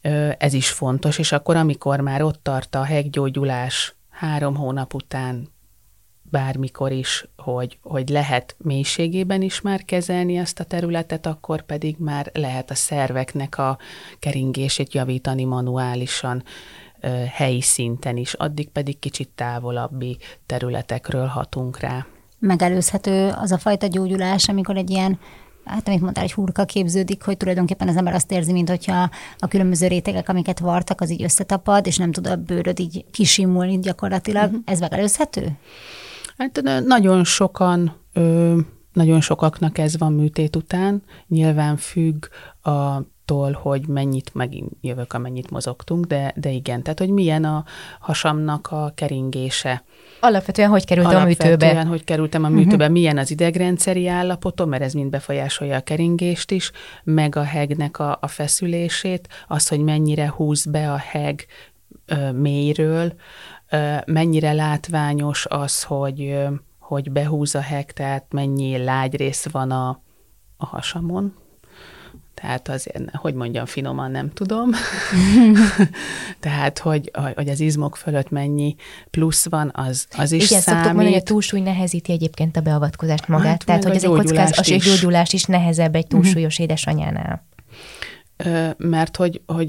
e, 0.00 0.36
ez 0.38 0.52
is 0.52 0.70
fontos, 0.70 1.18
és 1.18 1.32
akkor 1.32 1.56
amikor 1.56 2.00
már 2.00 2.22
ott 2.22 2.42
tart 2.42 2.74
a 2.74 2.82
heggyógyulás 2.82 3.94
három 4.10 4.56
hónap 4.56 4.94
után, 4.94 5.48
bármikor 6.32 6.92
is, 6.92 7.28
hogy, 7.36 7.78
hogy 7.82 8.08
lehet 8.08 8.56
mélységében 8.58 9.42
is 9.42 9.60
már 9.60 9.84
kezelni 9.84 10.36
ezt 10.36 10.60
a 10.60 10.64
területet, 10.64 11.26
akkor 11.26 11.62
pedig 11.62 11.96
már 11.98 12.30
lehet 12.34 12.70
a 12.70 12.74
szerveknek 12.74 13.58
a 13.58 13.78
keringését 14.18 14.94
javítani 14.94 15.44
manuálisan, 15.44 16.42
helyi 17.32 17.60
szinten 17.60 18.16
is, 18.16 18.34
addig 18.34 18.68
pedig 18.68 18.98
kicsit 18.98 19.28
távolabbi 19.34 20.18
területekről 20.46 21.26
hatunk 21.26 21.78
rá. 21.78 22.06
Megelőzhető 22.38 23.32
az 23.36 23.52
a 23.52 23.58
fajta 23.58 23.86
gyógyulás, 23.86 24.48
amikor 24.48 24.76
egy 24.76 24.90
ilyen 24.90 25.18
hát 25.64 25.88
amit 25.88 26.00
mondtál, 26.00 26.24
egy 26.24 26.32
hurka 26.32 26.64
képződik, 26.64 27.22
hogy 27.22 27.36
tulajdonképpen 27.36 27.88
az 27.88 27.96
ember 27.96 28.14
azt 28.14 28.32
érzi, 28.32 28.52
mint 28.52 28.68
hogyha 28.68 29.10
a 29.38 29.48
különböző 29.48 29.86
rétegek, 29.86 30.28
amiket 30.28 30.58
vartak, 30.58 31.00
az 31.00 31.10
így 31.10 31.22
összetapad, 31.22 31.86
és 31.86 31.96
nem 31.96 32.12
tud 32.12 32.26
a 32.26 32.36
bőröd 32.36 32.78
így 32.80 33.04
kisimulni 33.10 33.78
gyakorlatilag. 33.78 34.44
Uh-huh. 34.44 34.62
Ez 34.64 34.80
megelőzhető? 34.80 35.58
Hát 36.36 36.62
nagyon 36.86 37.24
sokan, 37.24 37.96
nagyon 38.92 39.20
sokaknak 39.20 39.78
ez 39.78 39.98
van 39.98 40.12
műtét 40.12 40.56
után. 40.56 41.02
Nyilván 41.28 41.76
függ 41.76 42.26
attól, 42.62 43.52
hogy 43.52 43.86
mennyit, 43.86 44.34
megint 44.34 44.70
jövök, 44.80 45.12
amennyit 45.12 45.50
mozogtunk, 45.50 46.04
de, 46.04 46.32
de 46.36 46.50
igen, 46.50 46.82
tehát 46.82 46.98
hogy 46.98 47.10
milyen 47.10 47.44
a 47.44 47.64
hasamnak 48.00 48.68
a 48.70 48.92
keringése. 48.94 49.84
Alapvetően 50.20 50.68
hogy 50.68 50.84
kerültem 50.84 51.20
a 51.20 51.24
műtőbe? 51.24 51.46
Alapvetően, 51.46 51.86
hogy 51.86 52.04
kerültem 52.04 52.44
a 52.44 52.48
műtőbe, 52.48 52.76
uh-huh. 52.76 52.92
milyen 52.92 53.18
az 53.18 53.30
idegrendszeri 53.30 54.08
állapotom, 54.08 54.68
mert 54.68 54.82
ez 54.82 54.92
mind 54.92 55.10
befolyásolja 55.10 55.76
a 55.76 55.80
keringést 55.80 56.50
is, 56.50 56.70
meg 57.04 57.36
a 57.36 57.42
hegnek 57.42 57.98
a, 57.98 58.18
a 58.20 58.26
feszülését, 58.26 59.28
az, 59.48 59.68
hogy 59.68 59.80
mennyire 59.80 60.30
húz 60.30 60.64
be 60.64 60.92
a 60.92 60.96
heg 60.96 61.46
mélyről, 62.32 63.12
mennyire 64.06 64.52
látványos 64.52 65.46
az, 65.46 65.82
hogy, 65.82 66.38
hogy 66.78 67.10
behúz 67.10 67.54
a 67.54 67.60
heg, 67.60 67.92
tehát 67.92 68.24
mennyi 68.30 68.84
lágy 68.84 69.16
rész 69.16 69.46
van 69.46 69.70
a, 69.70 70.00
a 70.56 70.66
hasamon. 70.66 71.34
tehát 72.34 72.68
azért, 72.68 73.16
hogy 73.16 73.34
mondjam, 73.34 73.66
finoman 73.66 74.10
nem 74.10 74.32
tudom. 74.32 74.70
tehát, 76.40 76.78
hogy, 76.78 77.10
hogy 77.34 77.48
az 77.48 77.60
izmok 77.60 77.96
fölött 77.96 78.30
mennyi 78.30 78.74
plusz 79.10 79.48
van, 79.48 79.70
az, 79.74 80.06
az 80.16 80.32
is 80.32 80.50
Igen, 80.50 80.60
számít. 80.60 80.80
szoktuk 80.80 80.84
mondani, 80.84 81.12
hogy 81.12 81.20
a 81.20 81.32
túlsúly 81.32 81.60
nehezíti 81.60 82.12
egyébként 82.12 82.56
a 82.56 82.60
beavatkozást 82.60 83.28
magát. 83.28 83.46
Hát, 83.46 83.64
tehát, 83.64 83.84
hogy 83.84 83.96
ez 83.96 84.04
egy 84.04 84.10
kockázat, 84.10 84.66
a 84.66 84.76
gyógyulás 84.76 85.32
is 85.32 85.44
nehezebb 85.44 85.94
egy 85.94 86.06
túlsúlyos 86.06 86.58
édesanyánál. 86.58 87.46
Mert 88.76 89.16
hogy, 89.16 89.42
hogy 89.46 89.68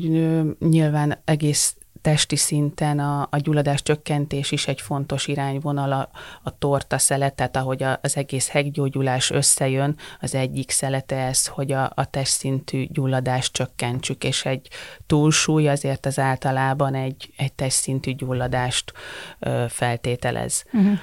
nyilván 0.59 1.17
egész 1.25 1.75
testi 2.03 2.35
szinten 2.35 2.99
a, 2.99 3.27
a 3.31 3.37
gyulladás 3.37 3.81
csökkentés 3.81 4.51
is 4.51 4.67
egy 4.67 4.81
fontos 4.81 5.27
irányvonal, 5.27 5.91
a, 5.91 6.09
a 6.43 6.57
torta 6.57 6.97
szeletet, 6.97 7.55
ahogy 7.55 7.83
a, 7.83 7.99
az 8.01 8.17
egész 8.17 8.49
heggyógyulás 8.49 9.31
összejön, 9.31 9.95
az 10.19 10.35
egyik 10.35 10.71
szelete 10.71 11.15
ez, 11.15 11.47
hogy 11.47 11.71
a, 11.71 11.91
a 11.95 12.05
testszintű 12.05 12.87
gyulladást 12.89 13.53
csökkentsük, 13.53 14.23
és 14.23 14.45
egy 14.45 14.67
túlsúly 15.05 15.67
azért 15.69 16.05
az 16.05 16.19
általában 16.19 16.95
egy, 16.95 17.33
egy 17.37 17.53
testszintű 17.53 18.11
gyulladást 18.11 18.93
ö, 19.39 19.65
feltételez. 19.69 20.65
Uh-huh. 20.73 20.99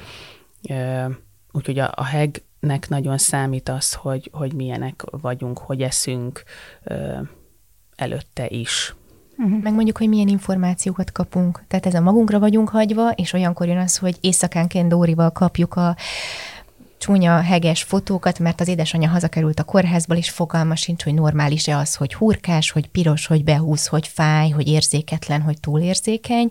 Ö, 0.69 1.07
úgyhogy 1.53 1.79
a, 1.79 1.93
a 1.95 2.05
hegnek 2.05 2.89
nagyon 2.89 3.19
számít 3.19 3.69
az, 3.69 3.95
hogy, 3.95 4.31
hogy 4.33 4.53
milyenek 4.53 5.03
vagyunk, 5.11 5.59
hogy 5.59 5.83
eszünk 5.83 6.43
ö, 6.83 7.19
előtte 7.97 8.49
is. 8.49 8.95
Uh-huh. 9.41 9.63
Meg 9.63 9.73
mondjuk, 9.73 9.99
hogy 9.99 10.09
milyen 10.09 10.29
információkat 10.29 11.13
kapunk. 11.13 11.63
Tehát 11.69 11.87
ez 11.87 11.95
a 11.95 12.01
magunkra 12.01 12.39
vagyunk 12.39 12.69
hagyva, 12.69 13.11
és 13.11 13.33
olyankor 13.33 13.67
jön 13.67 13.79
az, 13.79 13.97
hogy 13.97 14.17
éjszakánként 14.21 14.89
Dórival 14.89 15.31
kapjuk 15.31 15.75
a 15.75 15.97
csúnya, 17.01 17.41
heges 17.41 17.83
fotókat, 17.83 18.39
mert 18.39 18.61
az 18.61 18.69
édesanyja 18.69 19.09
hazakerült 19.09 19.61
a 19.61 19.65
kórházból, 19.65 20.17
és 20.17 20.31
fogalma 20.31 20.77
sincs, 20.77 21.03
hogy 21.03 21.15
normális-e 21.15 21.77
az, 21.77 21.95
hogy 21.95 22.15
hurkás, 22.15 22.71
hogy 22.71 22.89
piros, 22.89 23.27
hogy 23.27 23.45
behúz, 23.45 23.87
hogy 23.87 24.07
fáj, 24.07 24.51
hogy 24.51 24.69
érzéketlen, 24.69 25.41
hogy 25.41 25.61
túlérzékeny, 25.61 26.51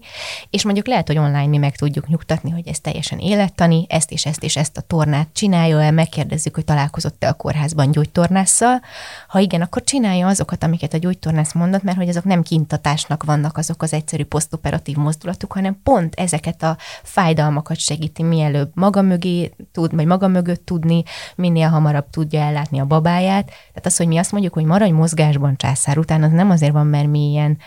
és 0.50 0.64
mondjuk 0.64 0.88
lehet, 0.88 1.08
hogy 1.08 1.18
online 1.18 1.48
mi 1.48 1.58
meg 1.58 1.76
tudjuk 1.76 2.08
nyugtatni, 2.08 2.50
hogy 2.50 2.68
ez 2.68 2.80
teljesen 2.80 3.20
élettani, 3.20 3.86
ezt 3.90 4.12
és 4.12 4.26
ezt 4.26 4.44
és 4.44 4.56
ezt 4.56 4.78
a 4.78 4.82
tornát 4.82 5.28
csinálja 5.34 5.82
el, 5.82 5.92
megkérdezzük, 5.92 6.56
hogy 6.56 6.66
találkozott-e 6.66 7.28
a 7.28 7.34
kórházban 7.34 7.92
gyógytornásszal. 7.92 8.82
Ha 9.28 9.40
igen, 9.40 9.62
akkor 9.62 9.84
csinálja 9.84 10.28
azokat, 10.28 10.64
amiket 10.64 10.94
a 10.94 10.98
gyógytornász 10.98 11.54
mondott, 11.54 11.84
mert 11.84 11.98
hogy 11.98 12.10
azok 12.10 12.24
nem 12.24 12.42
kintatásnak 12.42 13.24
vannak 13.24 13.58
azok 13.58 13.82
az 13.82 13.94
egyszerű 13.94 14.24
posztoperatív 14.24 14.96
mozdulatok, 14.96 15.54
hanem 15.54 15.80
pont 15.84 16.16
ezeket 16.16 16.64
a 16.64 16.78
fájdalmakat 17.04 17.78
segíti 17.78 18.24
mielőbb 18.24 18.72
maga 18.74 19.02
mögé 19.02 19.52
tud, 19.72 19.96
vagy 19.96 20.06
maga 20.06 20.28
mögé 20.28 20.38
mögött 20.40 20.66
tudni, 20.66 21.04
minél 21.36 21.68
hamarabb 21.68 22.10
tudja 22.10 22.42
ellátni 22.42 22.80
a 22.80 22.86
babáját. 22.86 23.46
Tehát 23.46 23.86
az, 23.86 23.98
hogy 23.98 24.08
mi 24.08 24.18
azt 24.18 24.32
mondjuk, 24.32 24.54
hogy 24.54 24.64
maradj 24.64 24.92
mozgásban 24.92 25.56
császár 25.58 25.98
után, 25.98 26.24
az 26.24 26.32
nem 26.32 26.50
azért 26.50 26.72
van, 26.72 26.88
mert 26.88 27.08
mi 27.08 27.30
ilyen 27.30 27.58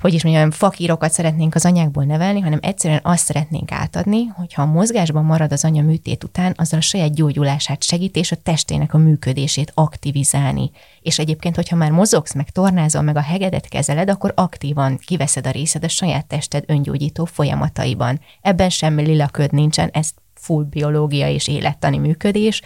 hogy 0.00 0.14
is 0.14 0.24
mondjam, 0.24 0.50
fakírokat 0.50 1.12
szeretnénk 1.12 1.54
az 1.54 1.64
anyákból 1.64 2.04
nevelni, 2.04 2.40
hanem 2.40 2.58
egyszerűen 2.62 3.00
azt 3.02 3.24
szeretnénk 3.24 3.72
átadni, 3.72 4.24
hogyha 4.26 4.62
a 4.62 4.66
mozgásban 4.66 5.24
marad 5.24 5.52
az 5.52 5.64
anya 5.64 5.82
műtét 5.82 6.24
után, 6.24 6.54
azzal 6.56 6.78
a 6.78 6.82
saját 6.82 7.14
gyógyulását 7.14 7.82
segít, 7.82 8.16
és 8.16 8.32
a 8.32 8.36
testének 8.36 8.94
a 8.94 8.98
működését 8.98 9.72
aktivizálni. 9.74 10.70
És 11.00 11.18
egyébként, 11.18 11.56
hogyha 11.56 11.76
már 11.76 11.90
mozogsz, 11.90 12.34
meg 12.34 12.50
tornázol, 12.50 13.02
meg 13.02 13.16
a 13.16 13.20
hegedet 13.20 13.68
kezeled, 13.68 14.10
akkor 14.10 14.32
aktívan 14.36 14.98
kiveszed 15.06 15.46
a 15.46 15.50
részed 15.50 15.84
a 15.84 15.88
saját 15.88 16.26
tested 16.26 16.64
öngyógyító 16.66 17.24
folyamataiban. 17.24 18.20
Ebben 18.40 18.70
semmi 18.70 19.02
lilaköd 19.02 19.52
nincsen, 19.52 19.88
ezt 19.92 20.14
full 20.44 20.64
biológia 20.64 21.28
és 21.28 21.48
élettani 21.48 21.98
működés, 21.98 22.62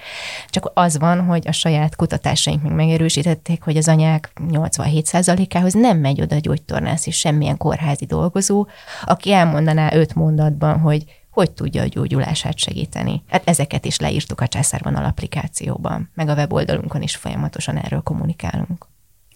csak 0.48 0.70
az 0.74 0.98
van, 0.98 1.24
hogy 1.24 1.48
a 1.48 1.52
saját 1.52 1.96
kutatásaink 1.96 2.62
még 2.62 2.72
megerősítették, 2.72 3.62
hogy 3.62 3.76
az 3.76 3.88
anyák 3.88 4.32
87%-ához 4.48 5.72
nem 5.72 5.98
megy 5.98 6.20
oda 6.20 6.38
gyógytornász 6.38 7.06
és 7.06 7.18
semmilyen 7.18 7.56
kórházi 7.56 8.04
dolgozó, 8.04 8.66
aki 9.04 9.32
elmondaná 9.32 9.94
öt 9.94 10.14
mondatban, 10.14 10.78
hogy 10.80 11.04
hogy 11.30 11.50
tudja 11.50 11.82
a 11.82 11.86
gyógyulását 11.86 12.58
segíteni. 12.58 13.22
Hát 13.28 13.48
ezeket 13.48 13.84
is 13.84 13.98
leírtuk 13.98 14.40
a 14.40 14.46
császárvonal 14.46 15.04
applikációban, 15.04 16.10
meg 16.14 16.28
a 16.28 16.34
weboldalunkon 16.34 17.02
is 17.02 17.16
folyamatosan 17.16 17.76
erről 17.76 18.00
kommunikálunk. 18.00 18.87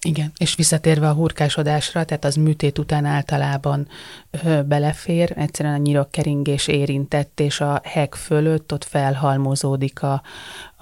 Igen, 0.05 0.33
és 0.37 0.55
visszatérve 0.55 1.09
a 1.09 1.13
hurkásodásra, 1.13 2.05
tehát 2.05 2.25
az 2.25 2.35
műtét 2.35 2.79
után 2.79 3.05
általában 3.05 3.89
ö, 4.31 4.63
belefér, 4.63 5.33
egyszerűen 5.37 5.75
a 5.75 5.83
nyirokkeringés 5.83 6.67
érintett, 6.67 7.41
és 7.41 7.61
a 7.61 7.81
heg 7.85 8.15
fölött 8.15 8.73
ott 8.73 8.85
felhalmozódik 8.85 10.03
a, 10.03 10.23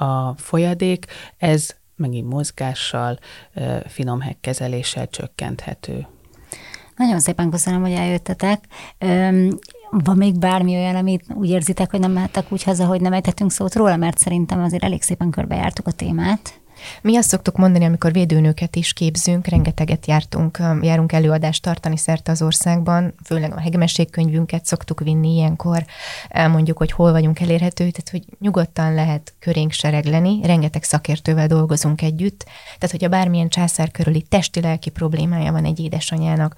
a 0.04 0.34
folyadék, 0.36 1.06
ez 1.36 1.68
megint 1.96 2.28
mozgással, 2.28 3.18
ö, 3.54 3.76
finom 3.86 4.20
hegkezeléssel 4.20 5.08
csökkenthető. 5.08 6.06
Nagyon 6.96 7.20
szépen 7.20 7.50
köszönöm, 7.50 7.80
hogy 7.80 7.92
eljöttetek. 7.92 8.64
Öm, 8.98 9.58
van 9.90 10.16
még 10.16 10.38
bármi 10.38 10.74
olyan, 10.74 10.96
amit 10.96 11.24
úgy 11.34 11.48
érzitek, 11.48 11.90
hogy 11.90 12.00
nem 12.00 12.12
mehettek 12.12 12.52
úgy 12.52 12.62
haza, 12.62 12.86
hogy 12.86 13.00
nem 13.00 13.12
ejtettünk 13.12 13.52
szót 13.52 13.74
róla, 13.74 13.96
mert 13.96 14.18
szerintem 14.18 14.62
azért 14.62 14.84
elég 14.84 15.02
szépen 15.02 15.30
körbejártuk 15.30 15.86
a 15.86 15.90
témát. 15.92 16.60
Mi 17.02 17.16
azt 17.16 17.28
szoktuk 17.28 17.56
mondani, 17.56 17.84
amikor 17.84 18.12
védőnőket 18.12 18.76
is 18.76 18.92
képzünk, 18.92 19.46
rengeteget 19.46 20.06
jártunk, 20.06 20.58
járunk 20.80 21.12
előadást 21.12 21.62
tartani 21.62 21.96
szerte 21.96 22.30
az 22.30 22.42
országban, 22.42 23.14
főleg 23.24 23.52
a 23.52 23.60
hegmességkönyvünket 23.60 24.64
szoktuk 24.64 25.00
vinni 25.00 25.34
ilyenkor, 25.34 25.84
elmondjuk, 26.28 26.78
hogy 26.78 26.92
hol 26.92 27.12
vagyunk 27.12 27.40
elérhető, 27.40 27.90
tehát 27.90 28.10
hogy 28.10 28.24
nyugodtan 28.38 28.94
lehet 28.94 29.34
körénk 29.38 29.72
seregleni, 29.72 30.40
rengeteg 30.42 30.82
szakértővel 30.82 31.46
dolgozunk 31.46 32.02
együtt, 32.02 32.44
tehát 32.64 32.90
hogyha 32.90 33.08
bármilyen 33.08 33.48
császár 33.48 33.90
körüli 33.90 34.22
testi-lelki 34.22 34.90
problémája 34.90 35.52
van 35.52 35.64
egy 35.64 35.80
édesanyának, 35.80 36.54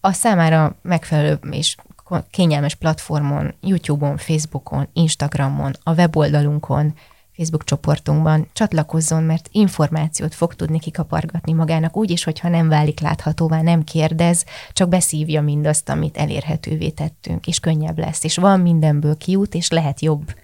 a 0.00 0.12
számára 0.12 0.76
megfelelő 0.82 1.38
és 1.50 1.76
kényelmes 2.30 2.74
platformon, 2.74 3.54
YouTube-on, 3.60 4.16
Facebookon, 4.16 4.88
Instagramon, 4.92 5.72
a 5.82 5.92
weboldalunkon, 5.92 6.94
Facebook 7.38 7.64
csoportunkban 7.64 8.48
csatlakozzon, 8.52 9.22
mert 9.22 9.48
információt 9.52 10.34
fog 10.34 10.54
tudni 10.54 10.78
kikapargatni 10.78 11.52
magának 11.52 11.96
úgy 11.96 12.10
is, 12.10 12.24
hogyha 12.24 12.48
nem 12.48 12.68
válik 12.68 13.00
láthatóvá, 13.00 13.62
nem 13.62 13.84
kérdez, 13.84 14.44
csak 14.72 14.88
beszívja 14.88 15.42
mindazt, 15.42 15.88
amit 15.88 16.16
elérhetővé 16.16 16.90
tettünk, 16.90 17.46
és 17.46 17.60
könnyebb 17.60 17.98
lesz, 17.98 18.24
és 18.24 18.36
van 18.36 18.60
mindenből 18.60 19.16
kiút, 19.16 19.54
és 19.54 19.68
lehet 19.70 20.00
jobb. 20.00 20.34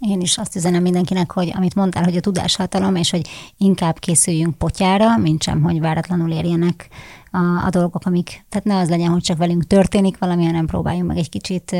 Én 0.00 0.20
is 0.20 0.38
azt 0.38 0.56
üzenem 0.56 0.82
mindenkinek, 0.82 1.30
hogy 1.30 1.52
amit 1.54 1.74
mondtál, 1.74 2.04
hogy 2.04 2.16
a 2.16 2.20
tudáshatalom, 2.20 2.94
és 2.94 3.10
hogy 3.10 3.28
inkább 3.56 3.98
készüljünk 3.98 4.58
potyára, 4.58 5.16
mint 5.16 5.42
sem, 5.42 5.62
hogy 5.62 5.80
váratlanul 5.80 6.30
érjenek 6.30 6.88
a, 7.36 7.64
a 7.64 7.70
dolgok, 7.70 8.04
amik, 8.04 8.44
tehát 8.48 8.66
ne 8.66 8.76
az 8.76 8.88
legyen, 8.88 9.10
hogy 9.10 9.22
csak 9.22 9.36
velünk 9.36 9.66
történik 9.66 10.18
valami, 10.18 10.44
hanem 10.44 10.66
próbáljunk 10.66 11.08
meg 11.08 11.16
egy 11.16 11.28
kicsit, 11.28 11.76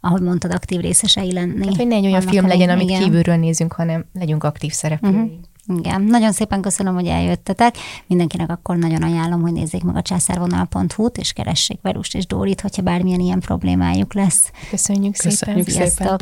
ahogy 0.00 0.22
mondtad, 0.22 0.52
aktív 0.52 0.80
részesei 0.80 1.32
lenni. 1.32 1.66
Hát, 1.66 1.76
hogy 1.76 1.86
ne 1.86 1.94
egy 1.94 2.06
olyan 2.06 2.20
film 2.20 2.46
legyen, 2.46 2.68
amit 2.68 2.88
igen. 2.88 3.02
kívülről 3.02 3.36
nézünk, 3.36 3.72
hanem 3.72 4.04
legyünk 4.12 4.44
aktív 4.44 4.72
szereplői. 4.72 5.12
Uh-huh. 5.12 5.78
Igen, 5.78 6.02
nagyon 6.02 6.32
szépen 6.32 6.60
köszönöm, 6.60 6.94
hogy 6.94 7.06
eljöttetek. 7.06 7.76
Mindenkinek 8.06 8.50
akkor 8.50 8.76
nagyon 8.76 9.02
ajánlom, 9.02 9.40
hogy 9.40 9.52
nézzék 9.52 9.82
meg 9.82 9.96
a 9.96 10.02
császárvonal.hu-t, 10.02 11.18
és 11.18 11.32
keressék 11.32 11.78
Verust 11.82 12.14
és 12.14 12.26
Dórit, 12.26 12.60
hogyha 12.60 12.82
bármilyen 12.82 13.20
ilyen 13.20 13.40
problémájuk 13.40 14.14
lesz. 14.14 14.50
Köszönjük, 14.70 15.16
Köszönjük 15.16 15.68
szépen. 15.68 15.90
Sziasztok. 15.90 16.20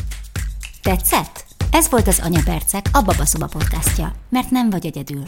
Tetszett? 0.83 1.45
Ez 1.71 1.91
volt 1.91 2.07
az 2.07 2.21
Anyapercek, 2.25 2.89
a 2.93 3.03
Babaszoba 3.03 3.47
podcastja, 3.47 4.13
mert 4.29 4.51
nem 4.51 4.71
vagy 4.71 4.87
egyedül. 4.87 5.23